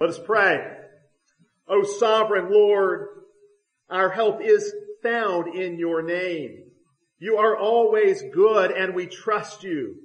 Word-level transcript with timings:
Let 0.00 0.10
us 0.10 0.20
pray. 0.24 0.64
O 1.68 1.82
sovereign 1.82 2.52
Lord, 2.52 3.08
our 3.90 4.10
help 4.10 4.40
is 4.42 4.72
found 5.02 5.54
in 5.54 5.78
your 5.78 6.02
name. 6.02 6.64
You 7.18 7.38
are 7.38 7.56
always 7.56 8.22
good 8.32 8.70
and 8.70 8.94
we 8.94 9.06
trust 9.06 9.64
you. 9.64 9.96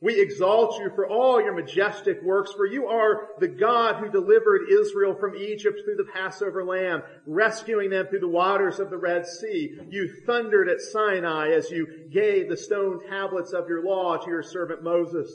We 0.00 0.20
exalt 0.20 0.78
you 0.78 0.90
for 0.94 1.08
all 1.08 1.40
your 1.40 1.54
majestic 1.54 2.22
works, 2.22 2.52
for 2.52 2.66
you 2.66 2.86
are 2.86 3.28
the 3.40 3.48
God 3.48 3.96
who 3.96 4.10
delivered 4.10 4.68
Israel 4.70 5.16
from 5.18 5.34
Egypt 5.36 5.80
through 5.84 5.96
the 5.96 6.12
Passover 6.12 6.64
lamb, 6.64 7.02
rescuing 7.26 7.90
them 7.90 8.06
through 8.06 8.20
the 8.20 8.28
waters 8.28 8.78
of 8.78 8.90
the 8.90 8.98
Red 8.98 9.26
Sea. 9.26 9.78
You 9.88 10.08
thundered 10.26 10.68
at 10.68 10.82
Sinai 10.82 11.52
as 11.52 11.70
you 11.70 12.08
gave 12.12 12.48
the 12.48 12.58
stone 12.58 13.00
tablets 13.08 13.54
of 13.54 13.68
your 13.68 13.82
law 13.84 14.18
to 14.18 14.30
your 14.30 14.42
servant 14.42 14.84
Moses. 14.84 15.32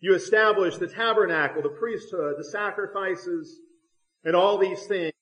You 0.00 0.14
established 0.14 0.78
the 0.78 0.86
tabernacle, 0.86 1.62
the 1.62 1.68
priesthood, 1.68 2.36
the 2.38 2.44
sacrifices, 2.44 3.60
and 4.24 4.36
all 4.36 4.58
these 4.58 4.84
things 4.86 5.12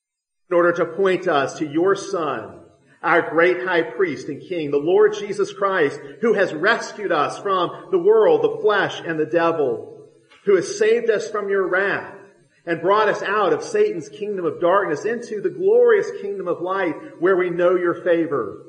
in 0.50 0.56
order 0.56 0.72
to 0.72 0.86
point 0.96 1.28
us 1.28 1.58
to 1.58 1.66
your 1.66 1.96
son, 1.96 2.60
our 3.02 3.30
great 3.30 3.64
high 3.66 3.82
priest 3.82 4.28
and 4.28 4.40
king, 4.40 4.70
the 4.70 4.76
Lord 4.76 5.14
Jesus 5.14 5.52
Christ, 5.52 5.98
who 6.20 6.34
has 6.34 6.52
rescued 6.52 7.12
us 7.12 7.38
from 7.38 7.88
the 7.90 7.98
world, 7.98 8.42
the 8.42 8.60
flesh, 8.62 9.00
and 9.04 9.18
the 9.18 9.26
devil, 9.26 10.08
who 10.44 10.56
has 10.56 10.78
saved 10.78 11.10
us 11.10 11.28
from 11.30 11.48
your 11.48 11.68
wrath 11.68 12.14
and 12.66 12.80
brought 12.80 13.08
us 13.08 13.22
out 13.22 13.52
of 13.52 13.62
Satan's 13.62 14.08
kingdom 14.08 14.44
of 14.44 14.60
darkness 14.60 15.04
into 15.04 15.40
the 15.40 15.50
glorious 15.50 16.10
kingdom 16.20 16.48
of 16.48 16.60
light 16.60 16.94
where 17.20 17.36
we 17.36 17.48
know 17.48 17.76
your 17.76 18.02
favor. 18.02 18.64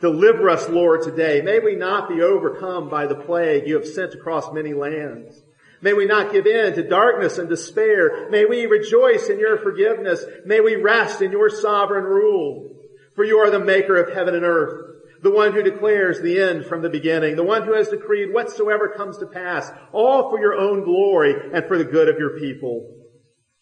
Deliver 0.00 0.50
us, 0.50 0.68
Lord, 0.68 1.02
today. 1.02 1.40
May 1.40 1.58
we 1.58 1.74
not 1.74 2.08
be 2.08 2.20
overcome 2.20 2.90
by 2.90 3.06
the 3.06 3.14
plague 3.14 3.66
you 3.66 3.76
have 3.76 3.86
sent 3.86 4.14
across 4.14 4.52
many 4.52 4.74
lands. 4.74 5.40
May 5.80 5.94
we 5.94 6.04
not 6.04 6.32
give 6.32 6.46
in 6.46 6.74
to 6.74 6.88
darkness 6.88 7.38
and 7.38 7.48
despair. 7.48 8.28
May 8.30 8.44
we 8.44 8.66
rejoice 8.66 9.28
in 9.28 9.38
your 9.38 9.58
forgiveness. 9.58 10.24
May 10.44 10.60
we 10.60 10.76
rest 10.76 11.22
in 11.22 11.32
your 11.32 11.48
sovereign 11.48 12.04
rule. 12.04 12.72
For 13.14 13.24
you 13.24 13.38
are 13.38 13.50
the 13.50 13.58
maker 13.58 13.96
of 13.96 14.14
heaven 14.14 14.34
and 14.34 14.44
earth, 14.44 14.96
the 15.22 15.30
one 15.30 15.52
who 15.54 15.62
declares 15.62 16.20
the 16.20 16.40
end 16.40 16.66
from 16.66 16.82
the 16.82 16.90
beginning, 16.90 17.36
the 17.36 17.42
one 17.42 17.62
who 17.62 17.72
has 17.72 17.88
decreed 17.88 18.32
whatsoever 18.32 18.92
comes 18.94 19.16
to 19.18 19.26
pass, 19.26 19.70
all 19.92 20.28
for 20.28 20.38
your 20.38 20.54
own 20.54 20.84
glory 20.84 21.34
and 21.54 21.64
for 21.66 21.78
the 21.78 21.84
good 21.84 22.08
of 22.08 22.18
your 22.18 22.38
people. 22.38 22.94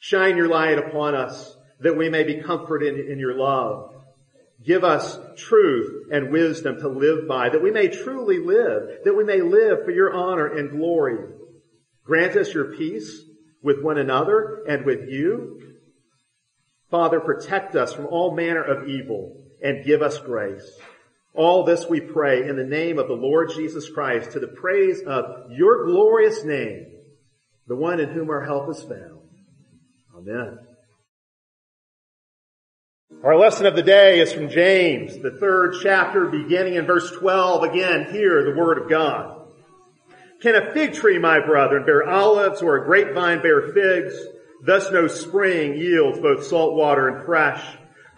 Shine 0.00 0.36
your 0.36 0.48
light 0.48 0.78
upon 0.78 1.14
us 1.14 1.56
that 1.80 1.96
we 1.96 2.08
may 2.08 2.24
be 2.24 2.42
comforted 2.42 2.98
in 3.08 3.18
your 3.18 3.34
love. 3.34 3.93
Give 4.64 4.82
us 4.82 5.18
truth 5.36 6.08
and 6.10 6.32
wisdom 6.32 6.80
to 6.80 6.88
live 6.88 7.28
by, 7.28 7.50
that 7.50 7.62
we 7.62 7.70
may 7.70 7.88
truly 7.88 8.38
live, 8.38 9.04
that 9.04 9.14
we 9.14 9.24
may 9.24 9.42
live 9.42 9.84
for 9.84 9.90
your 9.90 10.14
honor 10.14 10.46
and 10.46 10.70
glory. 10.70 11.18
Grant 12.04 12.36
us 12.36 12.54
your 12.54 12.74
peace 12.76 13.22
with 13.62 13.82
one 13.82 13.98
another 13.98 14.64
and 14.66 14.86
with 14.86 15.08
you. 15.08 15.60
Father, 16.90 17.20
protect 17.20 17.74
us 17.74 17.92
from 17.92 18.06
all 18.06 18.34
manner 18.34 18.62
of 18.62 18.88
evil 18.88 19.36
and 19.62 19.84
give 19.84 20.00
us 20.00 20.18
grace. 20.18 20.70
All 21.34 21.64
this 21.64 21.86
we 21.88 22.00
pray 22.00 22.48
in 22.48 22.56
the 22.56 22.64
name 22.64 22.98
of 22.98 23.08
the 23.08 23.14
Lord 23.14 23.50
Jesus 23.54 23.90
Christ 23.90 24.32
to 24.32 24.40
the 24.40 24.46
praise 24.46 25.02
of 25.02 25.50
your 25.50 25.86
glorious 25.86 26.44
name, 26.44 26.86
the 27.66 27.76
one 27.76 28.00
in 28.00 28.10
whom 28.10 28.30
our 28.30 28.44
help 28.44 28.70
is 28.70 28.82
found. 28.82 29.20
Amen. 30.16 30.58
Our 33.24 33.38
lesson 33.38 33.64
of 33.64 33.74
the 33.74 33.82
day 33.82 34.20
is 34.20 34.34
from 34.34 34.50
James, 34.50 35.16
the 35.16 35.30
third 35.30 35.76
chapter, 35.82 36.26
beginning 36.26 36.74
in 36.74 36.84
verse 36.84 37.10
12. 37.10 37.62
Again, 37.62 38.12
hear 38.12 38.44
the 38.44 38.54
word 38.54 38.76
of 38.76 38.90
God. 38.90 39.46
Can 40.42 40.54
a 40.54 40.74
fig 40.74 40.92
tree, 40.92 41.18
my 41.18 41.40
brethren, 41.40 41.86
bear 41.86 42.06
olives 42.06 42.60
or 42.60 42.76
a 42.76 42.84
grapevine 42.84 43.40
bear 43.40 43.72
figs? 43.72 44.12
Thus 44.62 44.92
no 44.92 45.06
spring 45.06 45.74
yields 45.74 46.18
both 46.18 46.44
salt 46.44 46.74
water 46.74 47.08
and 47.08 47.24
fresh. 47.24 47.64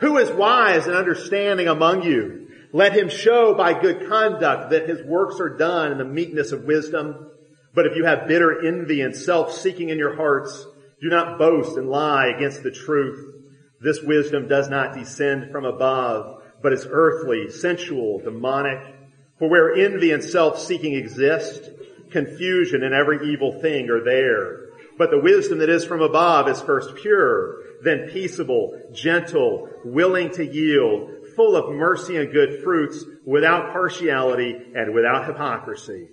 Who 0.01 0.19
is 0.19 0.29
wise 0.33 0.89
and 0.89 0.97
understanding 0.97 1.69
among 1.69 2.03
you? 2.03 2.49
Let 2.73 2.93
him 2.93 3.09
show 3.09 3.55
by 3.55 3.81
good 3.81 4.09
conduct 4.09 4.71
that 4.71 4.88
his 4.88 5.06
works 5.06 5.38
are 5.38 5.56
done 5.56 5.93
in 5.93 5.99
the 5.99 6.05
meekness 6.05 6.50
of 6.50 6.65
wisdom. 6.65 7.31
But 7.73 7.87
if 7.87 7.94
you 7.94 8.06
have 8.06 8.27
bitter 8.27 8.67
envy 8.67 9.03
and 9.03 9.15
self-seeking 9.15 9.88
in 9.88 9.99
your 9.99 10.17
hearts, 10.17 10.67
do 11.00 11.09
not 11.09 11.38
boast 11.38 11.77
and 11.77 11.88
lie 11.88 12.33
against 12.37 12.65
the 12.65 12.73
truth. 12.73 13.36
This 13.81 14.00
wisdom 14.03 14.48
does 14.48 14.69
not 14.69 14.94
descend 14.94 15.50
from 15.53 15.64
above, 15.64 16.42
but 16.62 16.72
is 16.72 16.87
earthly, 16.88 17.50
sensual, 17.50 18.20
demonic. 18.20 18.94
For 19.38 19.48
where 19.48 19.75
envy 19.75 20.12
and 20.12 20.25
self-seeking 20.25 20.94
exist, 20.94 21.70
confusion 22.10 22.82
and 22.82 22.94
every 22.94 23.31
evil 23.31 23.60
thing 23.60 23.91
are 23.91 24.03
there. 24.03 24.66
But 24.98 25.10
the 25.10 25.20
wisdom 25.20 25.59
that 25.59 25.69
is 25.69 25.84
from 25.84 26.00
above 26.00 26.48
is 26.48 26.60
first 26.62 26.94
pure, 26.97 27.56
then 27.82 28.09
peaceable, 28.10 28.81
gentle, 28.94 29.69
willing 29.84 30.31
to 30.32 30.47
yield, 30.47 31.10
full 31.37 31.54
of 31.54 31.75
mercy 31.75 32.16
and 32.16 32.32
good 32.32 32.62
fruits, 32.64 33.04
without 33.26 33.72
partiality 33.72 34.56
and 34.75 34.94
without 34.94 35.26
hypocrisy. 35.26 36.08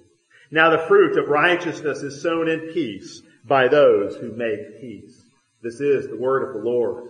Now 0.51 0.69
the 0.69 0.85
fruit 0.88 1.18
of 1.18 1.30
righteousness 1.30 2.00
is 2.03 2.22
sown 2.22 2.50
in 2.50 2.74
peace 2.74 3.22
by 3.45 3.69
those 3.69 4.18
who 4.18 4.34
make 4.34 4.81
peace. 4.81 5.24
This 5.62 5.80
is 5.80 6.09
the 6.09 6.18
word 6.18 6.50
of 6.50 6.62
the 6.62 6.69
Lord. 6.69 7.09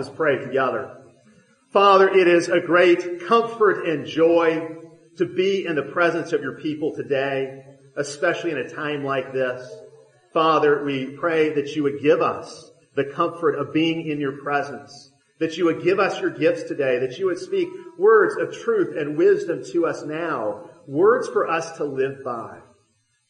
Us 0.00 0.08
pray 0.16 0.38
together. 0.38 0.96
Father, 1.74 2.08
it 2.08 2.26
is 2.26 2.48
a 2.48 2.58
great 2.58 3.26
comfort 3.26 3.86
and 3.86 4.06
joy 4.06 4.66
to 5.18 5.26
be 5.26 5.66
in 5.66 5.76
the 5.76 5.82
presence 5.82 6.32
of 6.32 6.40
your 6.40 6.58
people 6.58 6.94
today, 6.96 7.62
especially 7.98 8.52
in 8.52 8.56
a 8.56 8.70
time 8.70 9.04
like 9.04 9.34
this. 9.34 9.70
Father, 10.32 10.82
we 10.84 11.18
pray 11.18 11.52
that 11.52 11.76
you 11.76 11.82
would 11.82 12.00
give 12.00 12.22
us 12.22 12.70
the 12.96 13.04
comfort 13.04 13.56
of 13.56 13.74
being 13.74 14.06
in 14.06 14.18
your 14.18 14.40
presence, 14.42 15.12
that 15.38 15.58
you 15.58 15.66
would 15.66 15.84
give 15.84 15.98
us 15.98 16.18
your 16.18 16.30
gifts 16.30 16.62
today, 16.62 16.98
that 17.00 17.18
you 17.18 17.26
would 17.26 17.38
speak 17.38 17.68
words 17.98 18.36
of 18.36 18.56
truth 18.58 18.96
and 18.96 19.18
wisdom 19.18 19.62
to 19.72 19.86
us 19.86 20.02
now, 20.02 20.64
words 20.86 21.28
for 21.28 21.46
us 21.46 21.76
to 21.76 21.84
live 21.84 22.24
by. 22.24 22.58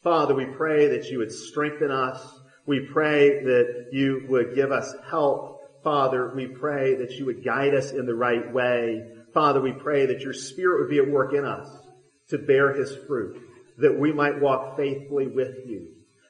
Father, 0.04 0.36
we 0.36 0.46
pray 0.46 0.86
that 0.86 1.06
you 1.06 1.18
would 1.18 1.32
strengthen 1.32 1.90
us, 1.90 2.24
we 2.64 2.86
pray 2.92 3.42
that 3.42 3.88
you 3.90 4.24
would 4.28 4.54
give 4.54 4.70
us 4.70 4.94
help. 5.10 5.59
Father, 5.82 6.32
we 6.34 6.46
pray 6.46 6.96
that 6.96 7.12
you 7.12 7.26
would 7.26 7.44
guide 7.44 7.74
us 7.74 7.92
in 7.92 8.06
the 8.06 8.14
right 8.14 8.52
way. 8.52 9.02
Father, 9.32 9.60
we 9.60 9.72
pray 9.72 10.06
that 10.06 10.20
your 10.20 10.32
spirit 10.32 10.80
would 10.80 10.90
be 10.90 10.98
at 10.98 11.10
work 11.10 11.32
in 11.32 11.44
us 11.44 11.68
to 12.28 12.38
bear 12.38 12.74
his 12.74 12.94
fruit, 13.06 13.40
that 13.78 13.98
we 13.98 14.12
might 14.12 14.40
walk 14.40 14.76
faithfully 14.76 15.26
with 15.26 15.66
you. 15.66 15.88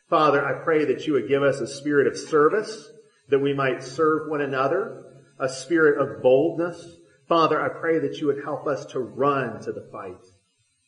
Father, 0.08 0.44
I 0.44 0.64
pray 0.64 0.86
that 0.86 1.06
you 1.06 1.14
would 1.14 1.28
give 1.28 1.42
us 1.42 1.60
a 1.60 1.66
spirit 1.66 2.06
of 2.06 2.16
service, 2.16 2.90
that 3.28 3.38
we 3.38 3.54
might 3.54 3.82
serve 3.82 4.28
one 4.28 4.40
another, 4.40 5.04
a 5.38 5.48
spirit 5.48 6.00
of 6.00 6.22
boldness. 6.22 6.96
Father, 7.28 7.60
I 7.60 7.68
pray 7.68 8.00
that 8.00 8.18
you 8.18 8.26
would 8.26 8.42
help 8.42 8.66
us 8.66 8.86
to 8.86 8.98
run 8.98 9.60
to 9.62 9.72
the 9.72 9.88
fight. 9.92 10.20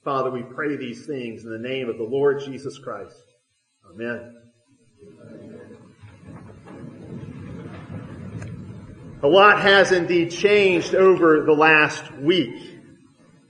Father, 0.04 0.30
we 0.30 0.42
pray 0.42 0.76
these 0.76 1.06
things 1.06 1.44
in 1.44 1.50
the 1.50 1.68
name 1.68 1.88
of 1.88 1.98
the 1.98 2.04
Lord 2.04 2.42
Jesus 2.44 2.78
Christ. 2.78 3.22
Amen. 3.88 4.41
A 9.24 9.28
lot 9.28 9.60
has 9.60 9.92
indeed 9.92 10.32
changed 10.32 10.96
over 10.96 11.44
the 11.44 11.52
last 11.52 12.12
week. 12.14 12.80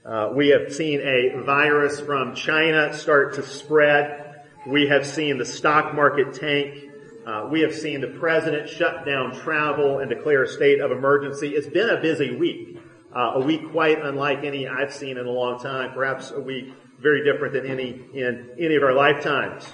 Uh, 0.05 0.29
we 0.35 0.49
have 0.49 0.71
seen 0.71 0.99
a 0.99 1.41
virus 1.43 1.99
from 1.99 2.35
China 2.35 2.93
start 2.93 3.33
to 3.35 3.41
spread. 3.41 4.43
We 4.67 4.85
have 4.89 5.03
seen 5.03 5.39
the 5.39 5.45
stock 5.45 5.95
market 5.95 6.33
tank. 6.33 6.91
Uh, 7.25 7.47
we 7.51 7.61
have 7.61 7.73
seen 7.73 8.01
the 8.01 8.19
president 8.19 8.69
shut 8.69 9.03
down 9.03 9.33
travel 9.33 9.97
and 9.97 10.09
declare 10.09 10.43
a 10.43 10.47
state 10.47 10.79
of 10.79 10.91
emergency. 10.91 11.55
It's 11.55 11.65
been 11.65 11.89
a 11.89 11.99
busy 11.99 12.35
week. 12.35 12.77
Uh, 13.11 13.31
a 13.35 13.39
week 13.39 13.71
quite 13.71 13.99
unlike 13.99 14.43
any 14.43 14.67
I've 14.67 14.93
seen 14.93 15.17
in 15.17 15.25
a 15.25 15.31
long 15.31 15.59
time. 15.59 15.93
Perhaps 15.95 16.29
a 16.29 16.39
week 16.39 16.71
very 16.99 17.23
different 17.23 17.55
than 17.55 17.65
any 17.65 17.99
in 18.13 18.51
any 18.59 18.75
of 18.75 18.83
our 18.83 18.93
lifetimes. 18.93 19.65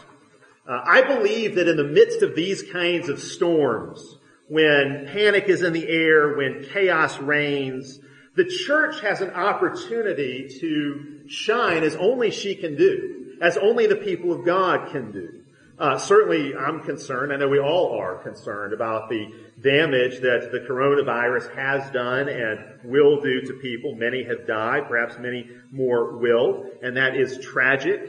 Uh, 0.66 0.81
I 0.81 1.02
believe 1.02 1.56
that 1.56 1.68
in 1.68 1.75
the 1.75 1.84
midst 1.84 2.22
of 2.22 2.38
these 2.38 2.63
kinds 2.72 3.10
of 3.10 3.19
storms, 3.19 4.16
when 4.50 5.07
panic 5.13 5.46
is 5.48 5.62
in 5.62 5.74
the 5.74 5.88
air, 5.88 6.36
when 6.36 6.66
chaos 6.74 7.18
reigns, 7.19 8.00
the 8.36 8.46
church 8.46 9.01
has 9.01 9.22
an 9.22 9.31
opportunity 9.31 10.50
to 10.60 11.28
shine 11.28 11.84
as 11.84 11.96
only 11.96 12.31
she 12.31 12.56
can 12.56 12.75
do, 12.75 13.38
as 13.42 13.57
only 13.57 13.88
the 13.88 13.96
people 13.96 14.34
of 14.34 14.46
God 14.46 14.92
can 14.92 15.12
do. 15.12 15.40
Uh, 15.78 15.98
certainly, 15.98 16.54
I'm 16.56 16.81
concerned. 16.81 17.31
I 17.31 17.38
know 17.38 17.48
we 17.48 17.60
all 17.60 17.98
are 17.98 18.16
concerned 18.22 18.74
about 18.74 19.10
the 19.10 19.28
damage 19.62 20.19
that 20.19 20.50
the 20.52 20.66
coronavirus 20.69 21.56
has 21.56 21.90
done 21.92 22.28
and 22.28 22.60
will 22.84 23.22
do 23.22 23.42
to 23.42 23.54
people. 23.62 23.95
Many 23.95 24.24
have 24.24 24.45
died. 24.45 24.90
Perhaps 24.90 25.18
many 25.19 25.48
more 25.72 26.18
will, 26.18 26.66
and 26.81 26.98
that 26.98 27.16
is 27.16 27.40
tragic. 27.45 28.02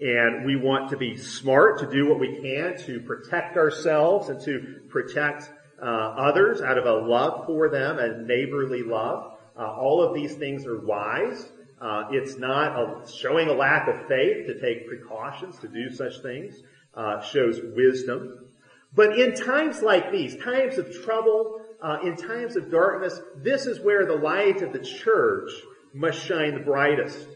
And 0.00 0.44
we 0.44 0.56
want 0.56 0.90
to 0.90 0.96
be 0.96 1.16
smart 1.16 1.78
to 1.78 1.88
do 1.88 2.08
what 2.08 2.18
we 2.18 2.40
can 2.40 2.76
to 2.86 3.00
protect 3.00 3.56
ourselves 3.56 4.28
and 4.28 4.40
to 4.42 4.80
protect 4.88 5.48
uh, 5.82 5.86
others 5.86 6.60
out 6.60 6.78
of 6.78 6.86
a 6.86 7.06
love 7.06 7.46
for 7.46 7.68
them, 7.68 7.98
a 7.98 8.22
neighborly 8.22 8.82
love. 8.82 9.32
Uh, 9.58 9.66
all 9.66 10.02
of 10.02 10.14
these 10.14 10.34
things 10.34 10.66
are 10.66 10.80
wise. 10.80 11.48
Uh, 11.80 12.04
it's 12.12 12.38
not 12.38 12.78
a, 12.78 13.10
showing 13.10 13.48
a 13.48 13.52
lack 13.52 13.88
of 13.88 14.06
faith 14.06 14.46
to 14.46 14.60
take 14.60 14.86
precautions 14.86 15.58
to 15.58 15.68
do 15.68 15.90
such 15.90 16.22
things. 16.22 16.54
Uh, 16.94 17.20
shows 17.22 17.58
wisdom. 17.74 18.46
But 18.94 19.18
in 19.18 19.34
times 19.34 19.80
like 19.80 20.12
these, 20.12 20.36
times 20.36 20.76
of 20.76 20.92
trouble, 21.02 21.62
uh, 21.82 21.98
in 22.04 22.16
times 22.16 22.56
of 22.56 22.70
darkness, 22.70 23.18
this 23.36 23.64
is 23.64 23.80
where 23.80 24.04
the 24.04 24.14
light 24.14 24.60
of 24.60 24.74
the 24.74 24.78
church 24.78 25.50
must 25.94 26.22
shine 26.22 26.54
the 26.54 26.60
brightest. 26.60 27.26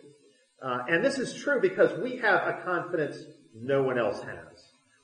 Uh, 0.62 0.81
and 0.88 1.02
this 1.02 1.19
is 1.19 1.34
true 1.34 1.60
because 1.60 1.99
we 2.00 2.19
have 2.19 2.46
a 2.46 2.60
confidence 2.64 3.16
no 3.54 3.82
one 3.82 3.99
else 3.99 4.20
has. 4.20 4.56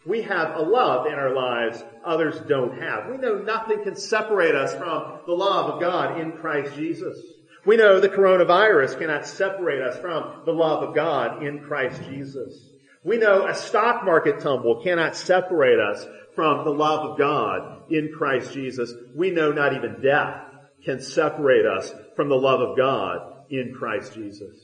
We 0.04 0.22
have 0.22 0.56
a 0.56 0.62
love 0.62 1.06
in 1.06 1.14
our 1.14 1.34
lives 1.34 1.82
others 2.04 2.40
don't 2.49 2.81
have. 2.81 3.08
We 3.08 3.19
know 3.19 3.37
nothing 3.38 3.84
can 3.84 3.96
separate 3.96 4.54
us 4.54 4.75
from 4.75 5.20
the 5.26 5.32
love 5.32 5.75
of 5.75 5.81
God 5.81 6.20
in 6.20 6.32
Christ 6.32 6.75
Jesus. 6.75 7.19
We 7.64 7.76
know 7.76 8.00
the 8.00 8.08
coronavirus 8.08 8.99
cannot 8.99 9.26
separate 9.26 9.81
us 9.81 9.99
from 10.00 10.43
the 10.44 10.52
love 10.52 10.82
of 10.82 10.94
God 10.94 11.44
in 11.44 11.60
Christ 11.60 12.02
Jesus. 12.08 12.58
We 13.04 13.19
know 13.19 13.46
a 13.46 13.54
stock 13.54 14.04
market 14.04 14.40
tumble 14.40 14.82
cannot 14.82 15.16
separate 15.16 15.78
us 15.78 16.05
from 16.34 16.64
the 16.64 16.72
love 16.72 17.10
of 17.10 17.19
God 17.19 17.90
in 17.90 18.12
Christ 18.16 18.52
Jesus. 18.52 18.93
We 19.14 19.31
know 19.31 19.52
not 19.52 19.75
even 19.75 20.00
death 20.02 20.43
can 20.84 21.00
separate 21.00 21.66
us 21.66 21.93
from 22.16 22.28
the 22.28 22.37
love 22.37 22.60
of 22.60 22.76
God 22.76 23.44
in 23.50 23.75
Christ 23.75 24.14
Jesus. 24.14 24.56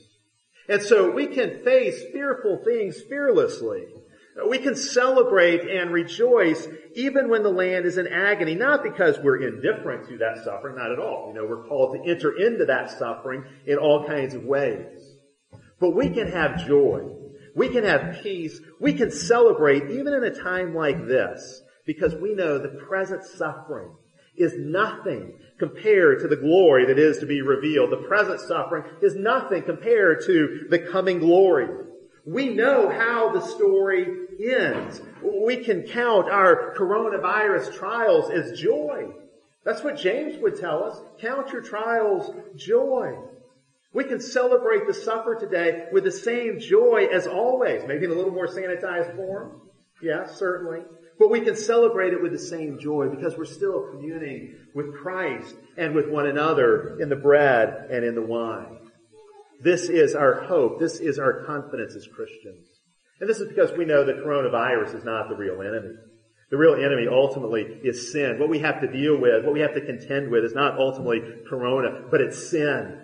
And 0.67 0.81
so 0.81 1.11
we 1.11 1.27
can 1.27 1.63
face 1.63 2.01
fearful 2.11 2.61
things 2.63 3.01
fearlessly. 3.07 3.85
We 4.47 4.59
can 4.59 4.75
celebrate 4.75 5.61
and 5.69 5.91
rejoice 5.91 6.67
even 6.93 7.29
when 7.29 7.43
the 7.43 7.49
land 7.49 7.85
is 7.85 7.97
in 7.97 8.07
agony, 8.07 8.55
not 8.55 8.83
because 8.83 9.19
we're 9.19 9.41
indifferent 9.47 10.07
to 10.09 10.17
that 10.19 10.43
suffering, 10.43 10.75
not 10.75 10.91
at 10.91 10.99
all. 10.99 11.27
You 11.29 11.35
know, 11.35 11.45
we're 11.45 11.67
called 11.67 11.95
to 11.95 12.09
enter 12.09 12.37
into 12.37 12.65
that 12.65 12.91
suffering 12.91 13.43
in 13.65 13.77
all 13.77 14.05
kinds 14.05 14.33
of 14.33 14.43
ways. 14.43 15.15
But 15.79 15.95
we 15.95 16.09
can 16.09 16.31
have 16.31 16.65
joy. 16.67 17.15
We 17.55 17.69
can 17.69 17.83
have 17.83 18.21
peace. 18.21 18.59
We 18.79 18.93
can 18.93 19.11
celebrate 19.11 19.89
even 19.91 20.13
in 20.13 20.23
a 20.23 20.35
time 20.35 20.75
like 20.75 21.07
this 21.07 21.61
because 21.85 22.15
we 22.15 22.35
know 22.35 22.57
the 22.57 22.69
present 22.87 23.23
suffering 23.23 23.91
is 24.35 24.53
nothing 24.57 25.33
compared 25.57 26.21
to 26.21 26.27
the 26.27 26.37
glory 26.37 26.85
that 26.85 26.97
is 26.97 27.17
to 27.19 27.25
be 27.25 27.41
revealed. 27.41 27.91
The 27.91 28.07
present 28.07 28.39
suffering 28.39 28.83
is 29.01 29.15
nothing 29.15 29.63
compared 29.63 30.25
to 30.25 30.67
the 30.69 30.79
coming 30.79 31.19
glory. 31.19 31.67
We 32.25 32.49
know 32.49 32.89
how 32.89 33.33
the 33.33 33.41
story 33.41 34.05
ends. 34.39 35.01
We 35.23 35.63
can 35.63 35.83
count 35.83 36.29
our 36.29 36.73
coronavirus 36.77 37.75
trials 37.75 38.29
as 38.29 38.59
joy. 38.59 39.07
That's 39.65 39.83
what 39.83 39.97
James 39.97 40.37
would 40.41 40.59
tell 40.59 40.83
us. 40.83 40.99
Count 41.19 41.51
your 41.51 41.61
trials 41.61 42.33
joy. 42.55 43.17
We 43.93 44.03
can 44.03 44.19
celebrate 44.19 44.87
the 44.87 44.93
supper 44.93 45.35
today 45.35 45.87
with 45.91 46.03
the 46.03 46.11
same 46.11 46.59
joy 46.59 47.07
as 47.11 47.27
always, 47.27 47.83
maybe 47.87 48.05
in 48.05 48.11
a 48.11 48.15
little 48.15 48.31
more 48.31 48.47
sanitized 48.47 49.15
form. 49.15 49.61
Yes, 50.01 50.37
certainly. 50.37 50.81
But 51.17 51.29
we 51.29 51.41
can 51.41 51.55
celebrate 51.55 52.13
it 52.13 52.21
with 52.21 52.31
the 52.31 52.39
same 52.39 52.79
joy 52.79 53.09
because 53.09 53.37
we're 53.37 53.45
still 53.45 53.89
communing 53.91 54.55
with 54.73 54.95
Christ 54.95 55.55
and 55.77 55.93
with 55.93 56.09
one 56.09 56.27
another 56.27 56.97
in 56.99 57.09
the 57.09 57.15
bread 57.15 57.87
and 57.91 58.05
in 58.05 58.15
the 58.15 58.21
wine. 58.21 58.77
This 59.61 59.89
is 59.89 60.15
our 60.15 60.43
hope. 60.43 60.79
This 60.79 60.99
is 60.99 61.19
our 61.19 61.43
confidence 61.45 61.95
as 61.95 62.07
Christians. 62.07 62.78
And 63.19 63.29
this 63.29 63.39
is 63.39 63.49
because 63.49 63.71
we 63.77 63.85
know 63.85 64.05
that 64.05 64.23
coronavirus 64.23 64.95
is 64.95 65.03
not 65.03 65.29
the 65.29 65.35
real 65.35 65.61
enemy. 65.61 65.95
The 66.49 66.57
real 66.57 66.75
enemy 66.75 67.07
ultimately 67.07 67.61
is 67.83 68.11
sin. 68.11 68.39
What 68.39 68.49
we 68.49 68.59
have 68.59 68.81
to 68.81 68.91
deal 68.91 69.19
with, 69.19 69.45
what 69.45 69.53
we 69.53 69.59
have 69.59 69.75
to 69.75 69.85
contend 69.85 70.31
with 70.31 70.43
is 70.43 70.55
not 70.55 70.79
ultimately 70.79 71.21
corona, 71.47 72.05
but 72.09 72.21
it's 72.21 72.49
sin. 72.49 73.01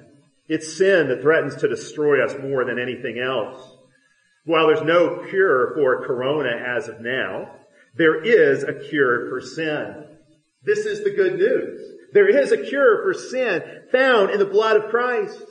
It's 0.47 0.77
sin 0.77 1.09
that 1.09 1.21
threatens 1.21 1.55
to 1.57 1.67
destroy 1.67 2.23
us 2.23 2.35
more 2.41 2.65
than 2.65 2.79
anything 2.79 3.19
else. 3.19 3.61
While 4.45 4.67
there's 4.67 4.83
no 4.83 5.25
cure 5.29 5.73
for 5.75 6.05
corona 6.05 6.49
as 6.49 6.87
of 6.87 7.01
now, 7.01 7.51
there 7.95 8.23
is 8.23 8.63
a 8.63 8.73
cure 8.73 9.29
for 9.29 9.41
sin. 9.41 10.05
This 10.63 10.85
is 10.85 11.03
the 11.03 11.11
good 11.11 11.37
news. 11.37 11.81
There 12.13 12.29
is 12.29 12.51
a 12.51 12.63
cure 12.63 13.03
for 13.03 13.13
sin 13.13 13.61
found 13.91 14.31
in 14.31 14.39
the 14.39 14.45
blood 14.45 14.77
of 14.77 14.89
Christ. 14.89 15.43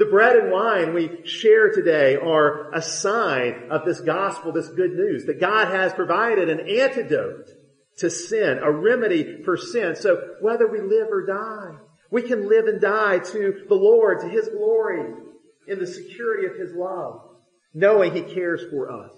The 0.00 0.06
bread 0.06 0.34
and 0.34 0.50
wine 0.50 0.94
we 0.94 1.26
share 1.26 1.70
today 1.70 2.16
are 2.16 2.72
a 2.72 2.80
sign 2.80 3.68
of 3.70 3.84
this 3.84 4.00
gospel, 4.00 4.50
this 4.50 4.70
good 4.70 4.92
news, 4.92 5.26
that 5.26 5.38
God 5.38 5.68
has 5.68 5.92
provided 5.92 6.48
an 6.48 6.60
antidote 6.60 7.50
to 7.98 8.08
sin, 8.08 8.60
a 8.62 8.72
remedy 8.72 9.42
for 9.44 9.58
sin. 9.58 9.94
So 9.94 10.36
whether 10.40 10.66
we 10.66 10.80
live 10.80 11.08
or 11.10 11.26
die, 11.26 11.76
we 12.10 12.22
can 12.22 12.48
live 12.48 12.64
and 12.64 12.80
die 12.80 13.18
to 13.18 13.66
the 13.68 13.74
Lord, 13.74 14.20
to 14.20 14.28
His 14.30 14.48
glory, 14.48 15.12
in 15.68 15.78
the 15.78 15.86
security 15.86 16.46
of 16.46 16.56
His 16.56 16.74
love, 16.74 17.20
knowing 17.74 18.14
He 18.14 18.22
cares 18.22 18.62
for 18.70 18.90
us. 18.90 19.12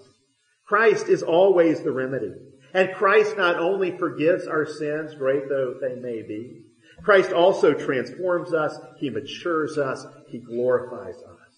Christ 0.65 1.07
is 1.07 1.23
always 1.23 1.81
the 1.81 1.93
remedy. 1.93 2.33
And 2.73 2.93
Christ 2.93 3.37
not 3.37 3.57
only 3.57 3.97
forgives 3.97 4.47
our 4.47 4.65
sins, 4.65 5.15
great 5.15 5.47
though 5.47 5.75
they 5.79 5.95
may 5.95 6.23
be, 6.23 6.63
Christ 7.03 7.31
also 7.31 7.73
transforms 7.73 8.53
us, 8.53 8.77
He 8.97 9.09
matures 9.09 9.77
us, 9.77 10.05
He 10.33 10.39
glorifies 10.39 11.15
us. 11.15 11.53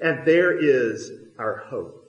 And 0.00 0.26
there 0.26 0.58
is 0.58 1.12
our 1.38 1.64
hope. 1.68 2.02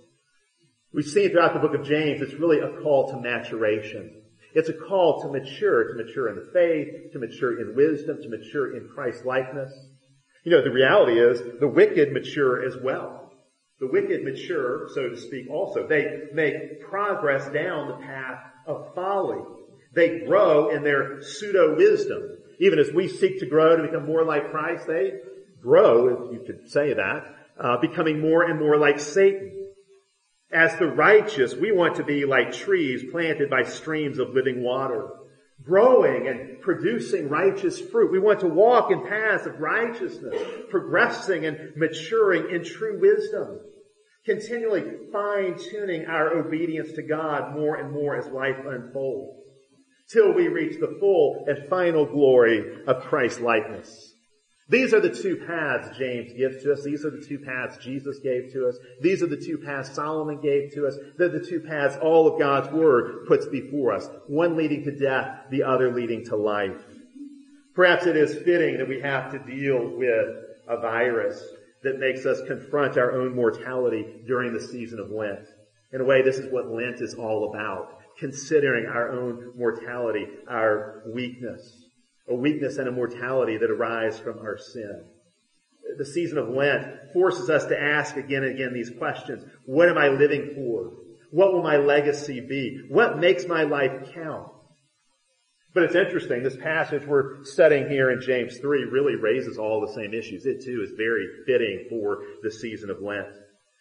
We've 0.93 1.05
seen 1.05 1.31
throughout 1.31 1.53
the 1.53 1.59
book 1.59 1.77
of 1.77 1.85
James, 1.85 2.21
it's 2.21 2.33
really 2.33 2.59
a 2.59 2.81
call 2.81 3.11
to 3.11 3.19
maturation. 3.19 4.21
It's 4.55 4.69
a 4.69 4.73
call 4.73 5.21
to 5.21 5.37
mature, 5.37 5.89
to 5.89 6.01
mature 6.01 6.29
in 6.29 6.35
the 6.35 6.49
faith, 6.53 7.11
to 7.11 7.19
mature 7.19 7.59
in 7.59 7.75
wisdom, 7.75 8.21
to 8.21 8.29
mature 8.29 8.77
in 8.77 8.87
Christ 8.87 9.25
likeness. 9.25 9.73
You 10.45 10.53
know, 10.53 10.63
the 10.63 10.71
reality 10.71 11.19
is 11.19 11.41
the 11.59 11.67
wicked 11.67 12.13
mature 12.13 12.65
as 12.65 12.77
well. 12.81 13.33
The 13.81 13.91
wicked 13.91 14.23
mature, 14.23 14.87
so 14.95 15.09
to 15.09 15.17
speak, 15.17 15.49
also. 15.49 15.87
They 15.87 16.29
make 16.33 16.87
progress 16.87 17.49
down 17.49 17.89
the 17.89 18.05
path 18.05 18.43
of 18.65 18.95
folly. 18.95 19.43
They 19.93 20.19
grow 20.25 20.69
in 20.69 20.83
their 20.83 21.21
pseudo-wisdom. 21.21 22.37
Even 22.61 22.79
as 22.79 22.93
we 22.93 23.09
seek 23.09 23.41
to 23.41 23.45
grow 23.45 23.75
to 23.75 23.83
become 23.83 24.05
more 24.05 24.23
like 24.23 24.51
Christ, 24.51 24.87
they 24.87 25.11
grow, 25.61 26.25
if 26.25 26.33
you 26.33 26.43
could 26.45 26.69
say 26.69 26.93
that, 26.93 27.35
uh, 27.59 27.77
becoming 27.77 28.19
more 28.19 28.43
and 28.43 28.59
more 28.59 28.77
like 28.77 28.99
Satan. 28.99 29.53
As 30.51 30.77
the 30.77 30.87
righteous, 30.87 31.53
we 31.55 31.71
want 31.71 31.95
to 31.95 32.03
be 32.03 32.25
like 32.25 32.53
trees 32.53 33.03
planted 33.11 33.49
by 33.49 33.63
streams 33.63 34.17
of 34.17 34.29
living 34.29 34.63
water, 34.63 35.09
growing 35.63 36.27
and 36.27 36.61
producing 36.61 37.27
righteous 37.27 37.79
fruit. 37.79 38.11
We 38.11 38.19
want 38.19 38.39
to 38.41 38.47
walk 38.47 38.91
in 38.91 39.05
paths 39.05 39.45
of 39.45 39.59
righteousness, 39.59 40.41
progressing 40.69 41.45
and 41.45 41.75
maturing 41.75 42.55
in 42.55 42.63
true 42.63 42.99
wisdom, 42.99 43.59
continually 44.25 44.83
fine 45.11 45.57
tuning 45.57 46.05
our 46.05 46.37
obedience 46.37 46.93
to 46.93 47.01
God 47.01 47.53
more 47.53 47.75
and 47.75 47.91
more 47.91 48.15
as 48.15 48.27
life 48.27 48.57
unfolds 48.65 49.37
till 50.09 50.31
we 50.33 50.47
reach 50.47 50.79
the 50.79 50.95
full 50.99 51.45
and 51.47 51.67
final 51.69 52.05
glory 52.05 52.83
of 52.87 53.03
Christ 53.03 53.41
likeness. 53.41 54.13
These 54.69 54.93
are 54.93 54.99
the 54.99 55.09
two 55.09 55.37
paths 55.47 55.97
James 55.97 56.33
gives 56.33 56.61
to 56.63 56.73
us. 56.73 56.83
These 56.83 57.05
are 57.05 57.09
the 57.09 57.25
two 57.25 57.39
paths 57.39 57.77
Jesus 57.77 58.19
gave 58.19 58.51
to 58.51 58.67
us. 58.67 58.77
These 59.01 59.23
are 59.23 59.27
the 59.27 59.37
two 59.37 59.57
paths 59.57 59.93
Solomon 59.93 60.41
gave 60.41 60.73
to 60.73 60.87
us. 60.87 60.97
They're 61.17 61.29
the 61.29 61.45
two 61.45 61.61
paths 61.61 61.97
all 62.01 62.27
of 62.27 62.39
God's 62.39 62.69
Word 62.73 63.27
puts 63.27 63.45
before 63.47 63.93
us. 63.93 64.09
One 64.27 64.57
leading 64.57 64.83
to 64.83 64.91
death, 64.91 65.45
the 65.49 65.63
other 65.63 65.93
leading 65.93 66.25
to 66.25 66.35
life. 66.35 66.83
Perhaps 67.75 68.07
it 68.07 68.17
is 68.17 68.43
fitting 68.43 68.77
that 68.77 68.89
we 68.89 68.99
have 68.99 69.31
to 69.31 69.39
deal 69.39 69.97
with 69.97 70.35
a 70.67 70.81
virus 70.81 71.41
that 71.83 71.99
makes 71.99 72.25
us 72.25 72.41
confront 72.47 72.97
our 72.97 73.13
own 73.13 73.35
mortality 73.35 74.21
during 74.25 74.51
the 74.51 74.59
season 74.59 74.99
of 74.99 75.11
Lent. 75.11 75.47
In 75.93 76.01
a 76.01 76.05
way, 76.05 76.21
this 76.23 76.39
is 76.39 76.51
what 76.51 76.67
Lent 76.67 76.99
is 76.99 77.13
all 77.13 77.51
about 77.51 77.93
considering 78.17 78.87
our 78.87 79.11
own 79.11 79.53
mortality, 79.55 80.25
our 80.49 81.03
weakness, 81.13 81.86
a 82.29 82.35
weakness 82.35 82.77
and 82.77 82.87
a 82.87 82.91
mortality 82.91 83.57
that 83.57 83.71
arise 83.71 84.19
from 84.19 84.39
our 84.39 84.57
sin. 84.57 85.05
The 85.97 86.05
season 86.05 86.37
of 86.37 86.49
Lent 86.49 87.13
forces 87.13 87.49
us 87.49 87.65
to 87.65 87.81
ask 87.81 88.17
again 88.17 88.43
and 88.43 88.53
again 88.53 88.73
these 88.73 88.91
questions. 88.97 89.43
What 89.65 89.89
am 89.89 89.97
I 89.97 90.09
living 90.09 90.53
for? 90.55 90.91
What 91.31 91.53
will 91.53 91.63
my 91.63 91.77
legacy 91.77 92.39
be? 92.41 92.85
What 92.89 93.19
makes 93.19 93.45
my 93.47 93.63
life 93.63 94.13
count? 94.13 94.51
But 95.73 95.83
it's 95.83 95.95
interesting, 95.95 96.41
this 96.41 96.57
passage 96.57 97.05
we're 97.05 97.43
studying 97.43 97.87
here 97.87 98.09
in 98.09 98.21
James 98.21 98.57
3 98.57 98.85
really 98.85 99.15
raises 99.15 99.57
all 99.57 99.79
the 99.79 99.93
same 99.93 100.13
issues. 100.13 100.45
It 100.45 100.63
too 100.63 100.81
is 100.83 100.91
very 100.97 101.27
fitting 101.45 101.85
for 101.89 102.23
the 102.41 102.51
season 102.51 102.89
of 102.89 103.01
Lent. 103.01 103.27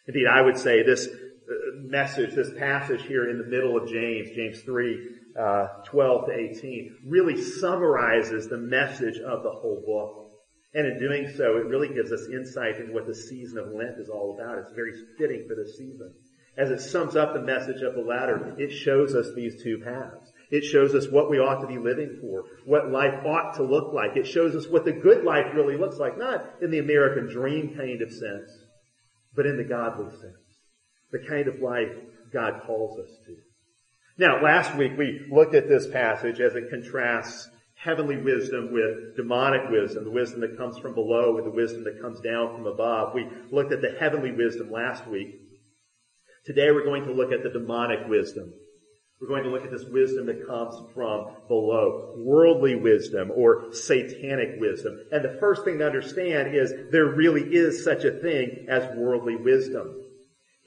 Indeed, 0.07 0.27
I 0.27 0.41
would 0.41 0.57
say 0.57 0.83
this 0.83 1.07
uh, 1.07 1.53
message, 1.75 2.35
this 2.35 2.51
passage 2.57 3.01
here 3.03 3.29
in 3.29 3.39
the 3.39 3.45
middle 3.45 3.77
of 3.77 3.89
James, 3.89 4.29
James 4.35 4.61
3, 4.61 5.09
uh, 5.39 5.67
12 5.85 6.27
to 6.27 6.33
18, 6.33 6.97
really 7.07 7.41
summarizes 7.41 8.47
the 8.47 8.57
message 8.57 9.17
of 9.17 9.43
the 9.43 9.51
whole 9.51 9.83
book. 9.85 10.31
And 10.73 10.85
in 10.85 10.99
doing 10.99 11.31
so, 11.35 11.57
it 11.57 11.65
really 11.65 11.93
gives 11.93 12.11
us 12.11 12.27
insight 12.31 12.77
into 12.77 12.93
what 12.93 13.07
the 13.07 13.15
season 13.15 13.57
of 13.57 13.71
Lent 13.71 13.99
is 13.99 14.09
all 14.09 14.35
about. 14.35 14.57
It's 14.59 14.73
very 14.73 14.93
fitting 15.17 15.45
for 15.47 15.55
this 15.55 15.77
season. 15.77 16.13
As 16.57 16.71
it 16.71 16.81
sums 16.81 17.15
up 17.15 17.33
the 17.33 17.41
message 17.41 17.81
of 17.83 17.93
the 17.93 18.01
letter, 18.01 18.55
it 18.57 18.71
shows 18.71 19.13
us 19.15 19.27
these 19.35 19.61
two 19.61 19.79
paths. 19.83 20.31
It 20.49 20.63
shows 20.63 20.95
us 20.95 21.07
what 21.07 21.29
we 21.29 21.37
ought 21.37 21.61
to 21.61 21.67
be 21.67 21.77
living 21.77 22.17
for, 22.19 22.45
what 22.65 22.89
life 22.89 23.25
ought 23.25 23.55
to 23.55 23.63
look 23.63 23.93
like. 23.93 24.17
It 24.17 24.25
shows 24.25 24.55
us 24.55 24.67
what 24.67 24.85
the 24.85 24.91
good 24.91 25.23
life 25.23 25.53
really 25.53 25.77
looks 25.77 25.97
like, 25.97 26.17
not 26.17 26.45
in 26.61 26.71
the 26.71 26.79
American 26.79 27.27
dream 27.27 27.75
kind 27.75 28.01
of 28.01 28.11
sense, 28.11 28.49
but 29.35 29.45
in 29.45 29.57
the 29.57 29.63
godly 29.63 30.09
sense 30.09 30.47
the 31.11 31.19
kind 31.19 31.47
of 31.47 31.61
life 31.61 31.91
God 32.33 32.61
calls 32.65 32.99
us 32.99 33.09
to. 33.25 33.35
Now, 34.19 34.41
last 34.41 34.75
week 34.75 34.93
we 34.97 35.27
looked 35.31 35.53
at 35.53 35.69
this 35.69 35.87
passage 35.87 36.39
as 36.39 36.55
it 36.55 36.71
contrasts 36.71 37.47
heavenly 37.75 38.17
wisdom 38.17 38.73
with 38.73 39.15
demonic 39.15 39.69
wisdom, 39.69 40.05
the 40.05 40.11
wisdom 40.11 40.41
that 40.41 40.57
comes 40.57 40.79
from 40.79 40.95
below 40.95 41.35
with 41.35 41.45
the 41.45 41.51
wisdom 41.51 41.83
that 41.83 42.01
comes 42.01 42.19
down 42.21 42.55
from 42.55 42.65
above. 42.65 43.13
We 43.13 43.27
looked 43.51 43.71
at 43.71 43.81
the 43.81 43.95
heavenly 43.99 44.31
wisdom 44.31 44.71
last 44.71 45.05
week. 45.07 45.39
Today 46.45 46.71
we're 46.71 46.83
going 46.85 47.03
to 47.03 47.13
look 47.13 47.31
at 47.31 47.43
the 47.43 47.51
demonic 47.51 48.07
wisdom. 48.07 48.51
We're 49.21 49.27
going 49.27 49.43
to 49.43 49.49
look 49.49 49.63
at 49.63 49.71
this 49.71 49.85
wisdom 49.85 50.25
that 50.27 50.47
comes 50.47 50.75
from 50.95 51.27
below. 51.47 52.15
Worldly 52.17 52.75
wisdom 52.75 53.31
or 53.35 53.71
satanic 53.71 54.59
wisdom. 54.59 54.99
And 55.11 55.23
the 55.23 55.37
first 55.39 55.63
thing 55.63 55.77
to 55.77 55.85
understand 55.85 56.55
is 56.55 56.73
there 56.91 57.05
really 57.05 57.43
is 57.43 57.83
such 57.83 58.03
a 58.03 58.11
thing 58.11 58.65
as 58.67 58.95
worldly 58.95 59.35
wisdom. 59.35 60.06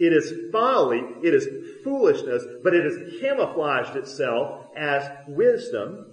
It 0.00 0.14
is 0.14 0.50
folly, 0.50 1.02
it 1.22 1.34
is 1.34 1.46
foolishness, 1.84 2.42
but 2.64 2.72
it 2.72 2.84
has 2.84 3.20
camouflaged 3.20 3.96
itself 3.96 4.64
as 4.74 5.06
wisdom 5.28 6.06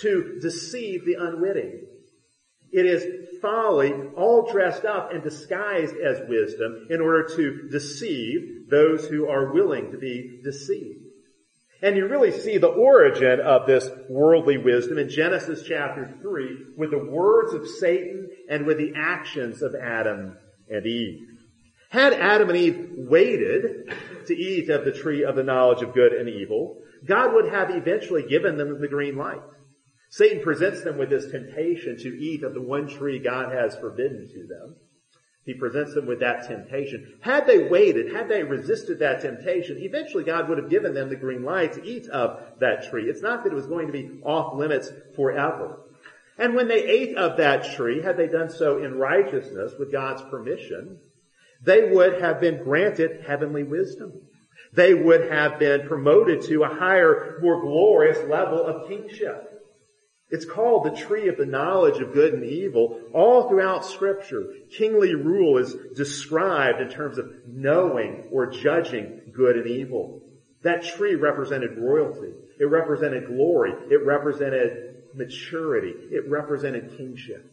to 0.00 0.38
deceive 0.42 1.06
the 1.06 1.14
unwitting. 1.18 1.86
It 2.70 2.84
is 2.84 3.40
folly 3.40 3.94
all 4.14 4.52
dressed 4.52 4.84
up 4.84 5.12
and 5.12 5.22
disguised 5.22 5.96
as 5.96 6.20
wisdom 6.28 6.88
in 6.90 7.00
order 7.00 7.26
to 7.34 7.68
deceive 7.70 8.68
those 8.68 9.08
who 9.08 9.26
are 9.26 9.54
willing 9.54 9.90
to 9.90 9.98
be 9.98 10.42
deceived. 10.44 11.00
And 11.82 11.96
you 11.96 12.08
really 12.08 12.32
see 12.32 12.58
the 12.58 12.68
origin 12.68 13.40
of 13.40 13.66
this 13.66 13.88
worldly 14.10 14.58
wisdom 14.58 14.98
in 14.98 15.08
Genesis 15.08 15.62
chapter 15.66 16.14
3 16.20 16.74
with 16.76 16.90
the 16.90 17.06
words 17.10 17.54
of 17.54 17.66
Satan 17.66 18.28
and 18.50 18.66
with 18.66 18.76
the 18.76 18.92
actions 18.94 19.62
of 19.62 19.74
Adam 19.74 20.36
and 20.68 20.84
Eve. 20.84 21.29
Had 21.90 22.12
Adam 22.12 22.48
and 22.48 22.58
Eve 22.58 22.90
waited 22.96 23.92
to 24.26 24.36
eat 24.36 24.70
of 24.70 24.84
the 24.84 24.92
tree 24.92 25.24
of 25.24 25.34
the 25.34 25.42
knowledge 25.42 25.82
of 25.82 25.92
good 25.92 26.12
and 26.12 26.28
evil, 26.28 26.78
God 27.04 27.34
would 27.34 27.52
have 27.52 27.70
eventually 27.70 28.22
given 28.22 28.56
them 28.56 28.80
the 28.80 28.88
green 28.88 29.16
light. 29.16 29.40
Satan 30.08 30.42
presents 30.42 30.82
them 30.82 30.98
with 30.98 31.10
this 31.10 31.30
temptation 31.30 31.96
to 31.98 32.08
eat 32.08 32.44
of 32.44 32.54
the 32.54 32.60
one 32.60 32.88
tree 32.88 33.18
God 33.18 33.52
has 33.52 33.76
forbidden 33.76 34.28
to 34.28 34.46
them. 34.46 34.76
He 35.44 35.54
presents 35.54 35.94
them 35.94 36.06
with 36.06 36.20
that 36.20 36.46
temptation. 36.46 37.18
Had 37.22 37.48
they 37.48 37.68
waited, 37.68 38.14
had 38.14 38.28
they 38.28 38.44
resisted 38.44 39.00
that 39.00 39.22
temptation, 39.22 39.78
eventually 39.78 40.22
God 40.22 40.48
would 40.48 40.58
have 40.58 40.70
given 40.70 40.94
them 40.94 41.08
the 41.08 41.16
green 41.16 41.42
light 41.42 41.72
to 41.72 41.84
eat 41.84 42.08
of 42.08 42.40
that 42.60 42.88
tree. 42.88 43.04
It's 43.10 43.22
not 43.22 43.42
that 43.42 43.52
it 43.52 43.56
was 43.56 43.66
going 43.66 43.88
to 43.88 43.92
be 43.92 44.20
off 44.22 44.54
limits 44.54 44.90
forever. 45.16 45.80
And 46.38 46.54
when 46.54 46.68
they 46.68 46.84
ate 46.84 47.16
of 47.16 47.38
that 47.38 47.74
tree, 47.74 48.00
had 48.00 48.16
they 48.16 48.28
done 48.28 48.50
so 48.50 48.82
in 48.82 48.96
righteousness 48.96 49.72
with 49.76 49.90
God's 49.90 50.22
permission, 50.22 51.00
they 51.62 51.90
would 51.90 52.20
have 52.20 52.40
been 52.40 52.62
granted 52.62 53.24
heavenly 53.26 53.62
wisdom. 53.62 54.12
They 54.72 54.94
would 54.94 55.30
have 55.30 55.58
been 55.58 55.86
promoted 55.86 56.42
to 56.42 56.62
a 56.62 56.68
higher, 56.68 57.38
more 57.42 57.60
glorious 57.60 58.18
level 58.28 58.64
of 58.64 58.88
kingship. 58.88 59.46
It's 60.30 60.44
called 60.44 60.84
the 60.84 60.96
tree 60.96 61.26
of 61.28 61.36
the 61.36 61.44
knowledge 61.44 62.00
of 62.00 62.12
good 62.12 62.32
and 62.32 62.44
evil. 62.44 63.00
All 63.12 63.48
throughout 63.48 63.84
scripture, 63.84 64.44
kingly 64.76 65.14
rule 65.14 65.58
is 65.58 65.74
described 65.96 66.80
in 66.80 66.88
terms 66.88 67.18
of 67.18 67.32
knowing 67.48 68.28
or 68.30 68.46
judging 68.46 69.32
good 69.34 69.56
and 69.56 69.66
evil. 69.66 70.20
That 70.62 70.84
tree 70.84 71.16
represented 71.16 71.76
royalty. 71.76 72.32
It 72.60 72.66
represented 72.66 73.26
glory. 73.26 73.72
It 73.90 74.06
represented 74.06 75.02
maturity. 75.14 75.94
It 76.12 76.28
represented 76.28 76.96
kingship. 76.96 77.50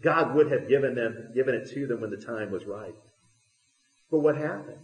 God 0.00 0.34
would 0.34 0.50
have 0.50 0.68
given 0.68 0.94
them, 0.94 1.32
given 1.34 1.54
it 1.54 1.68
to 1.74 1.86
them 1.86 2.00
when 2.00 2.10
the 2.10 2.16
time 2.16 2.50
was 2.50 2.64
right. 2.64 2.94
But 4.10 4.20
what 4.20 4.36
happened? 4.36 4.78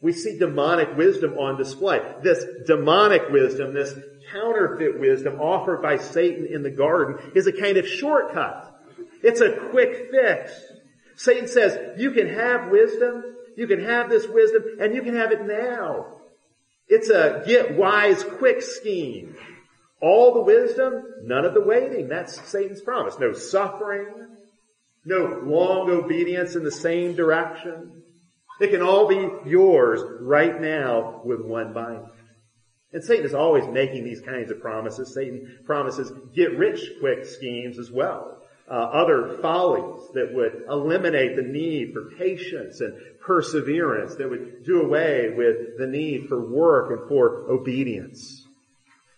We 0.00 0.12
see 0.12 0.38
demonic 0.38 0.96
wisdom 0.96 1.36
on 1.38 1.58
display. 1.58 2.00
This 2.22 2.44
demonic 2.66 3.28
wisdom, 3.30 3.74
this 3.74 3.94
counterfeit 4.32 4.98
wisdom 4.98 5.40
offered 5.40 5.82
by 5.82 5.98
Satan 5.98 6.46
in 6.46 6.62
the 6.62 6.70
garden 6.70 7.32
is 7.34 7.46
a 7.46 7.52
kind 7.52 7.76
of 7.76 7.86
shortcut. 7.86 8.66
It's 9.22 9.40
a 9.40 9.52
quick 9.70 10.10
fix. 10.10 10.52
Satan 11.16 11.48
says, 11.48 11.98
you 11.98 12.12
can 12.12 12.28
have 12.28 12.70
wisdom, 12.70 13.24
you 13.56 13.66
can 13.66 13.84
have 13.84 14.08
this 14.08 14.26
wisdom, 14.26 14.64
and 14.80 14.94
you 14.94 15.02
can 15.02 15.14
have 15.16 15.32
it 15.32 15.46
now. 15.46 16.06
It's 16.88 17.10
a 17.10 17.42
get 17.46 17.76
wise 17.76 18.24
quick 18.24 18.62
scheme. 18.62 19.36
All 20.00 20.32
the 20.32 20.40
wisdom, 20.40 21.04
none 21.24 21.44
of 21.44 21.52
the 21.52 21.60
waiting. 21.60 22.08
That's 22.08 22.40
Satan's 22.48 22.80
promise. 22.80 23.18
No 23.18 23.34
suffering, 23.34 24.06
no 25.04 25.42
long 25.44 25.90
obedience 25.90 26.56
in 26.56 26.64
the 26.64 26.72
same 26.72 27.14
direction. 27.14 27.99
It 28.60 28.70
can 28.70 28.82
all 28.82 29.08
be 29.08 29.28
yours 29.48 30.02
right 30.20 30.60
now 30.60 31.22
with 31.24 31.40
one 31.40 31.72
bite. 31.72 32.04
And 32.92 33.02
Satan 33.02 33.24
is 33.24 33.34
always 33.34 33.66
making 33.68 34.04
these 34.04 34.20
kinds 34.20 34.50
of 34.50 34.60
promises. 34.60 35.14
Satan 35.14 35.60
promises 35.64 36.12
get 36.34 36.58
rich 36.58 36.80
quick 37.00 37.24
schemes 37.24 37.78
as 37.78 37.90
well. 37.90 38.36
Uh, 38.70 38.74
other 38.74 39.38
follies 39.40 40.08
that 40.14 40.32
would 40.32 40.64
eliminate 40.68 41.36
the 41.36 41.42
need 41.42 41.92
for 41.92 42.10
patience 42.16 42.80
and 42.80 42.94
perseverance, 43.20 44.14
that 44.16 44.28
would 44.28 44.64
do 44.64 44.82
away 44.82 45.32
with 45.36 45.78
the 45.78 45.86
need 45.86 46.28
for 46.28 46.40
work 46.40 46.90
and 46.90 47.08
for 47.08 47.50
obedience. 47.50 48.46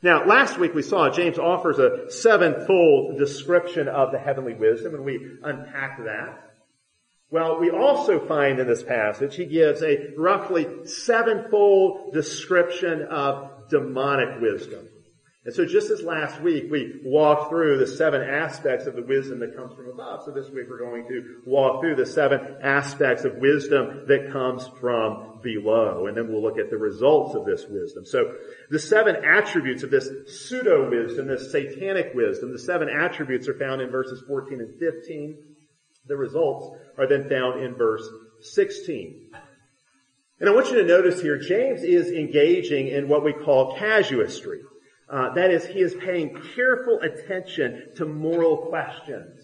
Now, 0.02 0.24
last 0.24 0.58
week 0.58 0.74
we 0.74 0.82
saw 0.82 1.10
James 1.10 1.38
offers 1.38 1.78
a 1.78 2.10
sevenfold 2.10 3.18
description 3.18 3.88
of 3.88 4.10
the 4.10 4.18
heavenly 4.18 4.54
wisdom, 4.54 4.94
and 4.94 5.04
we 5.04 5.36
unpacked 5.42 6.04
that. 6.04 6.51
Well, 7.32 7.58
we 7.58 7.70
also 7.70 8.20
find 8.26 8.60
in 8.60 8.66
this 8.66 8.82
passage 8.82 9.36
he 9.36 9.46
gives 9.46 9.82
a 9.82 10.10
roughly 10.18 10.66
sevenfold 10.84 12.12
description 12.12 13.06
of 13.10 13.70
demonic 13.70 14.42
wisdom. 14.42 14.86
And 15.46 15.54
so 15.54 15.64
just 15.64 15.90
as 15.90 16.02
last 16.02 16.42
week 16.42 16.70
we 16.70 17.00
walked 17.02 17.48
through 17.48 17.78
the 17.78 17.86
seven 17.86 18.20
aspects 18.20 18.86
of 18.86 18.94
the 18.94 19.02
wisdom 19.02 19.38
that 19.40 19.56
comes 19.56 19.74
from 19.74 19.88
above, 19.88 20.24
so 20.26 20.30
this 20.30 20.50
week 20.50 20.66
we're 20.68 20.78
going 20.78 21.08
to 21.08 21.40
walk 21.46 21.80
through 21.80 21.96
the 21.96 22.04
seven 22.04 22.58
aspects 22.62 23.24
of 23.24 23.36
wisdom 23.36 24.04
that 24.08 24.30
comes 24.30 24.68
from 24.78 25.40
below. 25.42 26.08
And 26.08 26.16
then 26.16 26.28
we'll 26.28 26.42
look 26.42 26.58
at 26.58 26.68
the 26.68 26.76
results 26.76 27.34
of 27.34 27.46
this 27.46 27.64
wisdom. 27.66 28.04
So 28.04 28.34
the 28.68 28.78
seven 28.78 29.16
attributes 29.24 29.82
of 29.82 29.90
this 29.90 30.06
pseudo 30.26 30.90
wisdom, 30.90 31.28
this 31.28 31.50
satanic 31.50 32.12
wisdom, 32.14 32.52
the 32.52 32.58
seven 32.58 32.90
attributes 32.90 33.48
are 33.48 33.58
found 33.58 33.80
in 33.80 33.90
verses 33.90 34.22
14 34.28 34.60
and 34.60 34.78
15. 34.78 35.51
The 36.12 36.18
results 36.18 36.76
are 36.98 37.06
then 37.06 37.26
found 37.26 37.64
in 37.64 37.74
verse 37.74 38.06
16. 38.42 39.30
And 40.40 40.46
I 40.46 40.52
want 40.52 40.66
you 40.70 40.74
to 40.74 40.84
notice 40.84 41.22
here, 41.22 41.38
James 41.38 41.82
is 41.82 42.10
engaging 42.10 42.88
in 42.88 43.08
what 43.08 43.24
we 43.24 43.32
call 43.32 43.78
casuistry. 43.78 44.60
Uh, 45.08 45.32
that 45.32 45.50
is, 45.50 45.64
he 45.64 45.80
is 45.80 45.94
paying 45.94 46.38
careful 46.54 47.00
attention 47.00 47.94
to 47.96 48.04
moral 48.04 48.66
questions. 48.66 49.40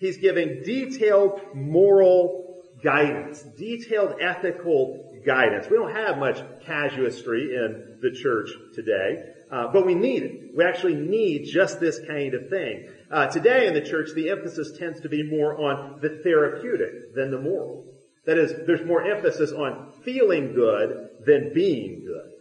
He's 0.00 0.16
giving 0.16 0.64
detailed 0.64 1.40
moral 1.54 2.64
guidance, 2.82 3.40
detailed 3.56 4.16
ethical 4.20 5.20
guidance. 5.24 5.70
We 5.70 5.76
don't 5.76 5.94
have 5.94 6.18
much 6.18 6.42
casuistry 6.66 7.54
in 7.54 8.00
the 8.02 8.10
church 8.10 8.50
today, 8.74 9.22
uh, 9.50 9.68
but 9.72 9.86
we 9.86 9.94
need 9.94 10.22
it. 10.22 10.56
We 10.56 10.64
actually 10.64 10.94
need 10.94 11.46
just 11.46 11.80
this 11.80 12.00
kind 12.06 12.34
of 12.34 12.48
thing. 12.48 12.88
Uh, 13.10 13.26
today 13.26 13.66
in 13.66 13.74
the 13.74 13.80
church, 13.80 14.10
the 14.14 14.30
emphasis 14.30 14.76
tends 14.78 15.00
to 15.00 15.08
be 15.08 15.22
more 15.22 15.58
on 15.58 16.00
the 16.00 16.20
therapeutic 16.22 17.14
than 17.14 17.30
the 17.30 17.40
moral. 17.40 17.86
That 18.26 18.36
is, 18.36 18.52
there's 18.66 18.84
more 18.86 19.02
emphasis 19.02 19.52
on 19.52 19.92
feeling 20.04 20.52
good 20.52 21.08
than 21.24 21.52
being 21.54 22.04
good. 22.04 22.32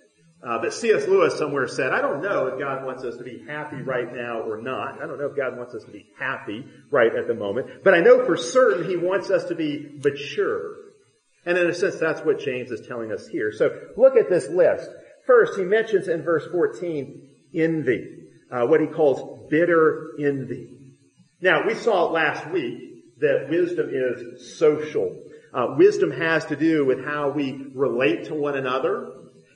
Uh, 0.45 0.59
but 0.59 0.73
C.S. 0.73 1.07
Lewis 1.07 1.37
somewhere 1.37 1.67
said, 1.67 1.93
I 1.93 2.01
don't 2.01 2.21
know 2.21 2.47
if 2.47 2.59
God 2.59 2.85
wants 2.85 3.03
us 3.03 3.17
to 3.17 3.23
be 3.23 3.43
happy 3.47 3.77
right 3.77 4.13
now 4.13 4.41
or 4.41 4.61
not. 4.61 5.01
I 5.01 5.07
don't 5.07 5.17
know 5.17 5.25
if 5.25 5.35
God 5.35 5.57
wants 5.57 5.73
us 5.73 5.83
to 5.85 5.91
be 5.91 6.05
happy 6.19 6.65
right 6.91 7.13
at 7.15 7.27
the 7.27 7.33
moment. 7.33 7.83
But 7.83 7.95
I 7.95 8.01
know 8.01 8.25
for 8.25 8.37
certain 8.37 8.87
He 8.87 8.97
wants 8.97 9.31
us 9.31 9.45
to 9.45 9.55
be 9.55 9.99
mature. 10.03 10.75
And 11.45 11.57
in 11.57 11.67
a 11.69 11.73
sense, 11.73 11.95
that's 11.95 12.21
what 12.21 12.39
James 12.39 12.69
is 12.69 12.85
telling 12.85 13.11
us 13.11 13.25
here. 13.27 13.51
So 13.51 13.71
look 13.95 14.15
at 14.15 14.29
this 14.29 14.47
list. 14.49 14.89
First, 15.27 15.59
he 15.59 15.65
mentions 15.65 16.07
in 16.07 16.23
verse 16.23 16.47
14, 16.51 17.29
envy. 17.53 18.13
Uh, 18.49 18.65
what 18.65 18.79
he 18.79 18.87
calls 18.87 19.49
bitter 19.49 20.13
envy. 20.19 20.95
Now, 21.41 21.67
we 21.67 21.75
saw 21.75 22.05
last 22.05 22.49
week 22.49 23.19
that 23.19 23.49
wisdom 23.49 23.89
is 23.91 24.57
social. 24.57 25.21
Uh, 25.53 25.75
wisdom 25.77 26.11
has 26.11 26.45
to 26.45 26.55
do 26.55 26.85
with 26.85 27.03
how 27.03 27.29
we 27.29 27.67
relate 27.75 28.25
to 28.25 28.33
one 28.33 28.55
another. 28.55 29.11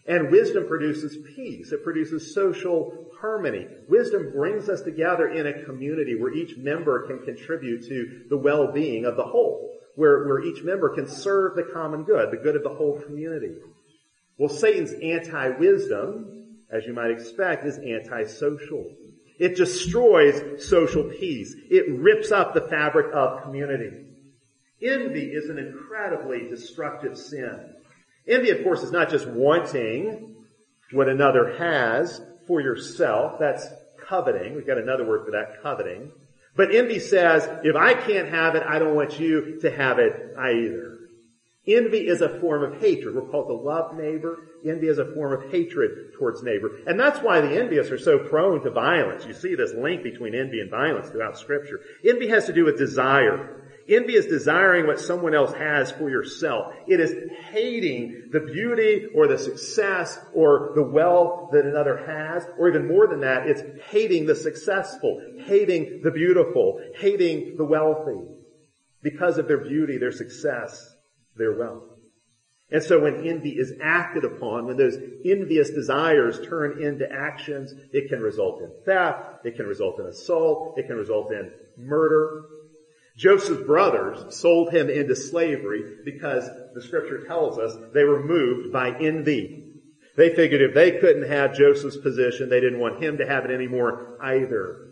And 0.06 0.30
wisdom 0.30 0.68
produces 0.68 1.18
peace. 1.36 1.72
It 1.72 1.84
produces 1.84 2.34
social 2.34 3.08
harmony. 3.22 3.68
Wisdom 3.88 4.32
brings 4.36 4.68
us 4.68 4.82
together 4.82 5.30
in 5.30 5.48
a 5.48 5.64
community 5.64 6.20
where 6.20 6.34
each 6.34 6.58
member 6.58 7.08
can 7.08 7.20
contribute 7.20 7.88
to 7.88 8.26
the 8.30 8.38
well-being 8.38 9.06
of 9.06 9.16
the 9.16 9.24
whole. 9.24 9.78
Where, 9.96 10.26
where 10.26 10.42
each 10.42 10.64
member 10.64 10.90
can 10.90 11.08
serve 11.08 11.56
the 11.56 11.64
common 11.64 12.04
good, 12.04 12.32
the 12.32 12.38
good 12.38 12.56
of 12.56 12.64
the 12.64 12.74
whole 12.74 13.00
community. 13.02 13.56
Well, 14.42 14.50
Satan's 14.50 14.94
anti-wisdom, 14.94 16.56
as 16.72 16.88
you 16.88 16.94
might 16.94 17.12
expect, 17.12 17.64
is 17.64 17.78
anti-social. 17.78 18.92
It 19.38 19.56
destroys 19.56 20.68
social 20.68 21.04
peace. 21.04 21.56
It 21.70 21.88
rips 21.92 22.32
up 22.32 22.56
the 22.56 22.62
fabric 22.62 23.14
of 23.14 23.44
community. 23.44 24.08
Envy 24.82 25.26
is 25.26 25.48
an 25.52 25.60
incredibly 25.60 26.50
destructive 26.50 27.20
sin. 27.20 27.76
Envy, 28.28 28.50
of 28.50 28.64
course, 28.64 28.82
is 28.82 28.92
not 28.92 29.12
just 29.12 29.28
wanting 29.28 30.38
what 30.92 31.08
another 31.08 31.56
has 31.60 32.20
for 32.48 32.62
yourself. 32.62 33.38
That's 33.40 33.68
coveting. 34.08 34.56
We've 34.56 34.66
got 34.66 34.80
another 34.80 35.06
word 35.06 35.24
for 35.24 35.32
that, 35.34 35.62
coveting. 35.62 36.12
But 36.56 36.74
envy 36.74 36.98
says, 36.98 37.48
if 37.64 37.76
I 37.76 37.94
can't 37.94 38.30
have 38.30 38.56
it, 38.56 38.64
I 38.68 38.80
don't 38.80 38.96
want 38.96 39.20
you 39.20 39.60
to 39.62 39.70
have 39.70 40.00
it 40.00 40.34
either. 40.36 40.98
Envy 41.68 42.08
is 42.08 42.22
a 42.22 42.40
form 42.40 42.64
of 42.64 42.82
hatred. 42.82 43.14
We're 43.14 43.30
called 43.30 43.48
to 43.48 43.54
love 43.54 43.96
neighbor. 43.96 44.48
Envy 44.66 44.88
is 44.88 44.98
a 44.98 45.14
form 45.14 45.34
of 45.34 45.52
hatred 45.52 46.14
towards 46.18 46.42
neighbor. 46.42 46.80
And 46.88 47.00
that's 47.00 47.20
why 47.20 47.40
the 47.40 47.62
envious 47.62 47.92
are 47.92 48.00
so 48.00 48.18
prone 48.18 48.64
to 48.64 48.72
violence. 48.72 49.26
You 49.26 49.34
see 49.34 49.54
this 49.54 49.74
link 49.74 50.02
between 50.02 50.34
envy 50.34 50.60
and 50.60 50.72
violence 50.72 51.10
throughout 51.10 51.38
scripture. 51.38 51.82
Envy 52.04 52.30
has 52.30 52.48
to 52.48 52.54
do 52.54 52.66
with 52.66 52.80
desire. 52.80 53.62
Envy 53.88 54.16
is 54.16 54.26
desiring 54.26 54.88
what 54.88 55.00
someone 55.00 55.36
else 55.36 55.54
has 55.54 55.92
for 55.92 56.10
yourself. 56.10 56.74
It 56.88 57.00
is 57.00 57.14
hating 57.52 58.30
the 58.32 58.40
beauty 58.40 59.08
or 59.14 59.28
the 59.28 59.38
success 59.38 60.18
or 60.34 60.72
the 60.76 60.84
wealth 60.84 61.52
that 61.52 61.66
another 61.66 61.98
has, 61.98 62.44
or 62.58 62.70
even 62.70 62.88
more 62.88 63.08
than 63.08 63.22
that, 63.22 63.48
it's 63.48 63.62
hating 63.90 64.26
the 64.26 64.36
successful, 64.36 65.22
hating 65.46 66.02
the 66.04 66.12
beautiful, 66.12 66.80
hating 66.96 67.58
the 67.58 67.66
wealthy 67.66 68.22
because 69.04 69.38
of 69.38 69.48
their 69.48 69.58
beauty, 69.60 69.98
their 69.98 70.12
success, 70.12 70.91
their 71.36 71.54
wealth. 71.54 71.84
And 72.70 72.82
so 72.82 73.02
when 73.02 73.28
envy 73.28 73.52
is 73.52 73.74
acted 73.82 74.24
upon, 74.24 74.66
when 74.66 74.78
those 74.78 74.98
envious 75.26 75.70
desires 75.70 76.40
turn 76.48 76.82
into 76.82 77.12
actions, 77.12 77.74
it 77.92 78.10
can 78.10 78.22
result 78.22 78.62
in 78.62 78.72
theft, 78.86 79.46
it 79.46 79.58
can 79.58 79.66
result 79.66 80.00
in 80.00 80.06
assault, 80.06 80.78
it 80.78 80.88
can 80.88 80.96
result 80.96 81.32
in 81.32 81.52
murder, 81.78 82.44
Joseph's 83.18 83.64
brothers 83.66 84.36
sold 84.36 84.72
him 84.72 84.90
into 84.90 85.16
slavery 85.16 85.98
because 86.06 86.50
the 86.74 86.82
scripture 86.82 87.26
tells 87.26 87.58
us 87.58 87.76
they 87.94 88.04
were 88.04 88.24
moved 88.24 88.72
by 88.72 88.98
envy. 89.00 89.64
They 90.16 90.34
figured 90.34 90.62
if 90.62 90.74
they 90.74 91.00
couldn't 91.00 91.30
have 91.30 91.54
Joseph's 91.54 91.98
position, 91.98 92.50
they 92.50 92.60
didn't 92.60 92.80
want 92.80 93.04
him 93.04 93.18
to 93.18 93.28
have 93.28 93.46
it 93.46 93.52
anymore 93.52 94.18
either. 94.22 94.88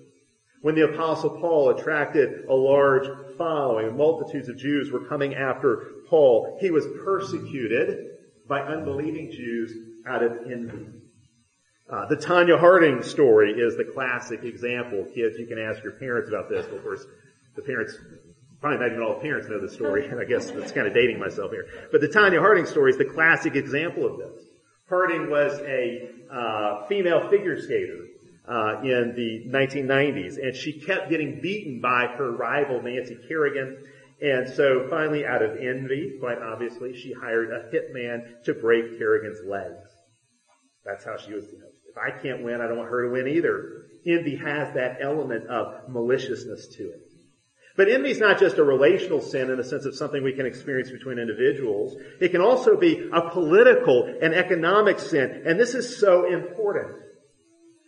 When 0.62 0.76
the 0.76 0.92
apostle 0.92 1.40
Paul 1.40 1.70
attracted 1.72 2.46
a 2.46 2.54
large 2.54 3.08
following, 3.40 3.98
multitudes 3.98 4.50
of 4.50 4.58
Jews 4.58 4.92
were 4.92 5.08
coming 5.08 5.34
after 5.34 5.88
Paul, 6.08 6.60
he 6.62 6.70
was 6.70 6.86
persecuted 7.04 8.06
by 8.48 8.62
unbelieving 8.62 9.32
Jews 9.32 9.74
out 10.06 10.22
of 10.22 10.32
envy. 10.46 10.86
Uh, 11.90 12.06
the 12.08 12.18
Tonya 12.18 12.60
Harding 12.60 13.02
story 13.02 13.54
is 13.54 13.76
the 13.76 13.84
classic 13.84 14.44
example. 14.44 15.06
Kids, 15.16 15.40
you 15.40 15.48
can 15.48 15.58
ask 15.58 15.82
your 15.84 15.94
parents 15.94 16.30
about 16.30 16.48
this, 16.50 16.68
of 16.68 16.84
course, 16.84 17.04
the 17.56 17.64
parents, 17.64 17.98
probably 18.62 18.78
not 18.78 18.92
even 18.92 19.02
all 19.02 19.16
the 19.16 19.22
parents 19.22 19.50
know 19.50 19.60
the 19.60 19.72
story. 19.72 20.06
And 20.06 20.20
I 20.22 20.26
guess 20.26 20.50
it's 20.50 20.72
kind 20.72 20.86
of 20.86 20.94
dating 20.94 21.18
myself 21.18 21.50
here. 21.50 21.66
But 21.92 22.02
the 22.02 22.08
Tonya 22.08 22.40
Harding 22.40 22.68
story 22.68 22.92
is 22.92 22.98
the 22.98 23.06
classic 23.06 23.56
example 23.56 24.06
of 24.06 24.18
this. 24.18 24.44
Harding 24.88 25.32
was 25.32 25.60
a 25.62 26.10
uh, 26.32 26.86
female 26.88 27.28
figure 27.30 27.60
skater 27.60 28.06
uh, 28.50 28.82
in 28.82 29.14
the 29.16 29.46
1990s, 29.48 30.38
and 30.38 30.56
she 30.56 30.80
kept 30.82 31.10
getting 31.10 31.40
beaten 31.40 31.80
by 31.82 32.08
her 32.18 32.32
rival 32.32 32.82
Nancy 32.82 33.18
Kerrigan. 33.28 33.84
And 34.22 34.50
so 34.50 34.88
finally, 34.90 35.26
out 35.26 35.42
of 35.42 35.58
envy, 35.58 36.18
quite 36.20 36.40
obviously, 36.40 36.98
she 36.98 37.14
hired 37.14 37.52
a 37.52 37.70
hitman 37.74 38.44
to 38.46 38.54
break 38.54 38.98
Kerrigan's 38.98 39.40
legs. 39.48 39.88
That's 40.84 41.06
how 41.06 41.18
she 41.18 41.34
was, 41.34 41.46
you 41.46 41.60
know, 41.60 41.68
if 41.90 41.98
I 41.98 42.20
can't 42.22 42.44
win, 42.44 42.60
I 42.60 42.68
don't 42.68 42.78
want 42.78 42.90
her 42.90 43.08
to 43.08 43.14
win 43.14 43.28
either. 43.28 43.86
Envy 44.06 44.36
has 44.38 44.74
that 44.74 44.98
element 45.02 45.48
of 45.48 45.90
maliciousness 45.90 46.68
to 46.78 46.84
it. 46.84 47.02
But 47.78 47.90
envy 47.90 48.12
is 48.12 48.20
not 48.20 48.40
just 48.40 48.58
a 48.58 48.64
relational 48.64 49.22
sin 49.22 49.50
in 49.50 49.58
the 49.58 49.64
sense 49.64 49.86
of 49.86 49.96
something 49.96 50.24
we 50.24 50.34
can 50.34 50.46
experience 50.46 50.92
between 50.92 51.18
individuals. 51.18 51.96
It 52.20 52.30
can 52.30 52.42
also 52.42 52.78
be 52.78 53.10
a 53.14 53.30
political 53.30 54.14
and 54.22 54.34
economic 54.34 55.00
sin. 55.00 55.44
And 55.46 55.60
this 55.60 55.76
is 55.76 55.98
so 55.98 56.26
important. 56.26 57.09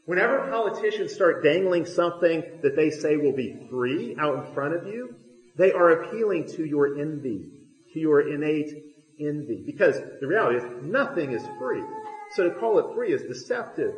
Whenever 0.05 0.49
politicians 0.49 1.13
start 1.13 1.43
dangling 1.43 1.85
something 1.85 2.43
that 2.63 2.75
they 2.75 2.89
say 2.89 3.17
will 3.17 3.35
be 3.35 3.55
free 3.69 4.15
out 4.19 4.43
in 4.45 4.53
front 4.53 4.73
of 4.73 4.87
you, 4.87 5.15
they 5.57 5.71
are 5.71 5.91
appealing 5.91 6.47
to 6.47 6.65
your 6.65 6.99
envy, 6.99 7.49
to 7.93 7.99
your 7.99 8.21
innate 8.21 8.71
envy. 9.19 9.63
Because 9.65 9.99
the 10.19 10.27
reality 10.27 10.57
is 10.57 10.63
nothing 10.83 11.31
is 11.31 11.43
free. 11.59 11.83
So 12.31 12.49
to 12.49 12.55
call 12.55 12.79
it 12.79 12.95
free 12.95 13.13
is 13.13 13.21
deceptive. 13.23 13.93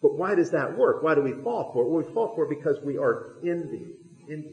But 0.00 0.16
why 0.16 0.34
does 0.34 0.50
that 0.50 0.76
work? 0.76 1.02
Why 1.02 1.14
do 1.14 1.22
we 1.22 1.32
fall 1.32 1.72
for 1.72 1.82
it? 1.82 1.88
Well, 1.88 2.04
we 2.04 2.12
fall 2.12 2.34
for 2.34 2.44
it 2.44 2.56
because 2.56 2.78
we 2.84 2.98
are 2.98 3.36
envy. 3.42 3.86
In, 4.28 4.52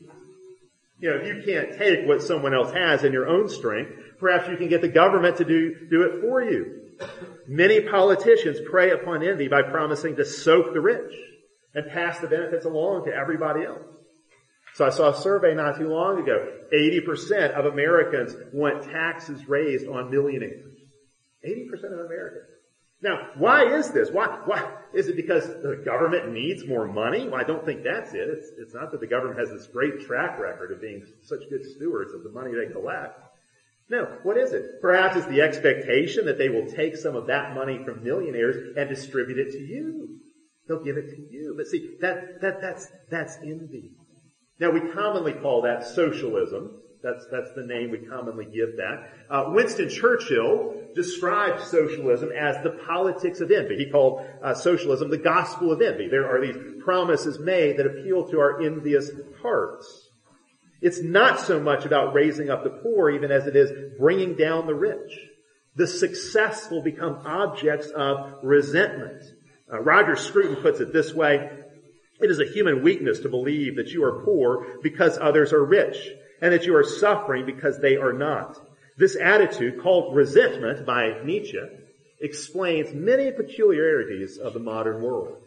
you 0.98 1.10
know, 1.10 1.18
if 1.18 1.28
you 1.28 1.44
can't 1.46 1.78
take 1.78 2.08
what 2.08 2.24
someone 2.24 2.54
else 2.54 2.72
has 2.74 3.04
in 3.04 3.12
your 3.12 3.28
own 3.28 3.50
strength, 3.50 3.92
perhaps 4.20 4.50
you 4.50 4.56
can 4.56 4.70
get 4.70 4.82
the 4.82 4.88
government 4.88 5.38
to 5.38 5.46
do, 5.46 5.88
do 5.90 6.04
it 6.04 6.22
for 6.22 6.42
you. 6.42 6.81
Many 7.48 7.82
politicians 7.82 8.60
prey 8.70 8.92
upon 8.92 9.24
envy 9.24 9.48
by 9.48 9.62
promising 9.62 10.16
to 10.18 10.26
soak 10.26 10.74
the 10.74 10.82
rich 10.82 11.14
and 11.74 11.90
pass 11.92 12.20
the 12.20 12.28
benefits 12.28 12.66
along 12.66 13.06
to 13.06 13.14
everybody 13.14 13.64
else. 13.66 13.84
So 14.74 14.86
I 14.86 14.90
saw 14.90 15.10
a 15.10 15.16
survey 15.16 15.54
not 15.54 15.78
too 15.78 15.90
long 15.90 16.22
ago. 16.22 16.48
80% 16.74 17.52
of 17.52 17.66
Americans 17.66 18.36
want 18.54 18.84
taxes 18.84 19.48
raised 19.48 19.88
on 19.88 20.10
millionaires. 20.10 20.76
80% 21.46 21.74
of 21.92 22.06
Americans. 22.06 22.48
Now, 23.02 23.30
why 23.36 23.66
is 23.78 23.90
this? 23.90 24.12
Why, 24.12 24.28
why, 24.46 24.78
is 24.94 25.08
it 25.08 25.16
because 25.16 25.48
the 25.48 25.82
government 25.84 26.32
needs 26.32 26.68
more 26.68 26.88
money? 26.88 27.28
Well, 27.28 27.42
I 27.42 27.44
don't 27.44 27.66
think 27.66 27.84
that's 27.84 28.14
it. 28.14 28.30
It's, 28.30 28.48
it's 28.60 28.74
not 28.76 28.92
that 28.92 29.02
the 29.02 29.08
government 29.08 29.40
has 29.40 29.50
this 29.50 29.68
great 29.68 30.02
track 30.02 30.40
record 30.40 30.72
of 30.72 30.82
being 30.82 31.06
such 31.24 31.40
good 31.50 31.66
stewards 31.66 32.14
of 32.14 32.24
the 32.24 32.30
money 32.30 32.52
they 32.54 32.72
collect. 32.72 33.20
No, 33.92 34.06
what 34.24 34.38
is 34.38 34.54
it? 34.54 34.82
Perhaps 34.82 35.18
it's 35.18 35.28
the 35.28 35.42
expectation 35.42 36.26
that 36.26 36.38
they 36.38 36.48
will 36.48 36.66
take 36.66 36.96
some 36.96 37.18
of 37.18 37.28
that 37.28 37.54
money 37.54 37.84
from 37.84 38.02
millionaires 38.02 38.56
and 38.78 38.88
distribute 38.88 39.38
it 39.38 39.52
to 39.52 39.60
you. 39.60 40.18
They'll 40.66 40.82
give 40.82 40.96
it 40.96 41.10
to 41.10 41.18
you. 41.30 41.56
But 41.58 41.68
see, 41.68 41.98
that, 42.00 42.40
that, 42.40 42.62
that's, 42.62 42.88
that's 43.10 43.36
envy. 43.44 43.92
Now 44.62 44.70
we 44.72 44.80
commonly 44.94 45.34
call 45.34 45.64
that 45.64 45.86
socialism. 45.86 46.80
That's, 47.04 47.26
that's 47.34 47.52
the 47.54 47.66
name 47.66 47.92
we 47.92 47.98
commonly 47.98 48.46
give 48.46 48.78
that. 48.78 49.10
Uh, 49.30 49.46
Winston 49.48 49.90
Churchill 49.90 50.74
described 50.96 51.62
socialism 51.62 52.30
as 52.32 52.64
the 52.64 52.80
politics 52.88 53.42
of 53.42 53.52
envy. 53.52 53.76
He 53.76 53.92
called 53.92 54.26
uh, 54.42 54.54
socialism 54.54 55.10
the 55.10 55.18
gospel 55.18 55.70
of 55.74 55.82
envy. 55.82 56.08
There 56.08 56.30
are 56.30 56.40
these 56.40 56.82
promises 56.82 57.40
made 57.40 57.76
that 57.76 57.88
appeal 57.88 58.26
to 58.30 58.40
our 58.40 58.62
envious 58.62 59.12
hearts. 59.42 60.11
It's 60.82 61.02
not 61.02 61.40
so 61.40 61.60
much 61.60 61.86
about 61.86 62.14
raising 62.14 62.50
up 62.50 62.64
the 62.64 62.70
poor 62.72 63.12
even 63.12 63.32
as 63.32 63.46
it 63.48 63.56
is 63.56 63.98
bringing 64.00 64.36
down 64.36 64.66
the 64.66 64.76
rich. 64.76 65.20
The 65.76 65.88
successful 65.88 66.82
become 66.82 67.22
objects 67.26 67.90
of 67.90 68.40
resentment. 68.44 69.24
Uh, 69.72 69.80
Roger 69.80 70.16
Scruton 70.16 70.58
puts 70.58 70.80
it 70.80 70.92
this 70.92 71.14
way. 71.14 71.50
It 72.20 72.30
is 72.30 72.40
a 72.40 72.46
human 72.46 72.84
weakness 72.84 73.20
to 73.22 73.30
believe 73.30 73.78
that 73.78 73.90
you 73.90 74.04
are 74.04 74.24
poor 74.24 74.80
because 74.84 75.18
others 75.18 75.54
are 75.54 75.64
rich 75.64 75.98
and 76.42 76.54
that 76.54 76.66
you 76.66 76.76
are 76.76 76.84
suffering 76.84 77.46
because 77.46 77.80
they 77.80 77.96
are 77.96 78.14
not. 78.14 78.58
This 78.98 79.16
attitude, 79.16 79.82
called 79.82 80.16
resentment 80.16 80.86
by 80.86 81.22
Nietzsche, 81.24 81.62
explains 82.20 82.94
many 82.94 83.32
peculiarities 83.32 84.38
of 84.38 84.54
the 84.54 84.60
modern 84.60 85.02
world. 85.02 85.38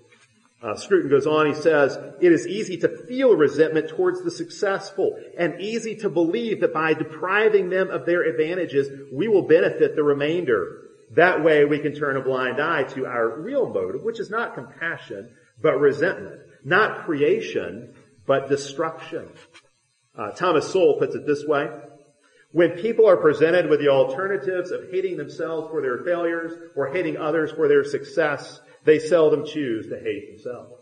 Uh, 0.64 0.74
Scruton 0.76 1.10
goes 1.10 1.26
on, 1.26 1.44
he 1.44 1.54
says, 1.54 1.98
it 2.22 2.32
is 2.32 2.46
easy 2.46 2.78
to 2.78 2.88
feel 2.88 3.36
resentment 3.36 3.90
towards 3.90 4.24
the 4.24 4.30
successful 4.30 5.18
and 5.36 5.60
easy 5.60 5.94
to 5.96 6.08
believe 6.08 6.62
that 6.62 6.72
by 6.72 6.94
depriving 6.94 7.68
them 7.68 7.90
of 7.90 8.06
their 8.06 8.22
advantages, 8.22 8.88
we 9.12 9.28
will 9.28 9.46
benefit 9.46 9.94
the 9.94 10.02
remainder. 10.02 10.80
That 11.10 11.44
way 11.44 11.66
we 11.66 11.80
can 11.80 11.94
turn 11.94 12.16
a 12.16 12.22
blind 12.22 12.62
eye 12.62 12.84
to 12.94 13.04
our 13.04 13.40
real 13.42 13.68
motive, 13.68 14.02
which 14.02 14.18
is 14.18 14.30
not 14.30 14.54
compassion, 14.54 15.28
but 15.60 15.78
resentment. 15.78 16.40
Not 16.64 17.04
creation, 17.04 17.94
but 18.26 18.48
destruction. 18.48 19.28
Uh, 20.16 20.30
Thomas 20.30 20.72
Sowell 20.72 20.98
puts 20.98 21.14
it 21.14 21.26
this 21.26 21.44
way. 21.44 21.68
When 22.52 22.70
people 22.70 23.06
are 23.06 23.18
presented 23.18 23.68
with 23.68 23.80
the 23.80 23.88
alternatives 23.88 24.70
of 24.70 24.90
hating 24.90 25.18
themselves 25.18 25.68
for 25.68 25.82
their 25.82 26.04
failures 26.04 26.52
or 26.74 26.90
hating 26.90 27.18
others 27.18 27.50
for 27.50 27.68
their 27.68 27.84
success, 27.84 28.60
they 28.84 28.98
seldom 28.98 29.46
choose 29.46 29.88
to 29.88 29.98
hate 29.98 30.30
themselves. 30.30 30.80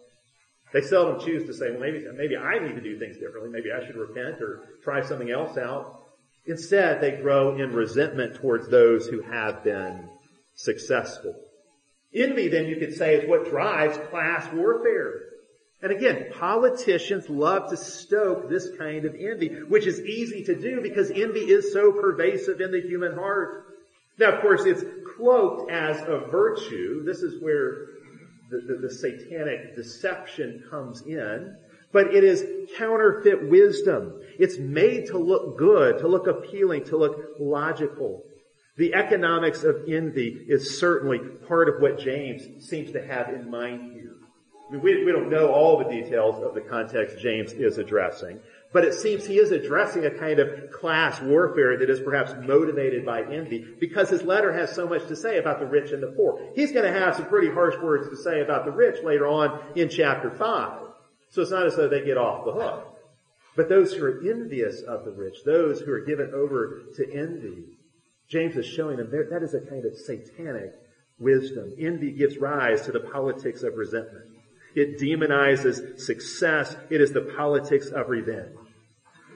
They 0.73 0.81
seldom 0.81 1.21
choose 1.21 1.47
to 1.47 1.55
say, 1.55 1.71
well, 1.71 1.81
maybe, 1.81 2.05
maybe 2.17 2.37
I 2.37 2.59
need 2.59 2.75
to 2.75 2.81
do 2.81 2.99
things 2.99 3.19
differently. 3.19 3.51
Maybe 3.51 3.71
I 3.73 3.87
should 3.87 3.97
repent 3.97 4.41
or 4.41 4.65
try 4.83 5.03
something 5.03 5.31
else 5.31 5.59
out. 5.59 6.01
Instead, 6.47 7.01
they 7.01 7.13
grow 7.13 7.57
in 7.57 7.73
resentment 7.73 8.37
towards 8.37 8.69
those 8.69 9.07
who 9.07 9.21
have 9.21 9.63
been 9.63 10.09
successful. 10.55 11.35
Envy, 12.15 12.49
then 12.49 12.67
you 12.67 12.77
could 12.77 12.95
say, 12.95 13.15
is 13.17 13.29
what 13.29 13.51
drives 13.51 13.99
class 14.11 14.51
warfare. 14.53 15.21
And 15.83 15.93
again, 15.93 16.33
politicians 16.39 17.29
love 17.29 17.71
to 17.71 17.77
stoke 17.77 18.49
this 18.49 18.71
kind 18.79 19.05
of 19.05 19.15
envy, 19.19 19.49
which 19.49 19.87
is 19.87 20.01
easy 20.01 20.45
to 20.45 20.55
do 20.55 20.81
because 20.81 21.11
envy 21.11 21.41
is 21.41 21.73
so 21.73 21.93
pervasive 21.93 22.61
in 22.61 22.71
the 22.71 22.81
human 22.81 23.15
heart. 23.15 23.67
Now, 24.19 24.33
of 24.33 24.43
course, 24.43 24.65
it's 24.65 24.85
cloaked 25.17 25.71
as 25.71 26.01
a 26.03 26.19
virtue. 26.31 27.03
This 27.05 27.23
is 27.23 27.43
where 27.43 27.89
the, 28.53 28.75
the, 28.75 28.89
the 28.89 28.95
satanic 28.95 29.75
deception 29.75 30.63
comes 30.71 31.03
in. 31.03 31.57
But 31.93 32.15
it 32.15 32.25
is 32.25 32.71
counterfeit 32.79 33.51
wisdom. 33.51 34.21
It's 34.39 34.59
made 34.59 35.07
to 35.09 35.19
look 35.19 35.59
good, 35.59 35.99
to 35.99 36.09
look 36.09 36.27
appealing, 36.27 36.85
to 36.85 36.97
look 36.97 37.17
logical. 37.39 38.23
The 38.79 38.95
economics 38.95 39.65
of 39.65 39.77
envy 39.89 40.47
is 40.49 40.79
certainly 40.79 41.19
part 41.47 41.69
of 41.69 41.81
what 41.81 41.99
James 41.99 42.67
seems 42.67 42.93
to 42.93 43.07
have 43.07 43.29
in 43.29 43.51
mind 43.51 43.93
here. 43.93 44.15
I 44.69 44.73
mean, 44.73 44.83
we, 44.83 45.05
we 45.05 45.13
don't 45.13 45.29
know 45.29 45.53
all 45.53 45.77
the 45.77 45.85
details 45.85 46.43
of 46.43 46.55
the 46.55 46.63
context 46.63 47.19
James 47.19 47.53
is 47.53 47.77
addressing, 47.77 48.41
but 48.73 48.85
it 48.85 48.95
seems 48.95 49.27
he 49.27 49.39
is 49.39 49.51
addressing 49.51 50.07
a 50.07 50.11
kind 50.11 50.39
of 50.39 50.71
class 50.73 51.21
warfare 51.21 51.79
that 51.79 51.91
is 51.91 52.01
perhaps 52.01 52.33
motivated 52.43 53.05
by 53.05 53.23
envy 53.23 53.67
because 53.79 54.09
his 54.09 54.23
letter 54.23 54.53
has 54.53 54.75
so 54.75 54.89
much 54.89 55.07
to 55.09 55.17
say 55.17 55.39
about 55.39 55.61
the 55.61 55.67
rich 55.67 55.93
and 55.93 56.03
the 56.03 56.13
poor. 56.17 56.41
He's 56.55 56.73
going 56.73 56.91
to 56.91 56.99
have 56.99 57.17
some 57.17 57.27
pretty 57.27 57.51
harsh 57.51 57.77
words 57.83 58.09
to 58.09 58.17
say 58.17 58.41
about 58.41 58.65
the 58.65 58.71
rich 58.71 59.03
later 59.05 59.27
on 59.27 59.61
in 59.77 59.89
chapter 59.89 60.31
5. 60.31 60.81
So 61.31 61.43
it's 61.43 61.51
not 61.51 61.67
as 61.67 61.77
though 61.77 61.89
they 61.89 62.05
get 62.05 62.17
off 62.17 62.45
the 62.45 62.53
hook. 62.53 62.89
But 63.57 63.69
those 63.69 63.93
who 63.93 64.05
are 64.05 64.21
envious 64.23 64.81
of 64.83 65.05
the 65.05 65.13
rich, 65.13 65.45
those 65.45 65.81
who 65.81 65.93
are 65.93 66.05
given 66.05 66.33
over 66.35 66.83
to 66.97 67.13
envy, 67.13 67.65
James 68.29 68.57
is 68.57 68.67
showing 68.67 68.97
them 68.97 69.11
that 69.11 69.43
is 69.43 69.53
a 69.53 69.61
kind 69.61 69.85
of 69.85 69.95
satanic 69.95 70.73
wisdom. 71.19 71.75
Envy 71.79 72.13
gives 72.13 72.39
rise 72.39 72.83
to 72.83 72.93
the 72.93 73.01
politics 73.01 73.63
of 73.63 73.75
resentment. 73.75 74.25
It 74.75 74.99
demonizes 74.99 76.01
success. 76.01 76.75
It 76.89 77.03
is 77.03 77.13
the 77.13 77.33
politics 77.37 77.89
of 77.89 78.09
revenge. 78.09 78.57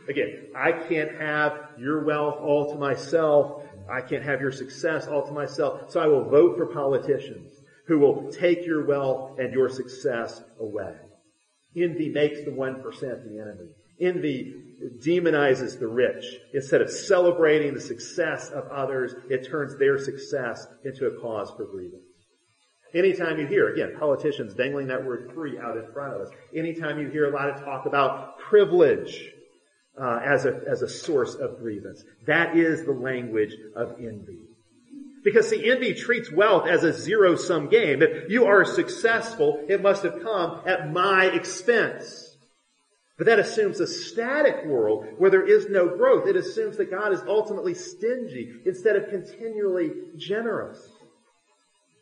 Again, 0.08 0.48
I 0.54 0.72
can't 0.72 1.18
have 1.20 1.70
your 1.78 2.04
wealth 2.04 2.36
all 2.40 2.72
to 2.72 2.78
myself. 2.78 3.62
I 3.90 4.00
can't 4.00 4.22
have 4.22 4.40
your 4.40 4.52
success 4.52 5.06
all 5.06 5.26
to 5.26 5.32
myself. 5.32 5.90
So 5.90 6.00
I 6.00 6.06
will 6.06 6.24
vote 6.24 6.56
for 6.56 6.66
politicians 6.66 7.52
who 7.86 7.98
will 7.98 8.30
take 8.32 8.66
your 8.66 8.84
wealth 8.84 9.38
and 9.38 9.52
your 9.52 9.68
success 9.68 10.42
away. 10.60 10.94
Envy 11.76 12.08
makes 12.08 12.44
the 12.44 12.50
1% 12.50 12.82
the 13.00 13.40
enemy. 13.40 13.70
Envy 14.00 14.54
demonizes 14.98 15.78
the 15.78 15.86
rich. 15.86 16.24
Instead 16.52 16.82
of 16.82 16.90
celebrating 16.90 17.74
the 17.74 17.80
success 17.80 18.50
of 18.50 18.66
others, 18.68 19.14
it 19.30 19.48
turns 19.48 19.76
their 19.78 19.98
success 19.98 20.66
into 20.84 21.06
a 21.06 21.20
cause 21.20 21.50
for 21.56 21.64
grievance. 21.64 22.02
Anytime 22.94 23.38
you 23.38 23.46
hear, 23.46 23.72
again, 23.72 23.94
politicians 23.98 24.54
dangling 24.54 24.86
that 24.88 25.04
word 25.04 25.32
free 25.34 25.58
out 25.58 25.76
in 25.76 25.84
front 25.92 26.14
of 26.14 26.20
us, 26.22 26.28
anytime 26.54 26.98
you 26.98 27.08
hear 27.08 27.26
a 27.26 27.34
lot 27.34 27.50
of 27.50 27.62
talk 27.62 27.86
about 27.86 28.38
privilege, 28.38 29.32
uh, 30.00 30.20
as 30.24 30.44
a 30.44 30.60
as 30.68 30.82
a 30.82 30.88
source 30.88 31.34
of 31.34 31.58
grievance. 31.58 32.04
That 32.26 32.56
is 32.56 32.84
the 32.84 32.92
language 32.92 33.54
of 33.74 33.96
envy. 33.98 34.40
Because 35.24 35.48
see, 35.48 35.68
envy 35.68 35.94
treats 35.94 36.30
wealth 36.30 36.68
as 36.68 36.84
a 36.84 36.92
zero 36.92 37.34
sum 37.34 37.68
game. 37.68 38.00
If 38.00 38.30
you 38.30 38.44
are 38.44 38.64
successful, 38.64 39.64
it 39.68 39.82
must 39.82 40.04
have 40.04 40.22
come 40.22 40.60
at 40.66 40.92
my 40.92 41.26
expense. 41.26 42.36
But 43.18 43.26
that 43.26 43.38
assumes 43.38 43.80
a 43.80 43.86
static 43.86 44.66
world 44.66 45.06
where 45.16 45.30
there 45.30 45.46
is 45.46 45.68
no 45.68 45.88
growth. 45.96 46.28
It 46.28 46.36
assumes 46.36 46.76
that 46.76 46.90
God 46.90 47.12
is 47.12 47.20
ultimately 47.26 47.74
stingy 47.74 48.52
instead 48.66 48.94
of 48.94 49.08
continually 49.08 49.90
generous. 50.16 50.78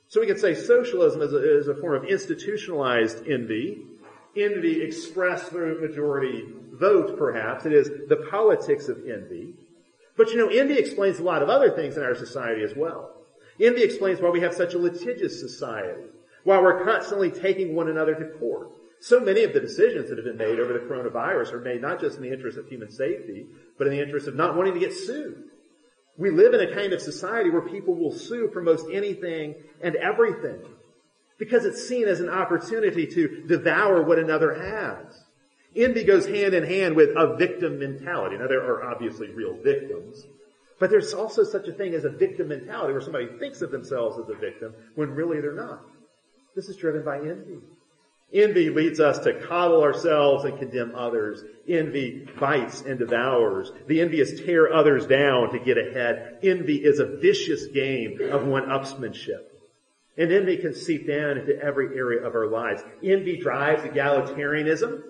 So 0.09 0.20
we 0.20 0.26
could 0.26 0.40
say 0.40 0.54
socialism 0.54 1.22
is 1.22 1.33
a, 1.33 1.59
is 1.59 1.68
a 1.68 1.74
form 1.76 1.94
of 1.94 2.11
institutionalized 2.11 3.26
envy, 3.28 3.87
envy 4.37 4.83
expressed 4.83 5.46
through 5.46 5.80
majority 5.80 6.44
vote, 6.79 7.19
perhaps. 7.19 7.67
It 7.67 7.73
is 7.73 7.91
the 8.09 8.27
politics 8.31 8.89
of 8.89 8.99
envy. 9.07 9.55
But 10.17 10.31
you 10.31 10.37
know, 10.37 10.49
envy 10.49 10.79
explains 10.79 11.19
a 11.19 11.25
lot 11.25 11.43
of 11.43 11.49
other 11.49 11.71
things 11.71 11.97
in 11.97 12.03
our 12.03 12.15
society 12.15 12.63
as 12.63 12.75
well. 12.77 13.11
Envy 13.61 13.83
explains 13.83 14.21
why 14.21 14.31
we 14.31 14.41
have 14.41 14.55
such 14.55 14.75
a 14.75 14.79
litigious 14.79 15.41
society, 15.41 16.05
why 16.45 16.61
we're 16.61 16.85
constantly 16.85 17.31
taking 17.31 17.75
one 17.75 17.89
another 17.89 18.15
to 18.15 18.39
court. 18.39 18.69
So 19.01 19.21
many 19.21 19.45
of 19.45 19.53
the 19.53 19.61
decisions 19.61 20.09
that 20.09 20.19
have 20.19 20.25
been 20.25 20.37
made 20.37 20.59
over 20.59 20.73
the 20.73 20.79
coronavirus 20.81 21.53
are 21.53 21.61
made 21.61 21.83
not 21.83 22.01
just 22.01 22.17
in 22.17 22.23
the 22.23 22.33
interest 22.33 22.59
of 22.59 22.69
human 22.69 22.91
safety, 22.91 23.47
but 23.77 23.87
in 23.87 23.93
the 23.93 24.03
interest 24.03 24.27
of 24.27 24.35
not 24.35 24.57
wanting 24.57 24.75
to 24.75 24.81
get 24.81 24.95
sued. 24.95 25.45
We 26.17 26.31
live 26.31 26.55
in 26.55 26.61
a 26.61 26.75
kind 26.75 26.93
of 26.93 27.01
society 27.01 27.51
where 27.51 27.61
people 27.61 27.95
will 27.95 28.13
sue 28.13 28.49
for 28.53 28.63
most 28.63 28.87
anything 28.93 29.57
and 29.83 29.97
everything 29.97 30.63
because 31.39 31.65
it's 31.65 31.87
seen 31.87 32.07
as 32.07 32.21
an 32.21 32.31
opportunity 32.31 33.07
to 33.07 33.45
devour 33.47 34.03
what 34.03 34.19
another 34.19 34.55
has. 34.55 35.24
Envy 35.77 36.05
goes 36.05 36.27
hand 36.27 36.55
in 36.55 36.65
hand 36.65 36.95
with 36.95 37.11
a 37.17 37.37
victim 37.37 37.79
mentality. 37.79 38.37
Now 38.37 38.47
there 38.47 38.65
are 38.65 38.85
obviously 38.85 39.29
real 39.33 39.55
victims, 39.55 40.25
but 40.79 40.91
there's 40.91 41.15
also 41.15 41.45
such 41.45 41.67
a 41.69 41.73
thing 41.73 41.95
as 41.95 42.05
a 42.05 42.11
victim 42.11 42.49
mentality 42.49 42.93
where 42.93 43.03
somebody 43.03 43.27
thinks 43.39 43.63
of 43.63 43.71
themselves 43.71 44.19
as 44.19 44.29
a 44.29 44.39
victim 44.39 44.75
when 44.95 45.11
really 45.11 45.41
they're 45.41 45.53
not. 45.53 45.83
This 46.55 46.69
is 46.69 46.77
driven 46.77 47.05
by 47.05 47.19
envy. 47.19 47.59
Envy 48.33 48.71
leads 48.71 48.99
us 48.99 49.19
to 49.21 49.41
coddle 49.47 49.83
ourselves 49.83 50.45
and 50.45 50.59
condemn 50.59 50.95
others. 50.97 51.43
Envy 51.69 52.27
bites 52.41 52.83
and 52.83 52.99
devours. 52.99 53.71
The 53.87 54.01
envious 54.01 54.41
tear 54.41 54.73
others 54.73 55.07
down 55.07 55.53
to 55.53 55.61
get 55.61 55.79
ahead. 55.79 56.39
Envy 56.43 56.77
is 56.77 56.99
a 56.99 57.17
vicious 57.19 57.67
game 57.69 58.19
of 58.33 58.45
one-upsmanship. 58.45 59.45
And 60.17 60.33
envy 60.33 60.57
can 60.57 60.75
seep 60.75 61.07
down 61.07 61.39
into 61.39 61.61
every 61.61 61.97
area 61.97 62.27
of 62.27 62.35
our 62.35 62.49
lives. 62.49 62.83
Envy 63.03 63.37
drives 63.37 63.83
egalitarianism, 63.83 65.03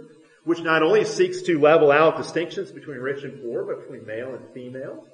which 0.44 0.61
not 0.61 0.83
only 0.83 1.04
seeks 1.04 1.42
to 1.42 1.59
level 1.59 1.90
out 1.90 2.16
distinctions 2.16 2.70
between 2.70 2.98
rich 2.98 3.24
and 3.24 3.42
poor, 3.42 3.64
but 3.64 3.80
between 3.80 4.07
male 4.07 4.35
and 4.35 4.44
female. 4.52 5.04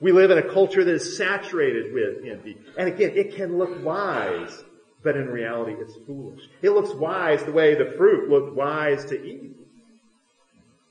We 0.00 0.10
live 0.10 0.30
in 0.30 0.38
a 0.38 0.52
culture 0.52 0.82
that 0.82 0.94
is 0.94 1.16
saturated 1.16 1.92
with 1.92 2.24
envy. 2.24 2.56
And 2.76 2.88
again, 2.88 3.12
it 3.14 3.36
can 3.36 3.56
look 3.56 3.84
wise, 3.84 4.64
but 5.02 5.16
in 5.16 5.28
reality 5.28 5.74
it's 5.78 5.94
foolish. 6.06 6.40
It 6.60 6.70
looks 6.70 6.92
wise 6.92 7.44
the 7.44 7.52
way 7.52 7.74
the 7.74 7.94
fruit 7.96 8.28
looked 8.28 8.56
wise 8.56 9.04
to 9.06 9.22
Eve. 9.22 9.54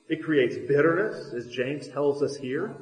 It 0.08 0.23
creates 0.23 0.56
bitterness, 0.56 1.34
as 1.34 1.47
James 1.47 1.88
tells 1.88 2.21
us 2.21 2.36
here. 2.36 2.75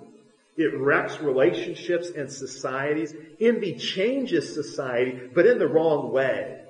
It 0.58 0.78
wrecks 0.78 1.20
relationships 1.20 2.10
and 2.10 2.30
societies. 2.32 3.14
Envy 3.40 3.76
changes 3.76 4.54
society, 4.54 5.30
but 5.34 5.46
in 5.46 5.58
the 5.58 5.68
wrong 5.68 6.12
way. 6.12 6.64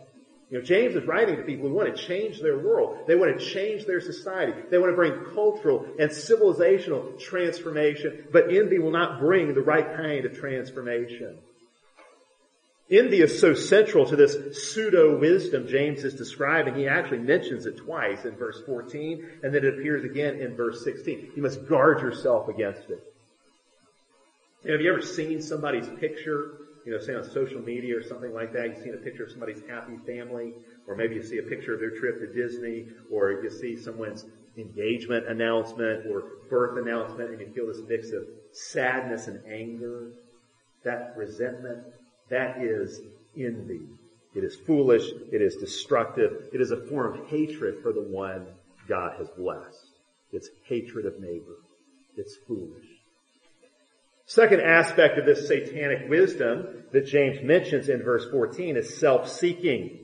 You 0.50 0.58
know, 0.58 0.64
James 0.64 0.96
is 0.96 1.06
writing 1.06 1.36
to 1.36 1.44
people 1.44 1.70
who 1.70 1.76
want 1.76 1.96
to 1.96 2.02
change 2.02 2.42
their 2.42 2.58
world. 2.58 3.06
They 3.08 3.16
want 3.16 3.38
to 3.38 3.46
change 3.46 3.86
their 3.86 4.02
society. 4.02 4.54
They 4.72 4.80
want 4.80 4.92
to 4.92 4.96
bring 4.96 5.26
cultural 5.36 5.86
and 6.00 6.10
civilizational 6.10 7.20
transformation, 7.20 8.28
but 8.32 8.52
envy 8.52 8.80
will 8.80 8.92
not 8.92 9.20
bring 9.20 9.54
the 9.54 9.62
right 9.62 9.96
kind 9.96 10.26
of 10.26 10.36
transformation. 10.36 11.38
Envy 12.90 13.22
is 13.22 13.40
so 13.40 13.54
central 13.54 14.08
to 14.08 14.16
this 14.16 14.74
pseudo 14.74 15.20
wisdom 15.20 15.68
James 15.68 16.04
is 16.04 16.16
describing. 16.16 16.74
He 16.74 16.88
actually 16.88 17.20
mentions 17.20 17.68
it 17.68 17.78
twice 17.78 18.26
in 18.26 18.36
verse 18.36 18.60
14, 18.66 19.24
and 19.44 19.54
then 19.54 19.64
it 19.64 19.78
appears 19.78 20.04
again 20.04 20.40
in 20.40 20.56
verse 20.56 20.84
16. 20.84 21.34
You 21.36 21.44
must 21.44 21.68
guard 21.68 22.02
yourself 22.02 22.48
against 22.48 22.90
it. 22.90 23.04
You 24.64 24.70
know, 24.70 24.74
have 24.74 24.82
you 24.82 24.92
ever 24.92 25.04
seen 25.04 25.44
somebody's 25.44 25.88
picture 26.00 26.54
you 26.90 26.96
know, 26.96 27.02
say 27.02 27.14
on 27.14 27.24
social 27.24 27.62
media 27.62 27.96
or 27.96 28.02
something 28.02 28.34
like 28.34 28.52
that, 28.52 28.66
you've 28.66 28.84
seen 28.84 28.96
a 28.96 28.98
picture 28.98 29.24
of 29.24 29.30
somebody's 29.30 29.62
happy 29.70 29.96
family, 30.08 30.56
or 30.88 30.96
maybe 30.96 31.14
you 31.14 31.22
see 31.22 31.38
a 31.38 31.44
picture 31.44 31.72
of 31.72 31.80
their 31.80 31.92
trip 31.92 32.20
to 32.20 32.34
Disney, 32.34 32.88
or 33.12 33.44
you 33.44 33.50
see 33.52 33.78
someone's 33.78 34.26
engagement 34.58 35.28
announcement 35.28 36.08
or 36.10 36.24
birth 36.50 36.80
announcement, 36.80 37.30
and 37.30 37.40
you 37.40 37.54
feel 37.54 37.68
this 37.68 37.82
mix 37.88 38.12
of 38.12 38.24
sadness 38.54 39.28
and 39.28 39.40
anger, 39.46 40.14
that 40.84 41.14
resentment, 41.16 41.78
that 42.32 42.60
is 42.60 43.02
envy. 43.38 43.82
It 44.34 44.44
is 44.44 44.56
foolish, 44.56 45.12
it 45.32 45.44
is 45.44 45.58
destructive, 45.58 46.48
it 46.52 46.60
is 46.60 46.72
a 46.72 46.88
form 46.88 47.20
of 47.20 47.28
hatred 47.28 47.84
for 47.84 47.94
the 47.94 48.02
one 48.02 48.48
God 48.88 49.14
has 49.20 49.30
blessed. 49.38 49.92
It's 50.32 50.50
hatred 50.66 51.06
of 51.06 51.20
neighbor. 51.20 51.58
It's 52.18 52.36
foolish. 52.48 52.99
Second 54.30 54.62
aspect 54.62 55.18
of 55.18 55.26
this 55.26 55.48
satanic 55.48 56.08
wisdom 56.08 56.84
that 56.92 57.08
James 57.08 57.40
mentions 57.42 57.90
in 57.90 58.04
verse 58.04 58.28
14 58.30 58.78
is 58.78 59.00
self-seeking. 59.00 60.02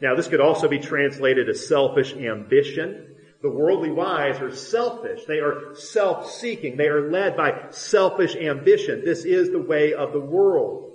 Now 0.00 0.14
this 0.14 0.28
could 0.28 0.40
also 0.40 0.68
be 0.68 0.78
translated 0.78 1.48
as 1.48 1.66
selfish 1.66 2.14
ambition. 2.14 3.16
The 3.42 3.50
worldly 3.50 3.90
wise 3.90 4.40
are 4.40 4.54
selfish. 4.54 5.24
They 5.24 5.40
are 5.40 5.74
self-seeking. 5.74 6.76
They 6.76 6.86
are 6.86 7.10
led 7.10 7.36
by 7.36 7.70
selfish 7.70 8.36
ambition. 8.36 9.04
This 9.04 9.24
is 9.24 9.50
the 9.50 9.60
way 9.60 9.92
of 9.92 10.12
the 10.12 10.20
world. 10.20 10.92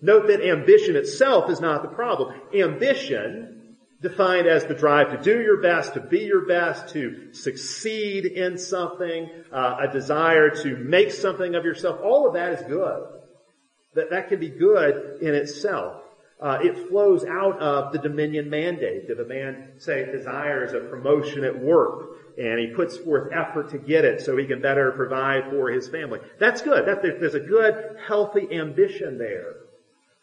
Note 0.00 0.28
that 0.28 0.40
ambition 0.40 0.96
itself 0.96 1.50
is 1.50 1.60
not 1.60 1.82
the 1.82 1.88
problem. 1.88 2.34
Ambition 2.54 3.51
defined 4.02 4.48
as 4.48 4.66
the 4.66 4.74
drive 4.74 5.10
to 5.10 5.22
do 5.22 5.40
your 5.40 5.62
best, 5.62 5.94
to 5.94 6.00
be 6.00 6.20
your 6.20 6.44
best, 6.46 6.88
to 6.92 7.32
succeed 7.32 8.26
in 8.26 8.58
something, 8.58 9.30
uh, 9.52 9.76
a 9.88 9.92
desire 9.92 10.50
to 10.50 10.76
make 10.76 11.12
something 11.12 11.54
of 11.54 11.64
yourself. 11.64 12.00
All 12.02 12.26
of 12.26 12.34
that 12.34 12.52
is 12.52 12.62
good. 12.62 13.04
That 13.94 14.10
that 14.10 14.28
can 14.28 14.40
be 14.40 14.48
good 14.48 15.22
in 15.22 15.34
itself. 15.34 16.02
Uh, 16.40 16.58
it 16.60 16.88
flows 16.88 17.24
out 17.24 17.60
of 17.60 17.92
the 17.92 17.98
dominion 17.98 18.50
mandate. 18.50 19.04
If 19.08 19.18
a 19.18 19.24
man, 19.24 19.74
say, 19.78 20.10
desires 20.10 20.72
a 20.72 20.80
promotion 20.80 21.44
at 21.44 21.62
work, 21.62 22.16
and 22.36 22.58
he 22.58 22.74
puts 22.74 22.96
forth 22.96 23.32
effort 23.32 23.70
to 23.70 23.78
get 23.78 24.04
it 24.04 24.20
so 24.20 24.36
he 24.36 24.46
can 24.46 24.60
better 24.60 24.90
provide 24.92 25.50
for 25.50 25.70
his 25.70 25.88
family. 25.88 26.18
That's 26.40 26.60
good. 26.60 26.86
That, 26.86 27.02
there's 27.02 27.34
a 27.34 27.40
good, 27.40 27.96
healthy 28.08 28.48
ambition 28.50 29.18
there. 29.18 29.61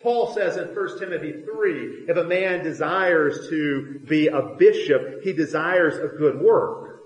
Paul 0.02 0.34
says 0.34 0.56
in 0.56 0.68
1 0.68 1.00
Timothy 1.00 1.44
3, 1.44 2.06
if 2.08 2.16
a 2.16 2.24
man 2.24 2.64
desires 2.64 3.50
to 3.50 4.00
be 4.08 4.28
a 4.28 4.56
bishop, 4.58 5.24
he 5.24 5.34
desires 5.34 5.98
a 5.98 6.16
good 6.16 6.40
work. 6.40 7.02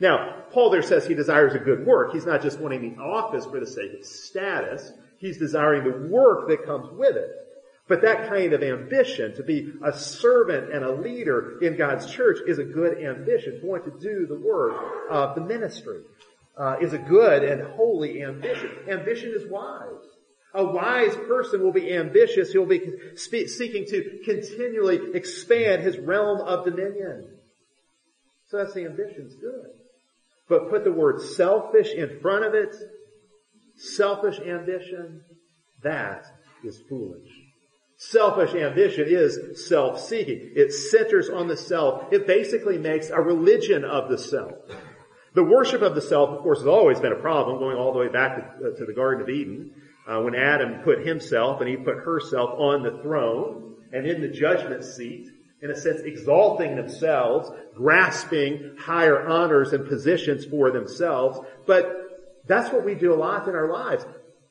Now, 0.00 0.42
Paul 0.50 0.70
there 0.70 0.82
says 0.82 1.06
he 1.06 1.14
desires 1.14 1.54
a 1.54 1.60
good 1.60 1.86
work. 1.86 2.12
He's 2.12 2.26
not 2.26 2.42
just 2.42 2.58
wanting 2.58 2.96
the 2.96 3.00
office 3.00 3.46
for 3.46 3.60
the 3.60 3.66
sake 3.66 3.92
of 3.98 4.04
status. 4.04 4.90
He's 5.18 5.38
desiring 5.38 5.84
the 5.84 6.08
work 6.08 6.48
that 6.48 6.66
comes 6.66 6.88
with 6.98 7.16
it. 7.16 7.30
But 7.86 8.02
that 8.02 8.28
kind 8.28 8.52
of 8.52 8.62
ambition, 8.62 9.34
to 9.36 9.44
be 9.44 9.72
a 9.84 9.92
servant 9.92 10.72
and 10.72 10.84
a 10.84 10.92
leader 10.92 11.60
in 11.60 11.76
God's 11.76 12.10
church 12.12 12.38
is 12.46 12.58
a 12.58 12.64
good 12.64 12.98
ambition. 12.98 13.60
Want 13.62 13.84
to 13.84 13.90
do 14.00 14.26
the 14.26 14.38
work 14.38 14.74
of 15.10 15.36
the 15.36 15.42
ministry 15.42 16.00
uh, 16.56 16.76
is 16.80 16.92
a 16.92 16.98
good 16.98 17.44
and 17.44 17.62
holy 17.62 18.22
ambition. 18.22 18.70
Ambition 18.88 19.32
is 19.34 19.48
wise. 19.50 19.88
A 20.54 20.64
wise 20.64 21.16
person 21.16 21.62
will 21.62 21.72
be 21.72 21.94
ambitious. 21.94 22.52
He'll 22.52 22.66
be 22.66 22.82
seeking 23.16 23.86
to 23.86 24.20
continually 24.24 25.00
expand 25.14 25.82
his 25.82 25.98
realm 25.98 26.40
of 26.42 26.64
dominion. 26.64 27.38
So 28.48 28.58
that's 28.58 28.74
the 28.74 28.84
ambition's 28.84 29.34
good. 29.36 29.70
But 30.48 30.68
put 30.68 30.84
the 30.84 30.92
word 30.92 31.22
selfish 31.22 31.92
in 31.94 32.20
front 32.20 32.44
of 32.44 32.54
it, 32.54 32.74
selfish 33.76 34.38
ambition, 34.40 35.22
that 35.82 36.26
is 36.62 36.80
foolish. 36.88 37.28
Selfish 37.96 38.54
ambition 38.54 39.06
is 39.08 39.68
self-seeking. 39.68 40.52
It 40.56 40.72
centers 40.72 41.30
on 41.30 41.48
the 41.48 41.56
self. 41.56 42.12
It 42.12 42.26
basically 42.26 42.76
makes 42.76 43.10
a 43.10 43.20
religion 43.20 43.84
of 43.84 44.10
the 44.10 44.18
self. 44.18 44.52
The 45.34 45.44
worship 45.44 45.82
of 45.82 45.94
the 45.94 46.02
self, 46.02 46.30
of 46.30 46.42
course, 46.42 46.58
has 46.58 46.66
always 46.66 47.00
been 47.00 47.12
a 47.12 47.20
problem, 47.20 47.58
going 47.58 47.76
all 47.76 47.92
the 47.92 48.00
way 48.00 48.08
back 48.08 48.36
to, 48.36 48.42
uh, 48.42 48.76
to 48.76 48.84
the 48.84 48.92
Garden 48.92 49.22
of 49.22 49.30
Eden, 49.30 49.70
uh, 50.06 50.20
when 50.20 50.34
Adam 50.34 50.82
put 50.82 51.06
himself 51.06 51.60
and 51.60 51.68
he 51.68 51.76
put 51.76 51.96
herself 51.98 52.50
on 52.58 52.82
the 52.82 53.02
throne 53.02 53.76
and 53.92 54.06
in 54.06 54.20
the 54.20 54.28
judgment 54.28 54.84
seat, 54.84 55.28
in 55.60 55.70
a 55.70 55.76
sense, 55.76 56.00
exalting 56.00 56.74
themselves, 56.74 57.50
grasping 57.74 58.76
higher 58.78 59.26
honors 59.28 59.72
and 59.72 59.86
positions 59.86 60.44
for 60.44 60.72
themselves. 60.72 61.38
But 61.66 62.42
that's 62.46 62.72
what 62.72 62.84
we 62.84 62.94
do 62.94 63.14
a 63.14 63.16
lot 63.16 63.46
in 63.46 63.54
our 63.54 63.70
lives. 63.70 64.04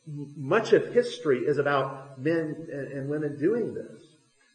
Much 0.07 0.71
of 0.71 0.93
history 0.93 1.39
is 1.39 1.57
about 1.57 2.19
men 2.19 2.67
and 2.71 3.09
women 3.09 3.37
doing 3.37 3.73
this. 3.73 4.01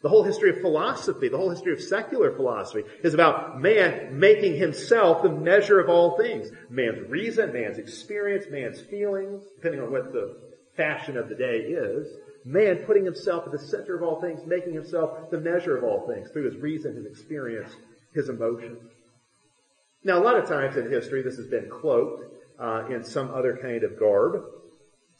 The 0.02 0.08
whole 0.08 0.22
history 0.22 0.50
of 0.50 0.60
philosophy, 0.60 1.28
the 1.28 1.36
whole 1.36 1.50
history 1.50 1.72
of 1.72 1.80
secular 1.80 2.34
philosophy 2.34 2.84
is 3.02 3.12
about 3.12 3.60
man 3.60 4.18
making 4.18 4.56
himself 4.56 5.22
the 5.22 5.30
measure 5.30 5.80
of 5.80 5.88
all 5.88 6.16
things. 6.16 6.48
Man's 6.70 7.08
reason, 7.08 7.52
man's 7.52 7.78
experience, 7.78 8.46
man's 8.50 8.80
feelings, 8.80 9.42
depending 9.56 9.80
on 9.80 9.90
what 9.90 10.12
the 10.12 10.45
fashion 10.76 11.16
of 11.16 11.28
the 11.28 11.34
day 11.34 11.58
is. 11.58 12.06
Man 12.44 12.84
putting 12.86 13.04
himself 13.04 13.44
at 13.46 13.52
the 13.52 13.58
center 13.58 13.96
of 13.96 14.02
all 14.02 14.20
things, 14.20 14.46
making 14.46 14.72
himself 14.72 15.30
the 15.30 15.40
measure 15.40 15.76
of 15.76 15.82
all 15.82 16.06
things 16.06 16.30
through 16.30 16.44
his 16.44 16.56
reason, 16.56 16.94
his 16.94 17.06
experience, 17.06 17.72
his 18.14 18.28
emotion. 18.28 18.76
Now, 20.04 20.18
a 20.18 20.24
lot 20.24 20.38
of 20.38 20.48
times 20.48 20.76
in 20.76 20.88
history, 20.88 21.22
this 21.22 21.36
has 21.36 21.48
been 21.48 21.68
cloaked 21.68 22.22
uh, 22.60 22.86
in 22.88 23.02
some 23.02 23.32
other 23.32 23.58
kind 23.60 23.82
of 23.82 23.98
garb. 23.98 24.44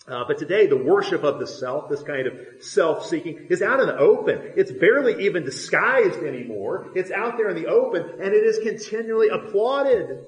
Uh, 0.07 0.23
but 0.29 0.39
today, 0.39 0.67
the 0.67 0.77
worship 0.77 1.25
of 1.25 1.41
the 1.41 1.47
self, 1.47 1.89
this 1.89 2.05
kind 2.05 2.29
of 2.29 2.35
self-seeking, 2.61 3.49
is 3.51 3.61
out 3.61 3.81
in 3.81 3.89
the 3.89 3.99
open. 3.99 4.53
It's 4.57 4.71
barely 4.71 5.25
even 5.27 5.45
disguised 5.45 6.21
anymore. 6.21 6.93
It's 6.95 7.11
out 7.11 7.37
there 7.37 7.49
in 7.49 7.57
the 7.57 7.67
open, 7.67 8.03
and 8.23 8.33
it 8.33 8.45
is 8.45 8.61
continually 8.61 9.29
applauded. 9.29 10.25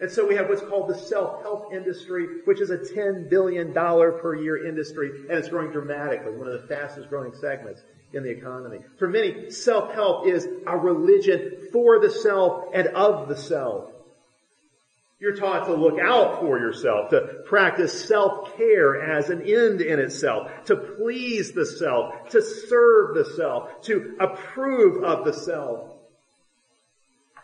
And 0.00 0.10
so 0.10 0.26
we 0.26 0.34
have 0.34 0.48
what's 0.48 0.62
called 0.62 0.88
the 0.90 0.98
self-help 0.98 1.72
industry, 1.72 2.26
which 2.44 2.60
is 2.60 2.70
a 2.70 2.78
$10 2.78 3.30
billion 3.30 3.72
per 3.72 4.34
year 4.34 4.66
industry, 4.66 5.10
and 5.28 5.38
it's 5.38 5.48
growing 5.48 5.70
dramatically, 5.70 6.32
one 6.32 6.48
of 6.48 6.60
the 6.60 6.68
fastest 6.68 7.08
growing 7.08 7.32
segments 7.40 7.82
in 8.12 8.22
the 8.22 8.30
economy. 8.30 8.78
For 8.98 9.08
many, 9.08 9.50
self-help 9.50 10.26
is 10.26 10.46
a 10.66 10.76
religion 10.76 11.68
for 11.72 12.00
the 12.00 12.10
self 12.10 12.70
and 12.74 12.88
of 12.88 13.28
the 13.28 13.36
self. 13.36 13.90
You're 15.20 15.36
taught 15.36 15.66
to 15.66 15.74
look 15.74 15.98
out 15.98 16.40
for 16.40 16.58
yourself, 16.58 17.10
to 17.10 17.42
practice 17.46 18.06
self-care 18.06 19.00
as 19.00 19.30
an 19.30 19.42
end 19.42 19.80
in 19.80 20.00
itself, 20.00 20.50
to 20.66 20.76
please 20.76 21.52
the 21.52 21.64
self, 21.64 22.28
to 22.30 22.42
serve 22.42 23.14
the 23.14 23.24
self, 23.36 23.82
to 23.84 24.16
approve 24.20 25.04
of 25.04 25.24
the 25.24 25.32
self. 25.32 25.92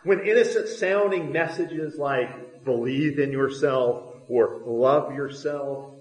When 0.03 0.21
innocent 0.21 0.67
sounding 0.67 1.31
messages 1.31 1.97
like 1.99 2.63
believe 2.65 3.19
in 3.19 3.31
yourself 3.31 4.15
or 4.27 4.61
love 4.65 5.13
yourself, 5.13 5.93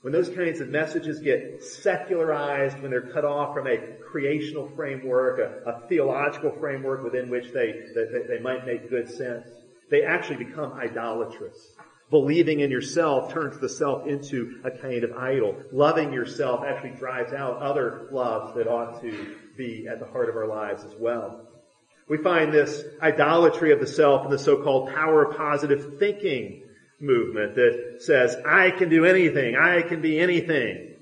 when 0.00 0.12
those 0.12 0.28
kinds 0.30 0.60
of 0.60 0.68
messages 0.68 1.20
get 1.20 1.62
secularized, 1.62 2.80
when 2.80 2.90
they're 2.90 3.10
cut 3.12 3.24
off 3.24 3.54
from 3.54 3.68
a 3.68 3.78
creational 4.10 4.68
framework, 4.74 5.38
a, 5.38 5.70
a 5.70 5.88
theological 5.88 6.56
framework 6.58 7.04
within 7.04 7.28
which 7.28 7.52
they, 7.52 7.72
they, 7.94 8.36
they 8.36 8.40
might 8.40 8.64
make 8.66 8.88
good 8.88 9.08
sense, 9.08 9.46
they 9.90 10.02
actually 10.02 10.44
become 10.44 10.72
idolatrous. 10.72 11.74
Believing 12.10 12.60
in 12.60 12.70
yourself 12.70 13.32
turns 13.32 13.58
the 13.58 13.68
self 13.68 14.06
into 14.06 14.58
a 14.64 14.70
kind 14.70 15.04
of 15.04 15.12
idol. 15.12 15.60
Loving 15.72 16.12
yourself 16.12 16.64
actually 16.64 16.96
drives 16.98 17.32
out 17.32 17.58
other 17.58 18.08
loves 18.10 18.54
that 18.56 18.66
ought 18.66 19.00
to 19.02 19.36
be 19.56 19.86
at 19.86 19.98
the 20.00 20.06
heart 20.06 20.28
of 20.28 20.36
our 20.36 20.46
lives 20.46 20.84
as 20.84 20.94
well. 20.98 21.47
We 22.08 22.16
find 22.18 22.52
this 22.52 22.84
idolatry 23.02 23.72
of 23.72 23.80
the 23.80 23.86
self 23.86 24.24
in 24.24 24.30
the 24.30 24.38
so-called 24.38 24.94
power 24.94 25.24
of 25.24 25.36
positive 25.36 25.98
thinking 25.98 26.62
movement 27.00 27.54
that 27.54 27.98
says, 28.00 28.36
I 28.46 28.70
can 28.70 28.88
do 28.88 29.04
anything, 29.04 29.56
I 29.56 29.82
can 29.82 30.00
be 30.00 30.18
anything. 30.18 30.94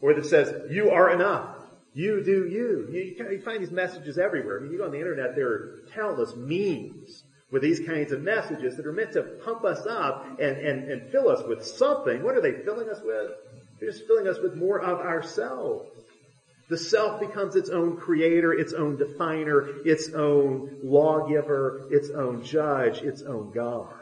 Or 0.00 0.14
that 0.14 0.26
says, 0.26 0.70
you 0.70 0.90
are 0.90 1.10
enough. 1.10 1.50
You 1.94 2.22
do 2.22 2.46
you. 2.46 2.88
You, 2.90 3.30
you 3.30 3.40
find 3.40 3.62
these 3.62 3.70
messages 3.70 4.18
everywhere. 4.18 4.58
I 4.58 4.62
mean, 4.62 4.72
you 4.72 4.78
go 4.78 4.84
on 4.84 4.90
the 4.90 4.98
internet, 4.98 5.34
there 5.34 5.48
are 5.48 5.78
countless 5.94 6.34
memes 6.36 7.22
with 7.50 7.62
these 7.62 7.80
kinds 7.80 8.12
of 8.12 8.22
messages 8.22 8.76
that 8.76 8.86
are 8.86 8.92
meant 8.92 9.12
to 9.12 9.22
pump 9.22 9.64
us 9.64 9.86
up 9.86 10.26
and, 10.38 10.58
and, 10.58 10.90
and 10.90 11.10
fill 11.10 11.28
us 11.28 11.42
with 11.46 11.64
something. 11.64 12.22
What 12.22 12.34
are 12.34 12.42
they 12.42 12.52
filling 12.64 12.88
us 12.88 13.00
with? 13.02 13.30
They're 13.78 13.90
just 13.90 14.06
filling 14.06 14.28
us 14.28 14.38
with 14.42 14.56
more 14.56 14.80
of 14.80 15.00
ourselves. 15.00 15.88
The 16.68 16.76
self 16.76 17.20
becomes 17.20 17.54
its 17.54 17.70
own 17.70 17.96
creator, 17.96 18.52
its 18.52 18.72
own 18.72 18.96
definer, 18.96 19.68
its 19.84 20.12
own 20.12 20.78
lawgiver, 20.82 21.86
its 21.90 22.10
own 22.10 22.42
judge, 22.42 23.02
its 23.02 23.22
own 23.22 23.52
God. 23.52 23.94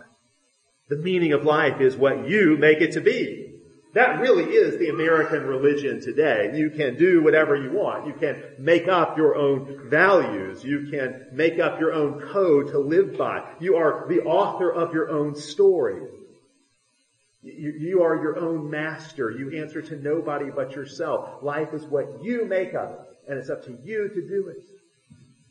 The 0.88 0.96
meaning 0.96 1.33
of 1.33 1.44
life 1.44 1.81
is 1.81 1.96
what 1.96 2.29
you 2.29 2.57
make 2.57 2.81
it 2.81 2.92
to 2.92 3.00
be. 3.00 3.53
That 3.94 4.18
really 4.18 4.44
is 4.44 4.79
the 4.79 4.88
American 4.88 5.46
religion 5.46 6.00
today. 6.00 6.53
You 6.57 6.70
can 6.70 6.96
do 6.96 7.22
whatever 7.22 7.55
you 7.55 7.70
want. 7.70 8.07
You 8.07 8.14
can 8.14 8.42
make 8.59 8.88
up 8.88 9.16
your 9.16 9.37
own 9.37 9.88
values. 9.88 10.64
You 10.64 10.88
can 10.90 11.27
make 11.33 11.61
up 11.61 11.79
your 11.79 11.92
own 11.92 12.20
code 12.33 12.68
to 12.68 12.79
live 12.79 13.16
by. 13.16 13.44
You 13.61 13.77
are 13.77 14.07
the 14.09 14.22
author 14.22 14.72
of 14.72 14.92
your 14.92 15.11
own 15.11 15.37
story. 15.37 16.03
You, 17.45 18.03
are 18.03 18.17
your 18.17 18.39
own 18.39 18.71
master. 18.71 19.31
You 19.31 19.61
answer 19.61 19.83
to 19.83 19.97
nobody 19.97 20.51
but 20.51 20.73
yourself. 20.73 21.43
Life 21.43 21.75
is 21.75 21.85
what 21.85 22.23
you 22.23 22.47
make 22.47 22.73
of 22.73 22.91
it, 22.91 23.01
and 23.29 23.39
it's 23.39 23.51
up 23.51 23.65
to 23.67 23.77
you 23.85 24.09
to 24.09 24.29
do 24.29 24.49
it. 24.49 24.65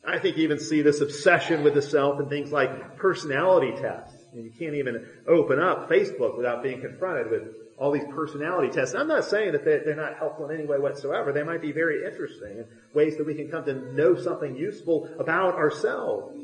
I 0.06 0.18
think 0.18 0.38
you 0.38 0.44
even 0.44 0.60
see 0.60 0.82
this 0.82 1.02
obsession 1.02 1.64
with 1.64 1.76
the 1.76 1.82
self 1.84 2.20
in 2.20 2.30
things 2.30 2.52
like 2.52 2.98
personality 2.98 3.74
tests. 3.80 4.16
You 4.34 4.52
can't 4.58 4.74
even 4.74 5.08
open 5.28 5.60
up 5.60 5.88
Facebook 5.88 6.36
without 6.36 6.64
being 6.64 6.82
confronted 6.82 7.30
with 7.30 7.44
all 7.78 7.92
these 7.92 8.06
personality 8.10 8.70
tests. 8.70 8.96
I'm 8.96 9.08
not 9.08 9.26
saying 9.26 9.52
that 9.52 9.64
they're 9.64 9.96
not 9.96 10.18
helpful 10.18 10.50
in 10.50 10.58
any 10.58 10.66
way 10.66 10.80
whatsoever. 10.80 11.32
They 11.32 11.44
might 11.44 11.62
be 11.62 11.72
very 11.72 12.06
interesting 12.06 12.58
in 12.58 12.66
ways 12.94 13.18
that 13.18 13.26
we 13.26 13.36
can 13.36 13.50
come 13.50 13.66
to 13.66 13.94
know 13.94 14.16
something 14.16 14.56
useful 14.56 15.10
about 15.20 15.56
ourselves. 15.56 16.36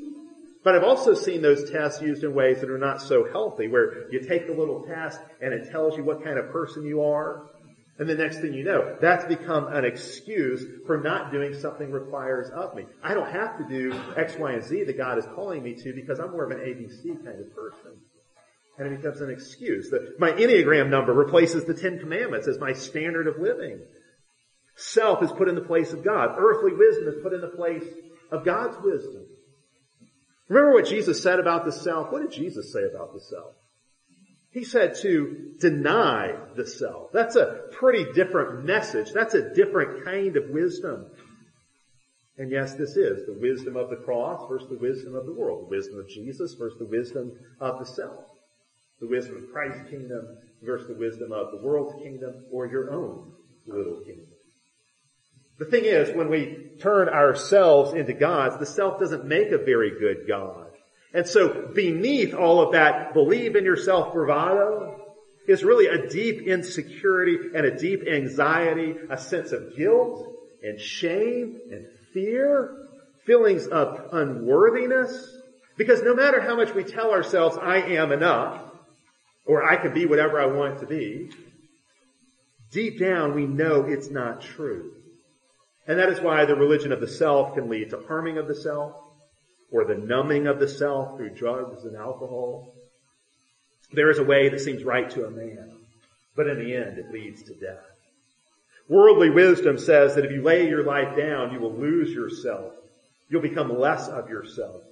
But 0.63 0.75
I've 0.75 0.83
also 0.83 1.13
seen 1.13 1.41
those 1.41 1.69
tests 1.71 2.01
used 2.01 2.23
in 2.23 2.33
ways 2.33 2.59
that 2.59 2.69
are 2.69 2.77
not 2.77 3.01
so 3.01 3.29
healthy, 3.31 3.67
where 3.67 4.11
you 4.11 4.19
take 4.19 4.45
the 4.45 4.53
little 4.53 4.83
test 4.83 5.19
and 5.41 5.53
it 5.53 5.71
tells 5.71 5.95
you 5.95 6.03
what 6.03 6.23
kind 6.23 6.37
of 6.37 6.51
person 6.51 6.83
you 6.83 7.01
are. 7.01 7.49
And 7.97 8.09
the 8.09 8.15
next 8.15 8.39
thing 8.39 8.53
you 8.53 8.63
know, 8.63 8.97
that's 9.01 9.25
become 9.25 9.67
an 9.67 9.83
excuse 9.83 10.63
for 10.85 10.97
not 11.01 11.31
doing 11.31 11.53
something 11.53 11.91
requires 11.91 12.49
of 12.49 12.73
me. 12.73 12.85
I 13.03 13.13
don't 13.13 13.29
have 13.29 13.57
to 13.57 13.67
do 13.67 13.93
X, 14.15 14.35
Y, 14.37 14.53
and 14.53 14.63
Z 14.63 14.85
that 14.85 14.97
God 14.97 15.17
is 15.17 15.25
calling 15.35 15.63
me 15.63 15.75
to 15.75 15.93
because 15.93 16.19
I'm 16.19 16.31
more 16.31 16.45
of 16.45 16.51
an 16.51 16.59
ABC 16.59 17.23
kind 17.25 17.39
of 17.39 17.53
person. 17.53 17.99
And 18.77 18.87
it 18.87 19.01
becomes 19.01 19.19
an 19.19 19.29
excuse. 19.29 19.89
that 19.89 20.17
my 20.17 20.31
Enneagram 20.31 20.89
number 20.89 21.13
replaces 21.13 21.65
the 21.65 21.73
Ten 21.73 21.99
Commandments 21.99 22.47
as 22.47 22.57
my 22.57 22.71
standard 22.71 23.27
of 23.27 23.37
living. 23.37 23.81
Self 24.77 25.21
is 25.21 25.31
put 25.33 25.49
in 25.49 25.55
the 25.55 25.61
place 25.61 25.91
of 25.91 26.03
God. 26.03 26.35
Earthly 26.37 26.71
wisdom 26.71 27.09
is 27.09 27.21
put 27.21 27.33
in 27.33 27.41
the 27.41 27.47
place 27.47 27.83
of 28.31 28.45
God's 28.45 28.77
wisdom. 28.81 29.25
Remember 30.49 30.73
what 30.73 30.87
Jesus 30.87 31.21
said 31.21 31.39
about 31.39 31.63
the 31.63 31.71
self? 31.71 32.11
What 32.11 32.23
did 32.23 32.31
Jesus 32.31 32.73
say 32.73 32.83
about 32.83 33.13
the 33.13 33.21
self? 33.21 33.53
He 34.51 34.63
said 34.63 34.95
to 35.03 35.53
deny 35.59 36.35
the 36.55 36.65
self. 36.65 37.11
That's 37.13 37.35
a 37.35 37.67
pretty 37.71 38.11
different 38.13 38.65
message. 38.65 39.11
That's 39.13 39.35
a 39.35 39.53
different 39.53 40.03
kind 40.03 40.35
of 40.35 40.49
wisdom. 40.49 41.05
And 42.39 42.49
yes, 42.49 42.73
this 42.73 42.95
is 42.95 43.27
the 43.27 43.37
wisdom 43.39 43.75
of 43.75 43.91
the 43.91 43.97
cross 43.97 44.49
versus 44.49 44.69
the 44.69 44.77
wisdom 44.77 45.13
of 45.13 45.27
the 45.27 45.33
world. 45.33 45.65
The 45.65 45.75
wisdom 45.75 45.99
of 45.99 46.09
Jesus 46.09 46.55
versus 46.55 46.79
the 46.79 46.85
wisdom 46.85 47.31
of 47.59 47.77
the 47.77 47.85
self. 47.85 48.25
The 48.99 49.07
wisdom 49.07 49.37
of 49.37 49.51
Christ's 49.51 49.87
kingdom 49.89 50.25
versus 50.63 50.87
the 50.87 50.95
wisdom 50.95 51.31
of 51.31 51.51
the 51.51 51.61
world's 51.61 52.01
kingdom 52.01 52.45
or 52.51 52.65
your 52.65 52.91
own 52.91 53.33
little 53.67 54.01
kingdom. 54.01 54.28
The 55.59 55.65
thing 55.65 55.83
is, 55.83 56.15
when 56.15 56.29
we 56.29 56.69
turn 56.79 57.09
ourselves 57.09 57.93
into 57.93 58.13
gods, 58.13 58.57
the 58.57 58.65
self 58.65 58.99
doesn't 58.99 59.25
make 59.25 59.51
a 59.51 59.57
very 59.57 59.99
good 59.99 60.25
God. 60.25 60.67
And 61.13 61.27
so 61.27 61.69
beneath 61.75 62.33
all 62.33 62.61
of 62.61 62.71
that 62.71 63.13
believe 63.13 63.55
in 63.57 63.65
yourself 63.65 64.13
bravado 64.13 64.95
is 65.47 65.63
really 65.63 65.87
a 65.87 66.07
deep 66.07 66.47
insecurity 66.47 67.37
and 67.53 67.65
a 67.65 67.77
deep 67.77 68.07
anxiety, 68.07 68.95
a 69.09 69.17
sense 69.17 69.51
of 69.51 69.75
guilt 69.75 70.33
and 70.63 70.79
shame 70.79 71.59
and 71.71 71.87
fear, 72.13 72.87
feelings 73.25 73.67
of 73.67 74.13
unworthiness. 74.13 75.35
Because 75.77 76.01
no 76.03 76.15
matter 76.15 76.39
how 76.39 76.55
much 76.55 76.73
we 76.73 76.83
tell 76.83 77.11
ourselves, 77.11 77.57
I 77.61 77.77
am 77.77 78.11
enough, 78.11 78.61
or 79.45 79.63
I 79.63 79.75
can 79.75 79.93
be 79.93 80.05
whatever 80.05 80.39
I 80.39 80.45
want 80.45 80.79
to 80.79 80.85
be, 80.85 81.31
deep 82.71 82.99
down 82.99 83.35
we 83.35 83.45
know 83.45 83.83
it's 83.83 84.09
not 84.09 84.41
true. 84.41 84.98
And 85.89 85.97
that 85.97 86.09
is 86.09 86.21
why 86.21 86.45
the 86.45 86.55
religion 86.55 86.91
of 86.91 87.01
the 87.01 87.07
self 87.07 87.55
can 87.55 87.67
lead 87.67 87.89
to 87.89 88.03
harming 88.07 88.37
of 88.37 88.47
the 88.47 88.53
self, 88.53 88.95
or 89.71 89.85
the 89.85 89.97
numbing 89.97 90.45
of 90.45 90.59
the 90.59 90.67
self 90.67 91.17
through 91.17 91.33
drugs 91.33 91.83
and 91.83 91.97
alcohol. 91.97 92.75
There 93.91 94.11
is 94.11 94.19
a 94.19 94.23
way 94.23 94.49
that 94.49 94.59
seems 94.59 94.83
right 94.83 95.09
to 95.09 95.25
a 95.25 95.31
man, 95.31 95.71
but 96.35 96.47
in 96.47 96.59
the 96.59 96.75
end 96.75 96.99
it 96.99 97.11
leads 97.11 97.41
to 97.41 97.55
death. 97.55 97.83
Worldly 98.87 99.31
wisdom 99.31 99.79
says 99.79 100.13
that 100.13 100.25
if 100.25 100.31
you 100.31 100.43
lay 100.43 100.67
your 100.67 100.83
life 100.83 101.17
down, 101.17 101.51
you 101.53 101.59
will 101.59 101.73
lose 101.73 102.11
yourself. 102.11 102.71
You'll 103.27 103.41
become 103.41 103.79
less 103.79 104.07
of 104.07 104.29
yourself. 104.29 104.83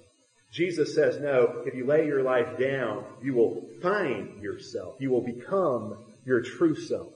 Jesus 0.52 0.96
says, 0.96 1.20
no, 1.20 1.62
if 1.64 1.74
you 1.74 1.86
lay 1.86 2.06
your 2.06 2.24
life 2.24 2.58
down, 2.58 3.04
you 3.22 3.34
will 3.34 3.68
find 3.82 4.42
yourself. 4.42 4.96
You 4.98 5.10
will 5.10 5.24
become 5.24 5.96
your 6.24 6.40
true 6.40 6.74
self. 6.74 7.12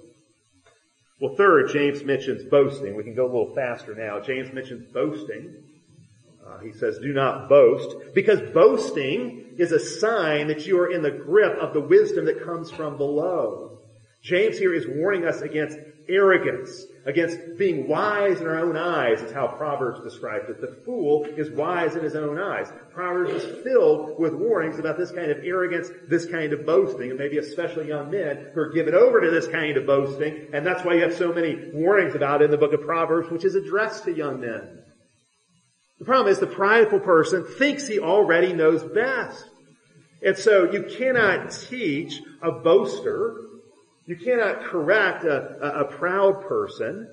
Well, 1.22 1.36
third, 1.36 1.70
James 1.72 2.02
mentions 2.02 2.42
boasting. 2.42 2.96
We 2.96 3.04
can 3.04 3.14
go 3.14 3.26
a 3.26 3.30
little 3.32 3.54
faster 3.54 3.94
now. 3.94 4.18
James 4.18 4.52
mentions 4.52 4.92
boasting. 4.92 5.54
Uh, 6.44 6.58
he 6.58 6.72
says, 6.72 6.98
do 6.98 7.12
not 7.12 7.48
boast, 7.48 7.94
because 8.12 8.40
boasting 8.52 9.54
is 9.56 9.70
a 9.70 9.78
sign 9.78 10.48
that 10.48 10.66
you 10.66 10.80
are 10.80 10.90
in 10.90 11.00
the 11.00 11.12
grip 11.12 11.56
of 11.60 11.74
the 11.74 11.80
wisdom 11.80 12.24
that 12.24 12.44
comes 12.44 12.72
from 12.72 12.96
below. 12.96 13.78
James 14.20 14.58
here 14.58 14.74
is 14.74 14.84
warning 14.88 15.24
us 15.24 15.42
against 15.42 15.78
arrogance, 16.08 16.86
against 17.04 17.58
being 17.58 17.88
wise 17.88 18.40
in 18.40 18.46
our 18.46 18.58
own 18.58 18.76
eyes, 18.76 19.20
is 19.20 19.32
how 19.32 19.48
Proverbs 19.48 20.02
describes 20.02 20.48
it. 20.48 20.60
The 20.60 20.76
fool 20.84 21.24
is 21.24 21.50
wise 21.50 21.96
in 21.96 22.04
his 22.04 22.14
own 22.14 22.38
eyes. 22.38 22.72
Proverbs 22.92 23.32
is 23.32 23.62
filled 23.64 24.18
with 24.18 24.34
warnings 24.34 24.78
about 24.78 24.98
this 24.98 25.10
kind 25.10 25.30
of 25.30 25.38
arrogance, 25.44 25.90
this 26.08 26.26
kind 26.26 26.52
of 26.52 26.64
boasting, 26.64 27.10
and 27.10 27.18
maybe 27.18 27.38
especially 27.38 27.88
young 27.88 28.10
men 28.10 28.50
who 28.54 28.60
are 28.60 28.72
given 28.72 28.94
over 28.94 29.20
to 29.20 29.30
this 29.30 29.48
kind 29.48 29.76
of 29.76 29.86
boasting, 29.86 30.48
and 30.52 30.64
that's 30.64 30.84
why 30.84 30.94
you 30.94 31.02
have 31.02 31.14
so 31.14 31.32
many 31.32 31.70
warnings 31.72 32.14
about 32.14 32.42
it 32.42 32.46
in 32.46 32.50
the 32.50 32.56
book 32.56 32.72
of 32.72 32.82
Proverbs, 32.82 33.30
which 33.30 33.44
is 33.44 33.54
addressed 33.54 34.04
to 34.04 34.12
young 34.12 34.40
men. 34.40 34.78
The 35.98 36.04
problem 36.04 36.32
is 36.32 36.40
the 36.40 36.46
prideful 36.48 37.00
person 37.00 37.44
thinks 37.44 37.86
he 37.86 38.00
already 38.00 38.52
knows 38.52 38.82
best. 38.82 39.44
And 40.24 40.36
so 40.36 40.70
you 40.70 40.84
cannot 40.98 41.50
teach 41.50 42.20
a 42.42 42.50
boaster. 42.50 43.40
You 44.06 44.16
cannot 44.16 44.64
correct 44.64 45.24
a, 45.24 45.58
a, 45.60 45.84
a 45.84 45.84
proud 45.84 46.42
person. 46.48 47.08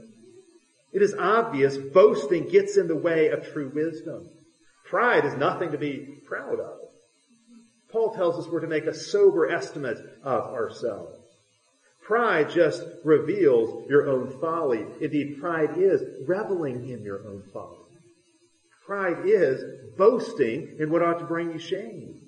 It 0.92 1.02
is 1.02 1.14
obvious 1.14 1.78
boasting 1.78 2.50
gets 2.50 2.78
in 2.78 2.88
the 2.88 2.96
way 2.96 3.30
of 3.30 3.52
true 3.52 3.72
wisdom. 3.74 4.28
Pride 4.86 5.26
is 5.26 5.36
nothing 5.36 5.72
to 5.72 5.78
be 5.78 6.20
proud 6.28 6.60
of. 6.60 6.80
Paul 7.92 8.14
tells 8.14 8.40
us 8.40 8.52
we're 8.52 8.62
to 8.62 8.68
make 8.68 8.86
a 8.86 8.94
sober 8.94 9.50
estimate 9.50 9.98
of 10.24 10.46
ourselves. 10.46 11.16
Pride 12.02 12.50
just 12.50 12.84
reveals 13.04 13.88
your 13.88 14.10
own 14.10 14.40
folly. 14.42 14.84
Indeed, 15.00 15.40
pride 15.40 15.78
is 15.78 16.02
reveling 16.28 16.90
in 16.90 17.04
your 17.04 17.20
own 17.28 17.44
folly. 17.54 17.78
Pride 18.84 19.26
is 19.26 19.64
boasting 19.96 20.78
in 20.80 20.90
what 20.90 21.04
ought 21.04 21.20
to 21.20 21.26
bring 21.26 21.52
you 21.52 21.60
shame. 21.60 22.22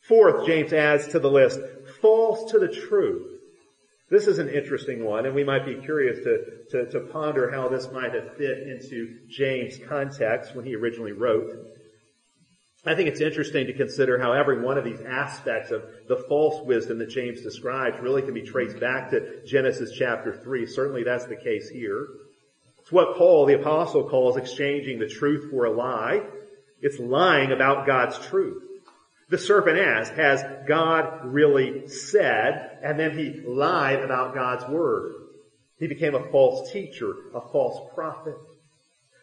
Fourth, 0.00 0.44
James 0.44 0.72
adds 0.72 1.06
to 1.08 1.20
the 1.20 1.30
list, 1.30 1.60
false 2.00 2.50
to 2.50 2.58
the 2.58 2.68
truth. 2.68 3.33
This 4.14 4.28
is 4.28 4.38
an 4.38 4.48
interesting 4.48 5.04
one, 5.04 5.26
and 5.26 5.34
we 5.34 5.42
might 5.42 5.66
be 5.66 5.74
curious 5.74 6.20
to, 6.22 6.44
to, 6.70 6.90
to, 6.92 7.00
ponder 7.00 7.50
how 7.50 7.66
this 7.66 7.90
might 7.90 8.14
have 8.14 8.36
fit 8.36 8.58
into 8.58 9.18
James' 9.28 9.76
context 9.88 10.54
when 10.54 10.64
he 10.64 10.76
originally 10.76 11.10
wrote. 11.10 11.50
I 12.86 12.94
think 12.94 13.08
it's 13.08 13.20
interesting 13.20 13.66
to 13.66 13.72
consider 13.72 14.16
how 14.16 14.32
every 14.32 14.62
one 14.62 14.78
of 14.78 14.84
these 14.84 15.00
aspects 15.00 15.72
of 15.72 15.82
the 16.06 16.24
false 16.28 16.64
wisdom 16.64 17.00
that 17.00 17.08
James 17.08 17.42
describes 17.42 17.98
really 18.00 18.22
can 18.22 18.34
be 18.34 18.42
traced 18.42 18.78
back 18.78 19.10
to 19.10 19.44
Genesis 19.46 19.90
chapter 19.98 20.32
3. 20.32 20.64
Certainly 20.64 21.02
that's 21.02 21.26
the 21.26 21.34
case 21.34 21.68
here. 21.68 22.06
It's 22.78 22.92
what 22.92 23.16
Paul, 23.16 23.46
the 23.46 23.58
apostle, 23.60 24.08
calls 24.08 24.36
exchanging 24.36 25.00
the 25.00 25.08
truth 25.08 25.50
for 25.50 25.64
a 25.64 25.72
lie. 25.72 26.22
It's 26.80 27.00
lying 27.00 27.50
about 27.50 27.84
God's 27.84 28.24
truth. 28.28 28.62
The 29.30 29.38
serpent 29.38 29.78
asked, 29.78 30.12
has 30.12 30.44
God 30.66 31.24
really 31.24 31.88
said? 31.88 32.78
And 32.82 32.98
then 32.98 33.16
he 33.16 33.40
lied 33.46 34.00
about 34.00 34.34
God's 34.34 34.68
word. 34.68 35.14
He 35.78 35.86
became 35.86 36.14
a 36.14 36.30
false 36.30 36.70
teacher, 36.72 37.12
a 37.34 37.40
false 37.40 37.94
prophet. 37.94 38.36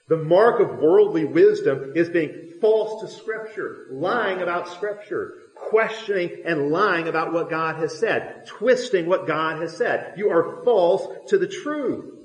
The 0.07 0.17
mark 0.17 0.59
of 0.59 0.79
worldly 0.79 1.25
wisdom 1.25 1.93
is 1.95 2.09
being 2.09 2.53
false 2.59 3.01
to 3.01 3.07
scripture, 3.07 3.87
lying 3.91 4.41
about 4.41 4.69
scripture, 4.69 5.35
questioning 5.55 6.43
and 6.45 6.69
lying 6.69 7.07
about 7.07 7.31
what 7.31 7.49
God 7.49 7.77
has 7.77 7.97
said, 7.97 8.45
twisting 8.45 9.05
what 9.05 9.27
God 9.27 9.61
has 9.61 9.77
said. 9.77 10.15
You 10.17 10.29
are 10.31 10.63
false 10.63 11.07
to 11.29 11.37
the 11.37 11.47
truth. 11.47 12.20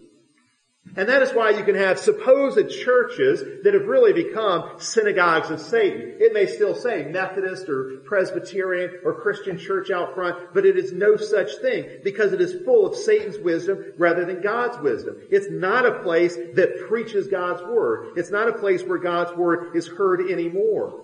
And 0.97 1.11
that 1.11 1.21
is 1.21 1.33
why 1.33 1.51
you 1.51 1.63
can 1.63 1.75
have 1.75 1.99
supposed 1.99 2.71
churches 2.71 3.43
that 3.65 3.75
have 3.75 3.87
really 3.87 4.15
become 4.15 4.71
synagogues 4.79 5.51
of 5.51 5.61
Satan. 5.61 6.17
It 6.19 6.33
may 6.33 6.47
still 6.47 6.75
say 6.75 7.05
Methodist 7.05 7.69
or 7.69 7.99
Presbyterian 8.07 9.01
or 9.05 9.21
Christian 9.21 9.59
church 9.59 9.91
out 9.91 10.15
front, 10.15 10.55
but 10.55 10.65
it 10.65 10.79
is 10.79 10.93
no 10.93 11.17
such 11.17 11.59
thing 11.61 11.85
because 12.03 12.33
it 12.33 12.41
is 12.41 12.65
full 12.65 12.87
of 12.87 12.97
Satan's 12.97 13.39
wisdom 13.39 13.93
rather 13.99 14.25
than 14.25 14.41
God's 14.41 14.79
wisdom. 14.79 15.17
It's 15.31 15.51
not 15.51 15.85
a 15.85 16.03
place 16.03 16.35
that 16.35 16.87
preaches 16.89 17.29
God's 17.29 17.63
word. 17.63 18.17
It's 18.17 18.31
not 18.31 18.49
a 18.49 18.59
place 18.59 18.83
where 18.83 18.99
God's 18.99 19.37
word 19.37 19.77
is 19.77 19.87
heard 19.87 20.31
anymore. 20.31 21.03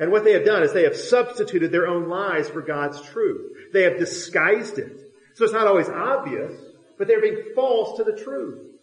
And 0.00 0.10
what 0.10 0.24
they 0.24 0.32
have 0.32 0.44
done 0.44 0.64
is 0.64 0.72
they 0.72 0.82
have 0.82 0.96
substituted 0.96 1.70
their 1.70 1.86
own 1.86 2.08
lies 2.08 2.48
for 2.48 2.62
God's 2.62 3.00
truth. 3.00 3.72
They 3.72 3.84
have 3.84 3.96
disguised 3.96 4.78
it. 4.78 4.98
So 5.34 5.44
it's 5.44 5.54
not 5.54 5.68
always 5.68 5.88
obvious, 5.88 6.52
but 6.98 7.06
they're 7.06 7.20
being 7.20 7.52
false 7.54 7.96
to 7.98 8.04
the 8.04 8.20
truth. 8.20 8.73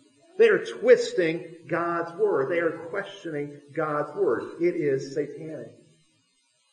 They 0.41 0.49
are 0.49 0.65
twisting 0.65 1.56
God's 1.69 2.17
word. 2.17 2.49
They 2.49 2.58
are 2.58 2.88
questioning 2.89 3.62
God's 3.75 4.10
word. 4.15 4.60
It 4.60 4.73
is 4.73 5.13
satanic. 5.13 5.67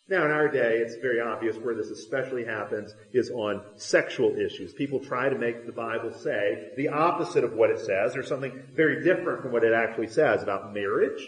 Now 0.08 0.24
in 0.24 0.30
our 0.30 0.48
day, 0.48 0.78
it's 0.78 0.96
very 1.02 1.20
obvious 1.20 1.54
where 1.58 1.74
this 1.74 1.90
especially 1.90 2.46
happens 2.46 2.90
is 3.12 3.28
on 3.28 3.60
sexual 3.76 4.36
issues. 4.38 4.72
People 4.72 5.00
try 5.00 5.28
to 5.28 5.36
make 5.36 5.66
the 5.66 5.72
Bible 5.72 6.14
say 6.14 6.70
the 6.78 6.88
opposite 6.88 7.44
of 7.44 7.52
what 7.52 7.68
it 7.68 7.80
says 7.80 8.16
or 8.16 8.22
something 8.22 8.58
very 8.74 9.04
different 9.04 9.42
from 9.42 9.52
what 9.52 9.64
it 9.64 9.74
actually 9.74 10.08
says 10.08 10.42
about 10.42 10.72
marriage 10.72 11.20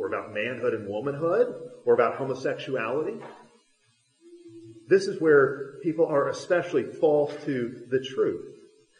or 0.00 0.08
about 0.08 0.34
manhood 0.34 0.74
and 0.74 0.88
womanhood 0.88 1.46
or 1.86 1.94
about 1.94 2.16
homosexuality. 2.16 3.20
This 4.88 5.06
is 5.06 5.20
where 5.20 5.74
people 5.84 6.06
are 6.06 6.28
especially 6.28 6.86
false 6.98 7.32
to 7.44 7.84
the 7.88 8.00
truth. 8.00 8.57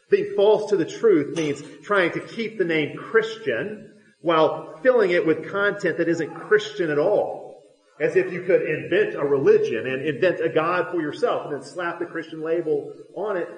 Being 0.09 0.33
false 0.35 0.69
to 0.69 0.77
the 0.77 0.85
truth 0.85 1.35
means 1.35 1.61
trying 1.83 2.11
to 2.13 2.19
keep 2.19 2.57
the 2.57 2.65
name 2.65 2.97
Christian 2.97 3.93
while 4.21 4.79
filling 4.81 5.11
it 5.11 5.25
with 5.25 5.49
content 5.49 5.97
that 5.97 6.09
isn't 6.09 6.33
Christian 6.33 6.89
at 6.89 6.97
all. 6.97 7.63
As 7.99 8.15
if 8.15 8.31
you 8.31 8.41
could 8.43 8.61
invent 8.61 9.15
a 9.15 9.23
religion 9.25 9.85
and 9.85 10.07
invent 10.07 10.39
a 10.39 10.49
God 10.49 10.91
for 10.91 11.01
yourself 11.01 11.45
and 11.45 11.53
then 11.53 11.63
slap 11.63 11.99
the 11.99 12.05
Christian 12.05 12.41
label 12.41 12.93
on 13.13 13.37
it 13.37 13.49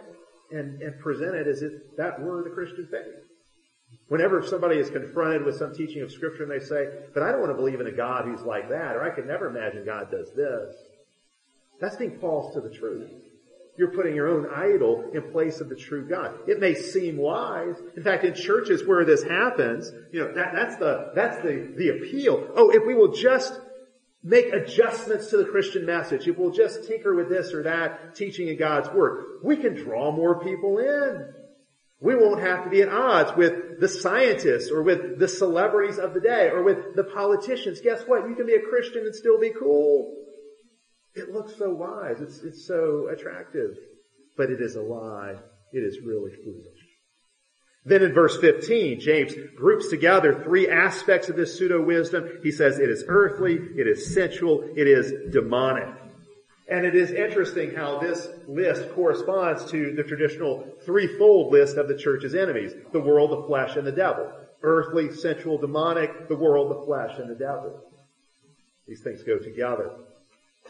and, 0.51 0.81
and 0.81 0.99
present 0.99 1.35
it 1.35 1.47
as 1.47 1.61
if 1.61 1.73
that 1.97 2.21
were 2.21 2.43
the 2.43 2.49
Christian 2.49 2.87
faith. 2.89 3.21
Whenever 4.07 4.45
somebody 4.45 4.77
is 4.77 4.89
confronted 4.89 5.45
with 5.45 5.57
some 5.57 5.73
teaching 5.73 6.01
of 6.01 6.11
scripture 6.11 6.43
and 6.43 6.51
they 6.51 6.63
say, 6.63 6.87
but 7.13 7.23
I 7.23 7.31
don't 7.31 7.39
want 7.39 7.51
to 7.51 7.57
believe 7.57 7.79
in 7.79 7.87
a 7.87 7.91
God 7.91 8.25
who's 8.25 8.41
like 8.41 8.69
that, 8.69 8.95
or 8.95 9.03
I 9.03 9.13
can 9.13 9.27
never 9.27 9.47
imagine 9.47 9.85
God 9.85 10.09
does 10.11 10.31
this, 10.35 10.75
that's 11.79 11.95
being 11.95 12.17
false 12.19 12.53
to 12.53 12.61
the 12.61 12.69
truth. 12.69 13.09
You're 13.81 13.89
putting 13.89 14.13
your 14.13 14.27
own 14.27 14.45
idol 14.53 15.09
in 15.11 15.32
place 15.32 15.59
of 15.59 15.67
the 15.67 15.75
true 15.75 16.07
God. 16.07 16.47
It 16.47 16.59
may 16.59 16.75
seem 16.75 17.17
wise. 17.17 17.77
In 17.97 18.03
fact, 18.03 18.23
in 18.23 18.36
churches 18.36 18.86
where 18.86 19.03
this 19.03 19.23
happens, 19.23 19.91
you 20.13 20.19
know, 20.19 20.36
that, 20.36 20.51
that's 20.53 20.75
the, 20.75 21.11
that's 21.15 21.38
the, 21.38 21.73
the 21.75 21.89
appeal. 21.89 22.47
Oh, 22.55 22.69
if 22.69 22.86
we 22.86 22.93
will 22.93 23.11
just 23.11 23.59
make 24.21 24.53
adjustments 24.53 25.32
to 25.32 25.38
the 25.38 25.45
Christian 25.45 25.88
message, 25.88 26.27
if 26.27 26.38
we'll 26.38 26.51
just 26.51 26.88
tinker 26.88 27.15
with 27.15 27.27
this 27.27 27.55
or 27.55 27.63
that 27.63 28.13
teaching 28.13 28.49
in 28.49 28.59
God's 28.59 28.88
Word, 28.89 29.39
we 29.43 29.57
can 29.57 29.73
draw 29.73 30.11
more 30.11 30.43
people 30.43 30.77
in. 30.77 31.34
We 31.99 32.13
won't 32.13 32.41
have 32.41 32.65
to 32.65 32.69
be 32.69 32.84
at 32.84 32.89
odds 32.89 33.36
with 33.36 33.79
the 33.79 33.88
scientists 33.88 34.69
or 34.69 34.84
with 34.84 35.17
the 35.17 35.27
celebrities 35.27 35.97
of 35.97 36.13
the 36.13 36.21
day 36.21 36.49
or 36.49 36.61
with 36.61 36.95
the 36.95 37.03
politicians. 37.03 37.82
Guess 37.82 38.03
what? 38.05 38.29
You 38.29 38.36
can 38.36 38.45
be 38.45 38.53
a 38.53 38.61
Christian 38.61 39.07
and 39.07 39.15
still 39.15 39.39
be 39.39 39.49
cool. 39.59 40.20
It 41.16 41.32
looks 41.32 41.55
so 41.57 41.70
wise. 41.70 42.22
It's, 42.22 42.39
it's 42.39 42.66
so 42.66 43.09
attractive. 43.09 43.78
But 44.38 44.49
it 44.49 44.62
is 44.62 44.76
a 44.76 44.82
lie. 44.82 45.36
It 45.74 45.80
is 45.80 45.99
really 46.05 46.32
foolish. 46.43 46.80
Then 47.84 48.03
in 48.03 48.14
verse 48.14 48.39
15, 48.39 48.99
James 48.99 49.34
groups 49.55 49.89
together 49.89 50.43
three 50.43 50.70
aspects 50.70 51.30
of 51.30 51.36
this 51.36 51.57
pseudo 51.57 51.82
wisdom. 51.82 52.39
He 52.43 52.51
says 52.51 52.78
it 52.78 52.89
is 52.89 53.03
earthly, 53.07 53.55
it 53.55 53.88
is 53.88 54.14
sensual, 54.14 54.64
it 54.76 54.88
is 54.88 55.34
demonic. 55.34 55.88
And 56.70 56.86
it 56.86 56.95
is 56.95 57.12
interesting 57.12 57.74
how 57.76 57.99
this 57.99 58.30
list 58.47 58.93
corresponds 58.93 59.70
to 59.72 59.93
the 59.93 60.03
traditional 60.03 60.66
threefold 60.86 61.51
list 61.51 61.76
of 61.76 61.88
the 61.88 61.97
church's 61.97 62.36
enemies. 62.36 62.74
The 62.93 62.99
world, 62.99 63.32
the 63.32 63.47
flesh, 63.47 63.76
and 63.76 63.86
the 63.86 63.91
devil. 63.91 64.32
Earthly, 64.62 65.12
sensual, 65.12 65.57
demonic, 65.57 66.30
the 66.30 66.36
world, 66.36 66.72
the 66.72 66.86
flesh, 66.86 67.18
and 67.18 67.30
the 67.30 67.36
devil. 67.36 67.82
These 68.88 69.01
things 69.01 69.24
go 69.24 69.38
together. 69.38 69.91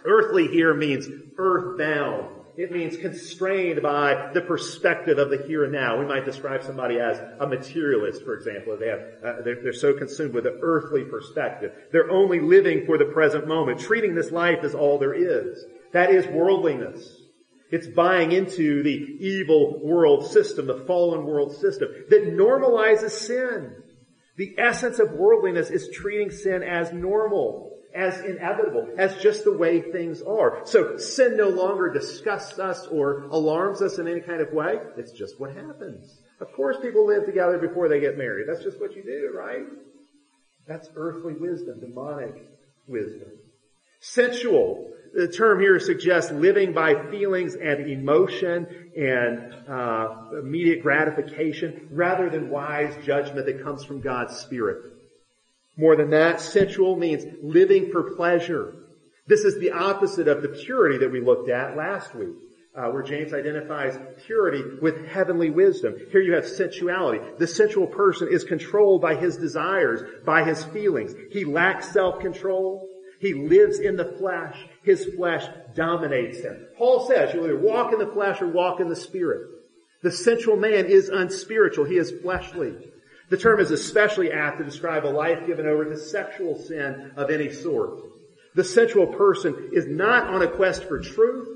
Earthly 0.05 0.47
here 0.47 0.73
means 0.73 1.07
earthbound. 1.37 2.37
It 2.57 2.71
means 2.71 2.97
constrained 2.97 3.81
by 3.81 4.31
the 4.33 4.41
perspective 4.41 5.17
of 5.17 5.29
the 5.29 5.43
here 5.47 5.63
and 5.63 5.73
now. 5.73 5.99
We 5.99 6.05
might 6.05 6.25
describe 6.25 6.63
somebody 6.63 6.99
as 6.99 7.17
a 7.39 7.47
materialist, 7.47 8.23
for 8.23 8.35
example. 8.35 8.77
They 8.77 8.89
have, 8.89 8.99
uh, 8.99 9.41
they're, 9.43 9.63
they're 9.63 9.73
so 9.73 9.93
consumed 9.93 10.33
with 10.33 10.43
the 10.43 10.59
earthly 10.61 11.03
perspective. 11.05 11.71
They're 11.91 12.11
only 12.11 12.39
living 12.39 12.85
for 12.85 12.97
the 12.97 13.05
present 13.05 13.47
moment, 13.47 13.79
treating 13.79 14.15
this 14.15 14.31
life 14.31 14.63
as 14.63 14.75
all 14.75 14.99
there 14.99 15.13
is. 15.13 15.63
That 15.93 16.11
is 16.11 16.27
worldliness. 16.27 17.21
It's 17.71 17.87
buying 17.87 18.33
into 18.33 18.83
the 18.83 18.89
evil 18.89 19.79
world 19.81 20.29
system, 20.29 20.67
the 20.67 20.83
fallen 20.85 21.25
world 21.25 21.55
system 21.55 21.87
that 22.09 22.33
normalizes 22.33 23.11
sin. 23.11 23.75
The 24.35 24.55
essence 24.57 24.99
of 24.99 25.11
worldliness 25.11 25.69
is 25.69 25.89
treating 25.93 26.31
sin 26.31 26.63
as 26.63 26.91
normal, 26.91 27.70
as 27.95 28.19
inevitable, 28.21 28.87
as 28.97 29.21
just 29.21 29.43
the 29.43 29.55
way 29.55 29.81
things 29.81 30.21
are. 30.21 30.61
So 30.65 30.97
sin 30.97 31.37
no 31.37 31.49
longer 31.49 31.91
disgusts 31.91 32.59
us 32.59 32.87
or 32.87 33.23
alarms 33.23 33.81
us 33.81 33.97
in 33.99 34.07
any 34.07 34.21
kind 34.21 34.41
of 34.41 34.53
way. 34.53 34.79
It's 34.97 35.11
just 35.11 35.39
what 35.39 35.55
happens. 35.55 36.19
Of 36.39 36.51
course 36.53 36.77
people 36.81 37.05
live 37.05 37.25
together 37.25 37.57
before 37.57 37.87
they 37.87 37.99
get 37.99 38.17
married. 38.17 38.47
That's 38.47 38.63
just 38.63 38.79
what 38.79 38.95
you 38.95 39.03
do, 39.03 39.31
right? 39.37 39.65
That's 40.67 40.89
earthly 40.95 41.33
wisdom, 41.33 41.79
demonic 41.79 42.35
wisdom. 42.87 43.29
Sensual 43.99 44.91
the 45.13 45.27
term 45.27 45.59
here 45.59 45.77
suggests 45.79 46.31
living 46.31 46.71
by 46.71 47.09
feelings 47.09 47.55
and 47.55 47.89
emotion 47.89 48.65
and 48.95 49.53
uh, 49.67 50.07
immediate 50.39 50.81
gratification 50.81 51.87
rather 51.91 52.29
than 52.29 52.49
wise 52.49 52.95
judgment 53.05 53.45
that 53.45 53.61
comes 53.61 53.83
from 53.83 53.99
God's 53.99 54.37
Spirit. 54.37 54.77
More 55.81 55.95
than 55.95 56.11
that, 56.11 56.39
sensual 56.39 56.95
means 56.95 57.25
living 57.41 57.91
for 57.91 58.15
pleasure. 58.15 58.75
This 59.25 59.45
is 59.45 59.59
the 59.59 59.71
opposite 59.71 60.27
of 60.27 60.43
the 60.43 60.49
purity 60.49 60.99
that 60.99 61.11
we 61.11 61.21
looked 61.21 61.49
at 61.49 61.75
last 61.75 62.13
week. 62.13 62.35
Uh, 62.73 62.89
where 62.89 63.03
James 63.03 63.33
identifies 63.33 63.99
purity 64.25 64.63
with 64.81 65.05
heavenly 65.07 65.49
wisdom. 65.49 65.93
Here 66.09 66.21
you 66.21 66.35
have 66.35 66.47
sensuality. 66.47 67.19
The 67.37 67.45
sensual 67.45 67.87
person 67.87 68.29
is 68.31 68.45
controlled 68.45 69.01
by 69.01 69.15
his 69.15 69.35
desires, 69.35 70.01
by 70.25 70.45
his 70.45 70.63
feelings. 70.63 71.13
He 71.31 71.43
lacks 71.43 71.91
self-control. 71.91 72.87
He 73.19 73.33
lives 73.33 73.79
in 73.79 73.97
the 73.97 74.15
flesh. 74.17 74.55
His 74.83 75.03
flesh 75.17 75.45
dominates 75.75 76.39
him. 76.39 76.65
Paul 76.77 77.07
says 77.07 77.33
you 77.33 77.43
either 77.43 77.57
walk 77.57 77.91
in 77.91 77.99
the 77.99 78.13
flesh 78.13 78.41
or 78.41 78.47
walk 78.47 78.79
in 78.79 78.87
the 78.87 78.95
spirit. 78.95 79.49
The 80.01 80.11
sensual 80.11 80.55
man 80.55 80.85
is 80.85 81.09
unspiritual. 81.09 81.85
He 81.85 81.97
is 81.97 82.13
fleshly. 82.21 82.73
The 83.31 83.37
term 83.37 83.61
is 83.61 83.71
especially 83.71 84.33
apt 84.33 84.57
to 84.57 84.65
describe 84.65 85.05
a 85.05 85.07
life 85.07 85.47
given 85.47 85.65
over 85.65 85.85
to 85.85 85.97
sexual 85.97 86.59
sin 86.59 87.13
of 87.15 87.31
any 87.31 87.49
sort. 87.49 88.01
The 88.55 88.63
sensual 88.65 89.07
person 89.07 89.69
is 89.71 89.87
not 89.87 90.27
on 90.27 90.41
a 90.41 90.49
quest 90.49 90.83
for 90.83 90.99
truth. 90.99 91.47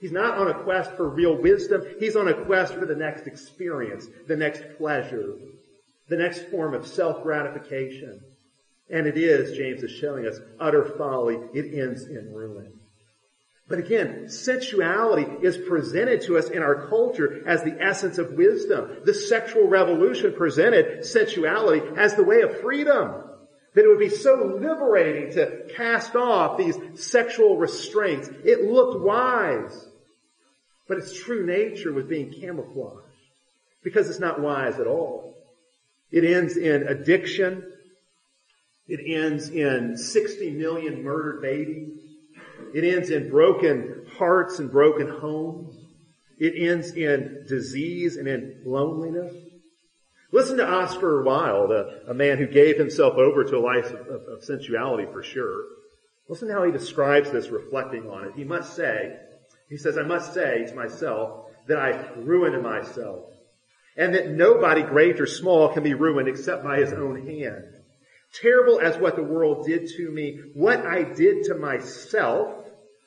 He's 0.00 0.12
not 0.12 0.38
on 0.38 0.48
a 0.48 0.54
quest 0.64 0.92
for 0.92 1.10
real 1.10 1.36
wisdom. 1.36 1.84
He's 1.98 2.16
on 2.16 2.28
a 2.28 2.44
quest 2.46 2.72
for 2.72 2.86
the 2.86 2.94
next 2.94 3.26
experience, 3.26 4.06
the 4.28 4.36
next 4.36 4.62
pleasure, 4.78 5.34
the 6.08 6.16
next 6.16 6.48
form 6.48 6.72
of 6.72 6.86
self-gratification. 6.86 8.18
And 8.88 9.06
it 9.06 9.18
is, 9.18 9.58
James 9.58 9.82
is 9.82 9.90
showing 9.90 10.26
us, 10.26 10.40
utter 10.58 10.86
folly. 10.96 11.38
It 11.52 11.78
ends 11.78 12.04
in 12.04 12.32
ruin. 12.32 12.79
But 13.70 13.78
again, 13.78 14.28
sensuality 14.28 15.26
is 15.42 15.56
presented 15.56 16.22
to 16.22 16.36
us 16.36 16.50
in 16.50 16.60
our 16.60 16.88
culture 16.88 17.44
as 17.46 17.62
the 17.62 17.80
essence 17.80 18.18
of 18.18 18.32
wisdom. 18.32 18.96
The 19.04 19.14
sexual 19.14 19.68
revolution 19.68 20.34
presented 20.34 21.04
sensuality 21.04 21.80
as 21.96 22.16
the 22.16 22.24
way 22.24 22.40
of 22.40 22.60
freedom. 22.60 23.22
That 23.74 23.84
it 23.84 23.88
would 23.88 24.00
be 24.00 24.08
so 24.08 24.58
liberating 24.60 25.34
to 25.34 25.72
cast 25.76 26.16
off 26.16 26.58
these 26.58 26.76
sexual 26.94 27.58
restraints. 27.58 28.28
It 28.44 28.64
looked 28.64 29.04
wise. 29.04 29.88
But 30.88 30.98
its 30.98 31.16
true 31.16 31.46
nature 31.46 31.92
was 31.92 32.06
being 32.06 32.32
camouflaged. 32.32 33.06
Because 33.84 34.10
it's 34.10 34.18
not 34.18 34.40
wise 34.40 34.80
at 34.80 34.88
all. 34.88 35.36
It 36.10 36.24
ends 36.24 36.56
in 36.56 36.88
addiction, 36.88 37.72
it 38.88 38.98
ends 39.06 39.48
in 39.48 39.96
60 39.96 40.50
million 40.50 41.04
murdered 41.04 41.40
babies. 41.40 42.09
It 42.74 42.84
ends 42.84 43.10
in 43.10 43.30
broken 43.30 44.06
hearts 44.16 44.58
and 44.58 44.70
broken 44.70 45.08
homes. 45.08 45.76
It 46.38 46.54
ends 46.56 46.92
in 46.92 47.44
disease 47.48 48.16
and 48.16 48.26
in 48.26 48.62
loneliness. 48.64 49.34
Listen 50.32 50.58
to 50.58 50.66
Oscar 50.66 51.22
Wilde, 51.22 51.72
a, 51.72 52.10
a 52.10 52.14
man 52.14 52.38
who 52.38 52.46
gave 52.46 52.76
himself 52.78 53.14
over 53.14 53.44
to 53.44 53.56
a 53.56 53.58
life 53.58 53.90
of, 53.90 54.06
of, 54.06 54.22
of 54.28 54.44
sensuality 54.44 55.06
for 55.12 55.22
sure. 55.22 55.64
Listen 56.28 56.48
to 56.48 56.54
how 56.54 56.62
he 56.64 56.70
describes 56.70 57.30
this 57.30 57.48
reflecting 57.48 58.08
on 58.08 58.26
it. 58.26 58.32
He 58.36 58.44
must 58.44 58.76
say, 58.76 59.16
he 59.68 59.76
says, 59.76 59.98
I 59.98 60.02
must 60.02 60.32
say 60.32 60.64
to 60.66 60.74
myself 60.74 61.46
that 61.66 61.78
I 61.78 62.12
ruined 62.16 62.62
myself 62.62 63.24
and 63.96 64.14
that 64.14 64.30
nobody 64.30 64.82
great 64.82 65.20
or 65.20 65.26
small 65.26 65.68
can 65.68 65.82
be 65.82 65.94
ruined 65.94 66.28
except 66.28 66.62
by 66.62 66.78
his 66.78 66.92
own 66.92 67.26
hand. 67.26 67.64
Terrible 68.32 68.80
as 68.80 68.96
what 68.96 69.16
the 69.16 69.22
world 69.22 69.66
did 69.66 69.88
to 69.96 70.10
me, 70.10 70.40
what 70.54 70.86
I 70.86 71.02
did 71.02 71.44
to 71.44 71.54
myself 71.54 72.64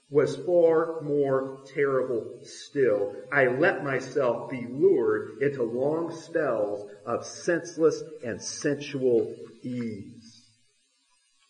was 0.10 0.36
far 0.46 1.02
more 1.02 1.64
terrible 1.74 2.40
still. 2.44 3.16
I 3.32 3.48
let 3.48 3.84
myself 3.84 4.52
be 4.52 4.68
lured 4.70 5.42
into 5.42 5.64
long 5.64 6.14
spells 6.14 6.88
of 7.06 7.26
senseless 7.26 8.04
and 8.24 8.42
sensual 8.42 9.34
ease. 9.64 10.42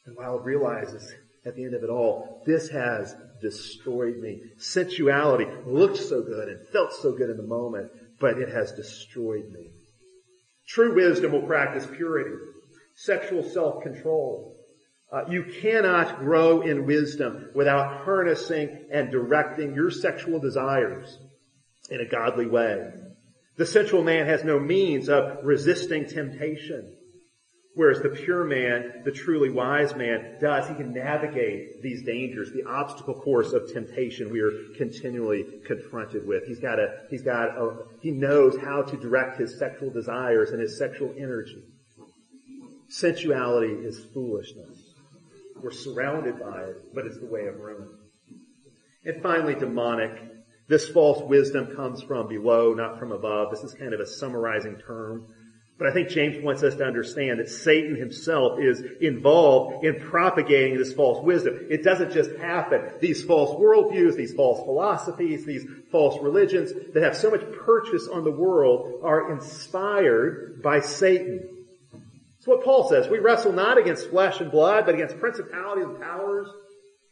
And 0.05 0.15
Wilde 0.15 0.45
realizes 0.45 1.13
at 1.45 1.55
the 1.55 1.65
end 1.65 1.73
of 1.73 1.83
it 1.83 1.89
all, 1.89 2.43
this 2.45 2.69
has 2.69 3.15
destroyed 3.41 4.17
me. 4.17 4.41
Sensuality 4.57 5.45
looked 5.65 5.97
so 5.97 6.21
good 6.21 6.47
and 6.47 6.65
felt 6.71 6.93
so 6.93 7.11
good 7.11 7.29
in 7.29 7.37
the 7.37 7.43
moment, 7.43 7.89
but 8.19 8.37
it 8.37 8.49
has 8.49 8.71
destroyed 8.71 9.49
me. 9.51 9.71
True 10.67 10.95
wisdom 10.95 11.33
will 11.33 11.45
practice 11.45 11.85
purity 11.85 12.31
sexual 12.95 13.43
self-control. 13.43 14.55
Uh, 15.11 15.25
you 15.29 15.45
cannot 15.61 16.19
grow 16.19 16.61
in 16.61 16.85
wisdom 16.85 17.49
without 17.53 18.03
harnessing 18.03 18.87
and 18.91 19.11
directing 19.11 19.75
your 19.75 19.91
sexual 19.91 20.39
desires 20.39 21.19
in 21.89 22.01
a 22.01 22.05
godly 22.05 22.47
way. 22.47 22.91
The 23.57 23.65
sensual 23.65 24.03
man 24.03 24.25
has 24.25 24.43
no 24.43 24.59
means 24.59 25.09
of 25.09 25.43
resisting 25.43 26.07
temptation. 26.07 26.95
Whereas 27.75 28.01
the 28.01 28.09
pure 28.09 28.43
man, 28.43 29.01
the 29.03 29.11
truly 29.11 29.49
wise 29.49 29.95
man, 29.95 30.37
does. 30.39 30.67
He 30.67 30.75
can 30.75 30.93
navigate 30.93 31.81
these 31.81 32.03
dangers, 32.03 32.51
the 32.51 32.63
obstacle 32.63 33.15
course 33.15 33.51
of 33.51 33.71
temptation 33.71 34.31
we 34.31 34.41
are 34.41 34.51
continually 34.77 35.45
confronted 35.65 36.27
with. 36.27 36.45
He's 36.45 36.59
got 36.59 36.79
a, 36.79 37.01
he's 37.09 37.23
got 37.23 37.49
a, 37.49 37.77
he 37.99 38.11
knows 38.11 38.57
how 38.57 38.83
to 38.83 38.97
direct 38.97 39.39
his 39.39 39.57
sexual 39.57 39.89
desires 39.89 40.51
and 40.51 40.61
his 40.61 40.77
sexual 40.77 41.13
energy. 41.17 41.63
Sensuality 42.93 43.83
is 43.83 44.05
foolishness. 44.13 44.93
We're 45.61 45.71
surrounded 45.71 46.39
by 46.39 46.61
it, 46.61 46.93
but 46.93 47.07
it's 47.07 47.17
the 47.17 47.25
way 47.25 47.47
of 47.47 47.59
ruin. 47.59 47.89
And 49.03 49.21
finally, 49.23 49.55
demonic. 49.55 50.11
This 50.67 50.87
false 50.89 51.21
wisdom 51.23 51.75
comes 51.75 52.03
from 52.03 52.27
below, 52.27 52.73
not 52.73 52.99
from 52.99 53.11
above. 53.11 53.49
This 53.49 53.63
is 53.63 53.73
kind 53.73 53.93
of 53.95 53.99
a 53.99 54.05
summarizing 54.05 54.77
term. 54.85 55.25
But 55.79 55.87
I 55.87 55.93
think 55.93 56.09
James 56.09 56.43
wants 56.43 56.61
us 56.61 56.75
to 56.75 56.85
understand 56.85 57.39
that 57.39 57.49
Satan 57.49 57.95
himself 57.95 58.59
is 58.59 58.83
involved 59.01 59.83
in 59.83 59.99
propagating 59.99 60.77
this 60.77 60.93
false 60.93 61.25
wisdom. 61.25 61.65
It 61.71 61.83
doesn't 61.83 62.13
just 62.13 62.31
happen. 62.35 62.91
These 63.01 63.23
false 63.23 63.59
worldviews, 63.59 64.15
these 64.15 64.35
false 64.35 64.63
philosophies, 64.63 65.45
these 65.45 65.65
false 65.91 66.21
religions 66.21 66.71
that 66.93 67.01
have 67.01 67.17
so 67.17 67.31
much 67.31 67.41
purchase 67.65 68.07
on 68.07 68.23
the 68.23 68.31
world 68.31 69.01
are 69.03 69.31
inspired 69.31 70.61
by 70.61 70.79
Satan. 70.79 71.62
It's 72.43 72.47
what 72.49 72.65
Paul 72.65 72.89
says. 72.89 73.07
We 73.07 73.19
wrestle 73.19 73.53
not 73.53 73.77
against 73.77 74.09
flesh 74.09 74.41
and 74.41 74.51
blood, 74.51 74.85
but 74.85 74.95
against 74.95 75.17
principalities 75.17 75.85
and 75.85 75.97
powers, 76.01 76.49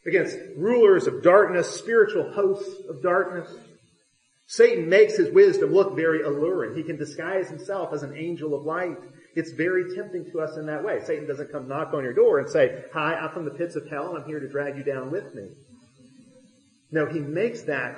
against 0.04 0.36
rulers 0.58 1.06
of 1.06 1.22
darkness, 1.22 1.70
spiritual 1.70 2.30
hosts 2.34 2.84
of 2.86 3.02
darkness. 3.02 3.50
Satan 4.46 4.90
makes 4.90 5.16
his 5.16 5.32
wisdom 5.32 5.72
look 5.72 5.96
very 5.96 6.20
alluring. 6.20 6.76
He 6.76 6.82
can 6.82 6.98
disguise 6.98 7.48
himself 7.48 7.94
as 7.94 8.02
an 8.02 8.14
angel 8.14 8.54
of 8.54 8.66
light. 8.66 8.98
It's 9.34 9.52
very 9.52 9.96
tempting 9.96 10.30
to 10.32 10.40
us 10.42 10.58
in 10.58 10.66
that 10.66 10.84
way. 10.84 11.00
Satan 11.02 11.26
doesn't 11.26 11.50
come 11.50 11.66
knock 11.66 11.94
on 11.94 12.04
your 12.04 12.12
door 12.12 12.38
and 12.38 12.50
say, 12.50 12.84
hi, 12.92 13.14
I'm 13.14 13.30
from 13.30 13.46
the 13.46 13.52
pits 13.52 13.74
of 13.74 13.88
hell 13.88 14.10
and 14.10 14.22
I'm 14.22 14.28
here 14.28 14.38
to 14.38 14.48
drag 14.50 14.76
you 14.76 14.84
down 14.84 15.10
with 15.10 15.34
me. 15.34 15.48
No, 16.90 17.06
he 17.06 17.20
makes 17.20 17.62
that 17.62 17.96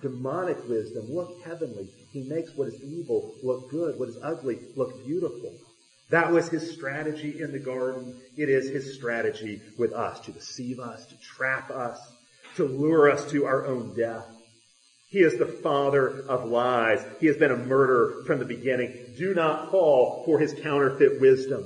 demonic 0.00 0.58
wisdom 0.68 1.04
look 1.08 1.40
heavenly. 1.44 1.88
He 2.10 2.28
makes 2.28 2.50
what 2.56 2.66
is 2.66 2.82
evil 2.82 3.32
look 3.44 3.70
good, 3.70 3.96
what 3.96 4.08
is 4.08 4.18
ugly 4.24 4.58
look 4.74 5.06
beautiful. 5.06 5.52
That 6.12 6.30
was 6.30 6.50
his 6.50 6.74
strategy 6.74 7.40
in 7.40 7.52
the 7.52 7.58
garden. 7.58 8.14
It 8.36 8.50
is 8.50 8.68
his 8.68 8.94
strategy 8.94 9.62
with 9.78 9.94
us 9.94 10.20
to 10.20 10.30
deceive 10.30 10.78
us, 10.78 11.06
to 11.06 11.16
trap 11.16 11.70
us, 11.70 11.98
to 12.56 12.64
lure 12.64 13.10
us 13.10 13.30
to 13.30 13.46
our 13.46 13.64
own 13.64 13.96
death. 13.96 14.26
He 15.08 15.20
is 15.20 15.38
the 15.38 15.46
father 15.62 16.22
of 16.28 16.44
lies. 16.44 17.02
He 17.18 17.28
has 17.28 17.38
been 17.38 17.50
a 17.50 17.56
murderer 17.56 18.24
from 18.26 18.40
the 18.40 18.44
beginning. 18.44 19.14
Do 19.16 19.32
not 19.32 19.70
fall 19.70 20.22
for 20.26 20.38
his 20.38 20.52
counterfeit 20.52 21.18
wisdom. 21.18 21.64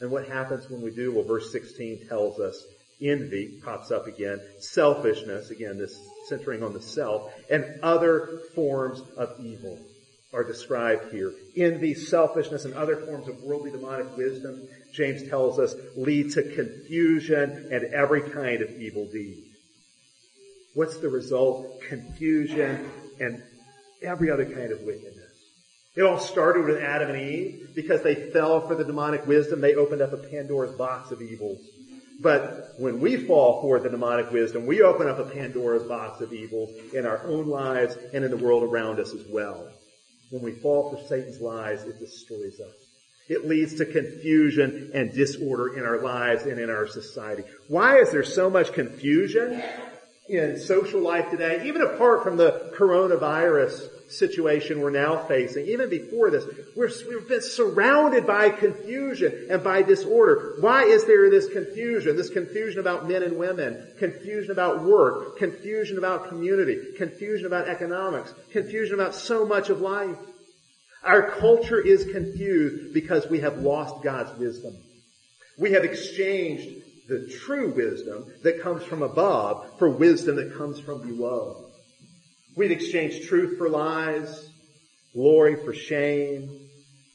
And 0.00 0.10
what 0.10 0.26
happens 0.26 0.68
when 0.68 0.82
we 0.82 0.90
do? 0.90 1.12
Well, 1.12 1.24
verse 1.24 1.52
16 1.52 2.08
tells 2.08 2.40
us 2.40 2.60
envy 3.00 3.60
pops 3.62 3.92
up 3.92 4.08
again, 4.08 4.40
selfishness, 4.58 5.50
again, 5.50 5.78
this 5.78 5.96
centering 6.28 6.64
on 6.64 6.72
the 6.72 6.82
self, 6.82 7.30
and 7.48 7.64
other 7.80 8.40
forms 8.56 9.00
of 9.16 9.38
evil 9.38 9.78
are 10.32 10.44
described 10.44 11.12
here. 11.12 11.32
In 11.56 11.74
Envy, 11.74 11.94
selfishness, 11.94 12.64
and 12.64 12.74
other 12.74 12.96
forms 12.96 13.28
of 13.28 13.42
worldly 13.42 13.70
demonic 13.70 14.16
wisdom, 14.16 14.68
James 14.92 15.28
tells 15.28 15.58
us, 15.58 15.74
lead 15.96 16.32
to 16.32 16.42
confusion 16.54 17.68
and 17.72 17.84
every 17.94 18.22
kind 18.30 18.60
of 18.60 18.70
evil 18.80 19.06
deed. 19.06 19.44
What's 20.74 20.98
the 20.98 21.08
result? 21.08 21.80
Confusion 21.88 22.90
and 23.20 23.42
every 24.02 24.30
other 24.30 24.44
kind 24.44 24.70
of 24.70 24.80
wickedness. 24.82 25.14
It 25.96 26.02
all 26.02 26.18
started 26.18 26.66
with 26.66 26.82
Adam 26.82 27.10
and 27.10 27.20
Eve 27.20 27.70
because 27.74 28.02
they 28.02 28.30
fell 28.30 28.66
for 28.68 28.74
the 28.74 28.84
demonic 28.84 29.26
wisdom. 29.26 29.60
They 29.60 29.74
opened 29.74 30.02
up 30.02 30.12
a 30.12 30.18
Pandora's 30.18 30.76
box 30.76 31.10
of 31.10 31.22
evils. 31.22 31.58
But 32.20 32.74
when 32.78 33.00
we 33.00 33.16
fall 33.16 33.62
for 33.62 33.80
the 33.80 33.88
demonic 33.88 34.30
wisdom, 34.30 34.66
we 34.66 34.82
open 34.82 35.08
up 35.08 35.18
a 35.18 35.24
Pandora's 35.24 35.84
box 35.84 36.20
of 36.20 36.32
evils 36.32 36.70
in 36.92 37.06
our 37.06 37.24
own 37.26 37.46
lives 37.46 37.96
and 38.12 38.24
in 38.24 38.30
the 38.30 38.36
world 38.36 38.62
around 38.62 39.00
us 39.00 39.14
as 39.14 39.24
well. 39.28 39.68
When 40.30 40.42
we 40.42 40.52
fall 40.52 40.90
for 40.90 41.02
Satan's 41.06 41.40
lies, 41.40 41.84
it 41.84 41.98
destroys 41.98 42.60
us. 42.60 42.74
It 43.28 43.46
leads 43.46 43.74
to 43.76 43.86
confusion 43.86 44.90
and 44.94 45.12
disorder 45.12 45.76
in 45.76 45.84
our 45.84 46.00
lives 46.00 46.44
and 46.44 46.58
in 46.58 46.70
our 46.70 46.86
society. 46.86 47.44
Why 47.68 47.98
is 47.98 48.10
there 48.10 48.24
so 48.24 48.48
much 48.48 48.72
confusion? 48.72 49.62
in 50.28 50.58
social 50.58 51.00
life 51.00 51.30
today, 51.30 51.62
even 51.66 51.82
apart 51.82 52.22
from 52.22 52.36
the 52.36 52.70
coronavirus 52.76 53.88
situation 54.08 54.80
we're 54.80 54.90
now 54.90 55.16
facing, 55.16 55.66
even 55.66 55.88
before 55.88 56.30
this, 56.30 56.44
we 56.76 57.14
have 57.14 57.28
been 57.28 57.42
surrounded 57.42 58.26
by 58.26 58.50
confusion 58.50 59.48
and 59.50 59.62
by 59.62 59.82
disorder. 59.82 60.56
Why 60.60 60.84
is 60.84 61.04
there 61.04 61.30
this 61.30 61.48
confusion? 61.48 62.16
This 62.16 62.30
confusion 62.30 62.80
about 62.80 63.08
men 63.08 63.22
and 63.22 63.36
women, 63.36 63.94
confusion 63.98 64.50
about 64.50 64.82
work, 64.82 65.38
confusion 65.38 65.98
about 65.98 66.28
community, 66.28 66.78
confusion 66.96 67.46
about 67.46 67.68
economics, 67.68 68.32
confusion 68.52 68.94
about 68.94 69.14
so 69.14 69.44
much 69.44 69.68
of 69.68 69.80
life. 69.80 70.16
Our 71.04 71.30
culture 71.38 71.80
is 71.80 72.04
confused 72.04 72.92
because 72.92 73.26
we 73.28 73.40
have 73.40 73.58
lost 73.58 74.02
God's 74.02 74.36
wisdom. 74.38 74.74
We 75.58 75.72
have 75.72 75.84
exchanged 75.84 76.84
the 77.08 77.26
true 77.26 77.74
wisdom 77.74 78.26
that 78.42 78.60
comes 78.60 78.84
from 78.84 79.02
above 79.02 79.78
for 79.78 79.88
wisdom 79.88 80.36
that 80.36 80.56
comes 80.56 80.78
from 80.78 81.00
below. 81.00 81.67
We'd 82.56 82.70
exchange 82.72 83.26
truth 83.28 83.58
for 83.58 83.68
lies, 83.68 84.50
glory 85.14 85.56
for 85.64 85.72
shame. 85.72 86.68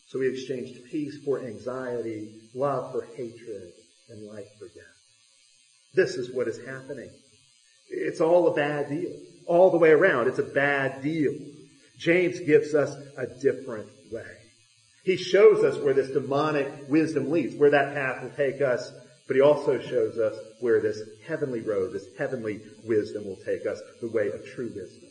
So 0.08 0.20
we 0.20 0.30
exchanged 0.30 0.80
peace 0.92 1.18
for 1.26 1.40
anxiety, 1.42 2.30
love 2.54 2.92
for 2.92 3.04
hatred, 3.16 3.72
and 4.10 4.28
life 4.28 4.48
for 4.60 4.68
death. 4.68 4.84
This 5.96 6.16
is 6.16 6.34
what 6.34 6.48
is 6.48 6.58
happening. 6.66 7.10
It's 7.90 8.22
all 8.22 8.48
a 8.48 8.54
bad 8.54 8.90
deal. 8.90 9.12
All 9.48 9.72
the 9.72 9.78
way 9.78 9.90
around, 9.90 10.28
it's 10.28 10.40
a 10.40 10.44
bad 10.44 11.02
deal. 11.02 11.34
James 11.98 12.40
gives 12.40 12.74
us 12.74 12.96
a 13.18 13.26
different 13.42 13.88
way. 14.12 14.38
He 15.04 15.18
shows 15.18 15.64
us 15.64 15.78
where 15.78 15.94
this 15.94 16.12
demonic 16.12 16.88
wisdom 16.88 17.30
leads, 17.30 17.56
where 17.56 17.72
that 17.72 17.94
path 17.94 18.24
will 18.24 18.32
take 18.32 18.62
us 18.62 18.90
but 19.28 19.36
he 19.36 19.42
also 19.42 19.80
shows 19.80 20.18
us 20.18 20.36
where 20.60 20.82
this 20.82 21.02
heavenly 21.26 21.62
road, 21.62 21.94
this 21.94 22.08
heavenly 22.18 22.62
wisdom 22.84 23.26
will 23.26 23.40
take 23.46 23.66
us, 23.66 23.82
the 24.02 24.10
way 24.10 24.30
of 24.30 24.46
true 24.46 24.72
wisdom. 24.76 25.03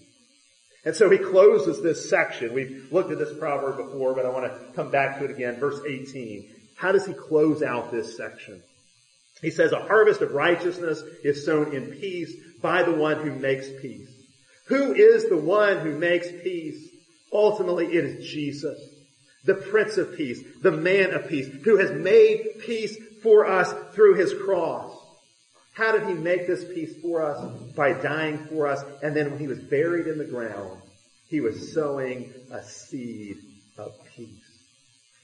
And 0.84 0.96
so 0.96 1.08
he 1.08 1.18
closes 1.18 1.80
this 1.80 2.10
section. 2.10 2.54
We've 2.54 2.88
looked 2.90 3.12
at 3.12 3.18
this 3.18 3.36
proverb 3.38 3.76
before, 3.76 4.14
but 4.14 4.26
I 4.26 4.30
want 4.30 4.46
to 4.46 4.72
come 4.74 4.90
back 4.90 5.18
to 5.18 5.24
it 5.24 5.30
again. 5.30 5.60
Verse 5.60 5.80
18. 5.88 6.48
How 6.76 6.90
does 6.90 7.06
he 7.06 7.12
close 7.12 7.62
out 7.62 7.92
this 7.92 8.16
section? 8.16 8.60
He 9.40 9.50
says, 9.50 9.72
a 9.72 9.78
harvest 9.78 10.20
of 10.20 10.32
righteousness 10.32 11.02
is 11.22 11.44
sown 11.44 11.74
in 11.74 11.92
peace 11.92 12.34
by 12.60 12.82
the 12.82 12.92
one 12.92 13.18
who 13.18 13.32
makes 13.32 13.68
peace. 13.80 14.08
Who 14.66 14.92
is 14.94 15.28
the 15.28 15.36
one 15.36 15.78
who 15.78 15.98
makes 15.98 16.28
peace? 16.42 16.88
Ultimately, 17.32 17.86
it 17.86 18.04
is 18.04 18.30
Jesus, 18.30 18.78
the 19.44 19.54
Prince 19.54 19.96
of 19.96 20.16
Peace, 20.16 20.42
the 20.60 20.70
man 20.70 21.12
of 21.12 21.28
peace, 21.28 21.48
who 21.64 21.78
has 21.78 21.90
made 21.90 22.60
peace 22.60 22.96
for 23.22 23.46
us 23.46 23.72
through 23.94 24.14
his 24.14 24.34
cross. 24.34 24.91
How 25.72 25.92
did 25.92 26.06
he 26.06 26.14
make 26.14 26.46
this 26.46 26.64
peace 26.64 26.94
for 27.00 27.22
us? 27.22 27.42
By 27.74 27.94
dying 27.94 28.38
for 28.46 28.66
us. 28.66 28.84
And 29.02 29.16
then 29.16 29.30
when 29.30 29.40
he 29.40 29.48
was 29.48 29.58
buried 29.58 30.06
in 30.06 30.18
the 30.18 30.24
ground, 30.24 30.80
he 31.28 31.40
was 31.40 31.72
sowing 31.72 32.32
a 32.50 32.62
seed 32.62 33.38
of 33.78 33.92
peace. 34.14 34.52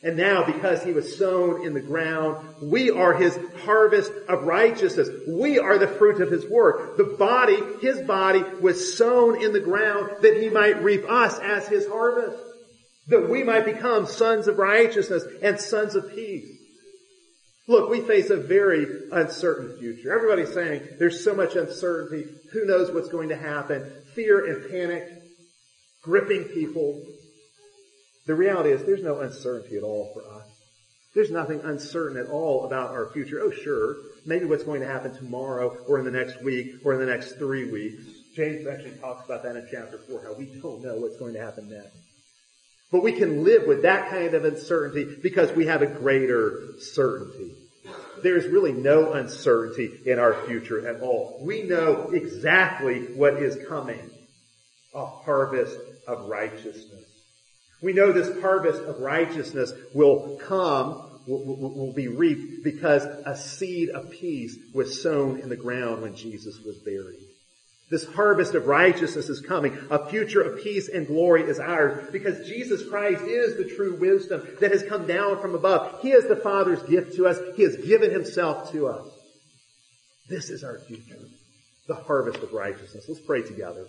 And 0.02 0.16
now, 0.16 0.44
because 0.44 0.82
he 0.82 0.92
was 0.92 1.18
sown 1.18 1.66
in 1.66 1.74
the 1.74 1.80
ground, 1.80 2.62
we 2.62 2.88
are 2.88 3.14
his 3.14 3.36
harvest 3.64 4.12
of 4.28 4.44
righteousness. 4.44 5.08
We 5.26 5.58
are 5.58 5.76
the 5.76 5.88
fruit 5.88 6.22
of 6.22 6.30
his 6.30 6.46
work. 6.46 6.96
The 6.96 7.16
body, 7.18 7.58
his 7.82 8.06
body, 8.06 8.42
was 8.60 8.96
sown 8.96 9.42
in 9.42 9.52
the 9.52 9.60
ground 9.60 10.22
that 10.22 10.40
he 10.40 10.50
might 10.50 10.82
reap 10.84 11.04
us 11.10 11.38
as 11.40 11.66
his 11.66 11.86
harvest. 11.88 12.40
That 13.08 13.28
we 13.28 13.42
might 13.42 13.64
become 13.64 14.06
sons 14.06 14.46
of 14.46 14.58
righteousness 14.58 15.24
and 15.42 15.60
sons 15.60 15.96
of 15.96 16.08
peace. 16.14 16.57
Look, 17.68 17.90
we 17.90 18.00
face 18.00 18.30
a 18.30 18.36
very 18.36 18.86
uncertain 19.12 19.78
future. 19.78 20.10
Everybody's 20.12 20.54
saying 20.54 20.88
there's 20.98 21.22
so 21.22 21.34
much 21.34 21.54
uncertainty. 21.54 22.24
Who 22.52 22.64
knows 22.64 22.90
what's 22.90 23.10
going 23.10 23.28
to 23.28 23.36
happen? 23.36 23.92
Fear 24.14 24.46
and 24.46 24.70
panic 24.70 25.06
gripping 26.02 26.44
people. 26.44 26.98
The 28.26 28.34
reality 28.34 28.70
is 28.70 28.84
there's 28.84 29.02
no 29.02 29.20
uncertainty 29.20 29.76
at 29.76 29.82
all 29.82 30.10
for 30.14 30.22
us. 30.40 30.46
There's 31.14 31.30
nothing 31.30 31.60
uncertain 31.62 32.16
at 32.16 32.30
all 32.30 32.64
about 32.64 32.90
our 32.90 33.10
future. 33.12 33.40
Oh, 33.42 33.50
sure. 33.50 33.96
Maybe 34.24 34.46
what's 34.46 34.64
going 34.64 34.80
to 34.80 34.86
happen 34.86 35.14
tomorrow 35.14 35.76
or 35.86 35.98
in 35.98 36.06
the 36.06 36.10
next 36.10 36.42
week 36.42 36.76
or 36.84 36.94
in 36.94 37.00
the 37.00 37.06
next 37.06 37.32
three 37.32 37.70
weeks. 37.70 38.02
James 38.34 38.66
actually 38.66 38.92
talks 38.92 39.26
about 39.26 39.42
that 39.42 39.56
in 39.56 39.68
chapter 39.70 39.98
four, 39.98 40.22
how 40.22 40.32
we 40.32 40.46
don't 40.62 40.82
know 40.82 40.96
what's 40.96 41.18
going 41.18 41.34
to 41.34 41.40
happen 41.40 41.68
next. 41.68 41.96
But 42.90 43.02
we 43.02 43.12
can 43.12 43.44
live 43.44 43.66
with 43.66 43.82
that 43.82 44.08
kind 44.08 44.32
of 44.32 44.44
uncertainty 44.44 45.16
because 45.22 45.52
we 45.52 45.66
have 45.66 45.82
a 45.82 45.86
greater 45.86 46.72
certainty. 46.78 47.54
There's 48.22 48.46
really 48.46 48.72
no 48.72 49.12
uncertainty 49.12 50.00
in 50.06 50.18
our 50.18 50.34
future 50.46 50.88
at 50.88 51.00
all. 51.00 51.38
We 51.42 51.62
know 51.62 52.10
exactly 52.12 53.14
what 53.14 53.34
is 53.34 53.58
coming. 53.68 54.10
A 54.94 55.04
harvest 55.04 55.78
of 56.06 56.28
righteousness. 56.28 57.04
We 57.82 57.92
know 57.92 58.10
this 58.10 58.40
harvest 58.40 58.82
of 58.82 59.00
righteousness 59.00 59.72
will 59.94 60.38
come, 60.42 61.20
will, 61.26 61.44
will 61.44 61.92
be 61.92 62.08
reaped 62.08 62.64
because 62.64 63.04
a 63.04 63.36
seed 63.36 63.90
of 63.90 64.10
peace 64.10 64.56
was 64.74 65.00
sown 65.02 65.38
in 65.40 65.48
the 65.48 65.56
ground 65.56 66.02
when 66.02 66.16
Jesus 66.16 66.58
was 66.64 66.76
buried. 66.78 67.27
This 67.90 68.04
harvest 68.04 68.54
of 68.54 68.66
righteousness 68.66 69.30
is 69.30 69.40
coming. 69.40 69.78
A 69.90 70.10
future 70.10 70.42
of 70.42 70.62
peace 70.62 70.88
and 70.88 71.06
glory 71.06 71.42
is 71.44 71.58
ours 71.58 72.08
because 72.12 72.46
Jesus 72.46 72.86
Christ 72.86 73.22
is 73.22 73.56
the 73.56 73.74
true 73.74 73.96
wisdom 73.98 74.46
that 74.60 74.72
has 74.72 74.82
come 74.82 75.06
down 75.06 75.40
from 75.40 75.54
above. 75.54 76.02
He 76.02 76.10
is 76.10 76.28
the 76.28 76.36
Father's 76.36 76.82
gift 76.82 77.16
to 77.16 77.26
us. 77.26 77.38
He 77.56 77.62
has 77.62 77.76
given 77.76 78.10
himself 78.10 78.70
to 78.72 78.88
us. 78.88 79.06
This 80.28 80.50
is 80.50 80.64
our 80.64 80.78
future. 80.80 81.18
The 81.86 81.94
harvest 81.94 82.42
of 82.42 82.52
righteousness. 82.52 83.06
Let's 83.08 83.22
pray 83.22 83.40
together. 83.40 83.86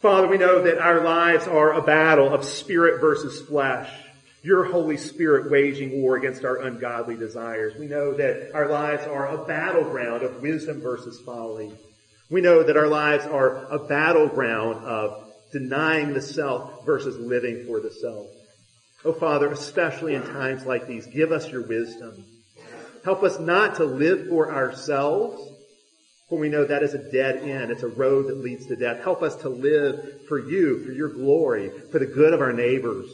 Father, 0.00 0.26
we 0.26 0.38
know 0.38 0.62
that 0.62 0.78
our 0.78 1.04
lives 1.04 1.46
are 1.46 1.74
a 1.74 1.82
battle 1.82 2.34
of 2.34 2.44
spirit 2.44 3.00
versus 3.00 3.40
flesh. 3.42 3.88
Your 4.42 4.64
Holy 4.64 4.96
Spirit 4.96 5.50
waging 5.50 6.02
war 6.02 6.16
against 6.16 6.44
our 6.44 6.62
ungodly 6.62 7.14
desires. 7.14 7.74
We 7.78 7.86
know 7.86 8.14
that 8.14 8.52
our 8.54 8.68
lives 8.68 9.06
are 9.06 9.28
a 9.28 9.44
battleground 9.44 10.22
of 10.24 10.40
wisdom 10.40 10.80
versus 10.80 11.20
folly. 11.20 11.72
We 12.30 12.40
know 12.40 12.62
that 12.62 12.76
our 12.76 12.86
lives 12.86 13.26
are 13.26 13.66
a 13.72 13.78
battleground 13.78 14.84
of 14.84 15.32
denying 15.52 16.14
the 16.14 16.22
self 16.22 16.86
versus 16.86 17.18
living 17.18 17.64
for 17.66 17.80
the 17.80 17.90
self. 17.90 18.28
Oh 19.04 19.12
Father, 19.12 19.50
especially 19.50 20.14
in 20.14 20.22
times 20.22 20.64
like 20.64 20.86
these, 20.86 21.06
give 21.06 21.32
us 21.32 21.50
your 21.50 21.66
wisdom. 21.66 22.24
Help 23.04 23.22
us 23.22 23.40
not 23.40 23.76
to 23.76 23.84
live 23.84 24.28
for 24.28 24.52
ourselves, 24.52 25.42
for 26.28 26.38
we 26.38 26.48
know 26.48 26.64
that 26.64 26.82
is 26.82 26.94
a 26.94 27.10
dead 27.10 27.36
end. 27.38 27.70
It's 27.72 27.82
a 27.82 27.88
road 27.88 28.28
that 28.28 28.38
leads 28.38 28.66
to 28.66 28.76
death. 28.76 29.02
Help 29.02 29.22
us 29.22 29.34
to 29.36 29.48
live 29.48 30.26
for 30.28 30.38
you, 30.38 30.84
for 30.84 30.92
your 30.92 31.08
glory, 31.08 31.70
for 31.90 31.98
the 31.98 32.06
good 32.06 32.32
of 32.32 32.40
our 32.40 32.52
neighbors. 32.52 33.10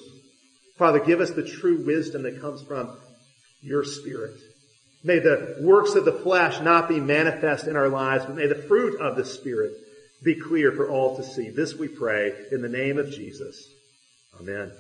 Father, 0.77 1.01
give 1.01 1.21
us 1.21 1.31
the 1.31 1.47
true 1.47 1.87
wisdom 1.87 2.25
that 2.25 2.41
comes 2.41 2.62
from 2.62 2.99
your 3.62 3.85
spirit. 3.85 4.39
May 5.07 5.21
the 5.21 5.59
works 5.61 5.95
of 5.95 6.05
the 6.05 6.13
flesh 6.13 6.61
not 6.61 6.89
be 6.89 6.99
manifest 6.99 7.69
in 7.69 7.77
our 7.77 7.89
lives, 7.89 8.25
but 8.25 8.35
may 8.35 8.49
the 8.49 8.57
fruit 8.57 9.01
of 9.01 9.15
the 9.15 9.25
Spirit 9.25 9.71
be 10.25 10.35
clear 10.35 10.73
for 10.73 10.91
all 10.91 11.17
to 11.17 11.23
see. 11.23 11.49
This 11.49 11.77
we 11.77 11.87
pray 11.87 12.33
in 12.51 12.61
the 12.61 12.69
name 12.69 12.99
of 12.99 13.13
Jesus. 13.13 13.73
Amen. 14.41 14.73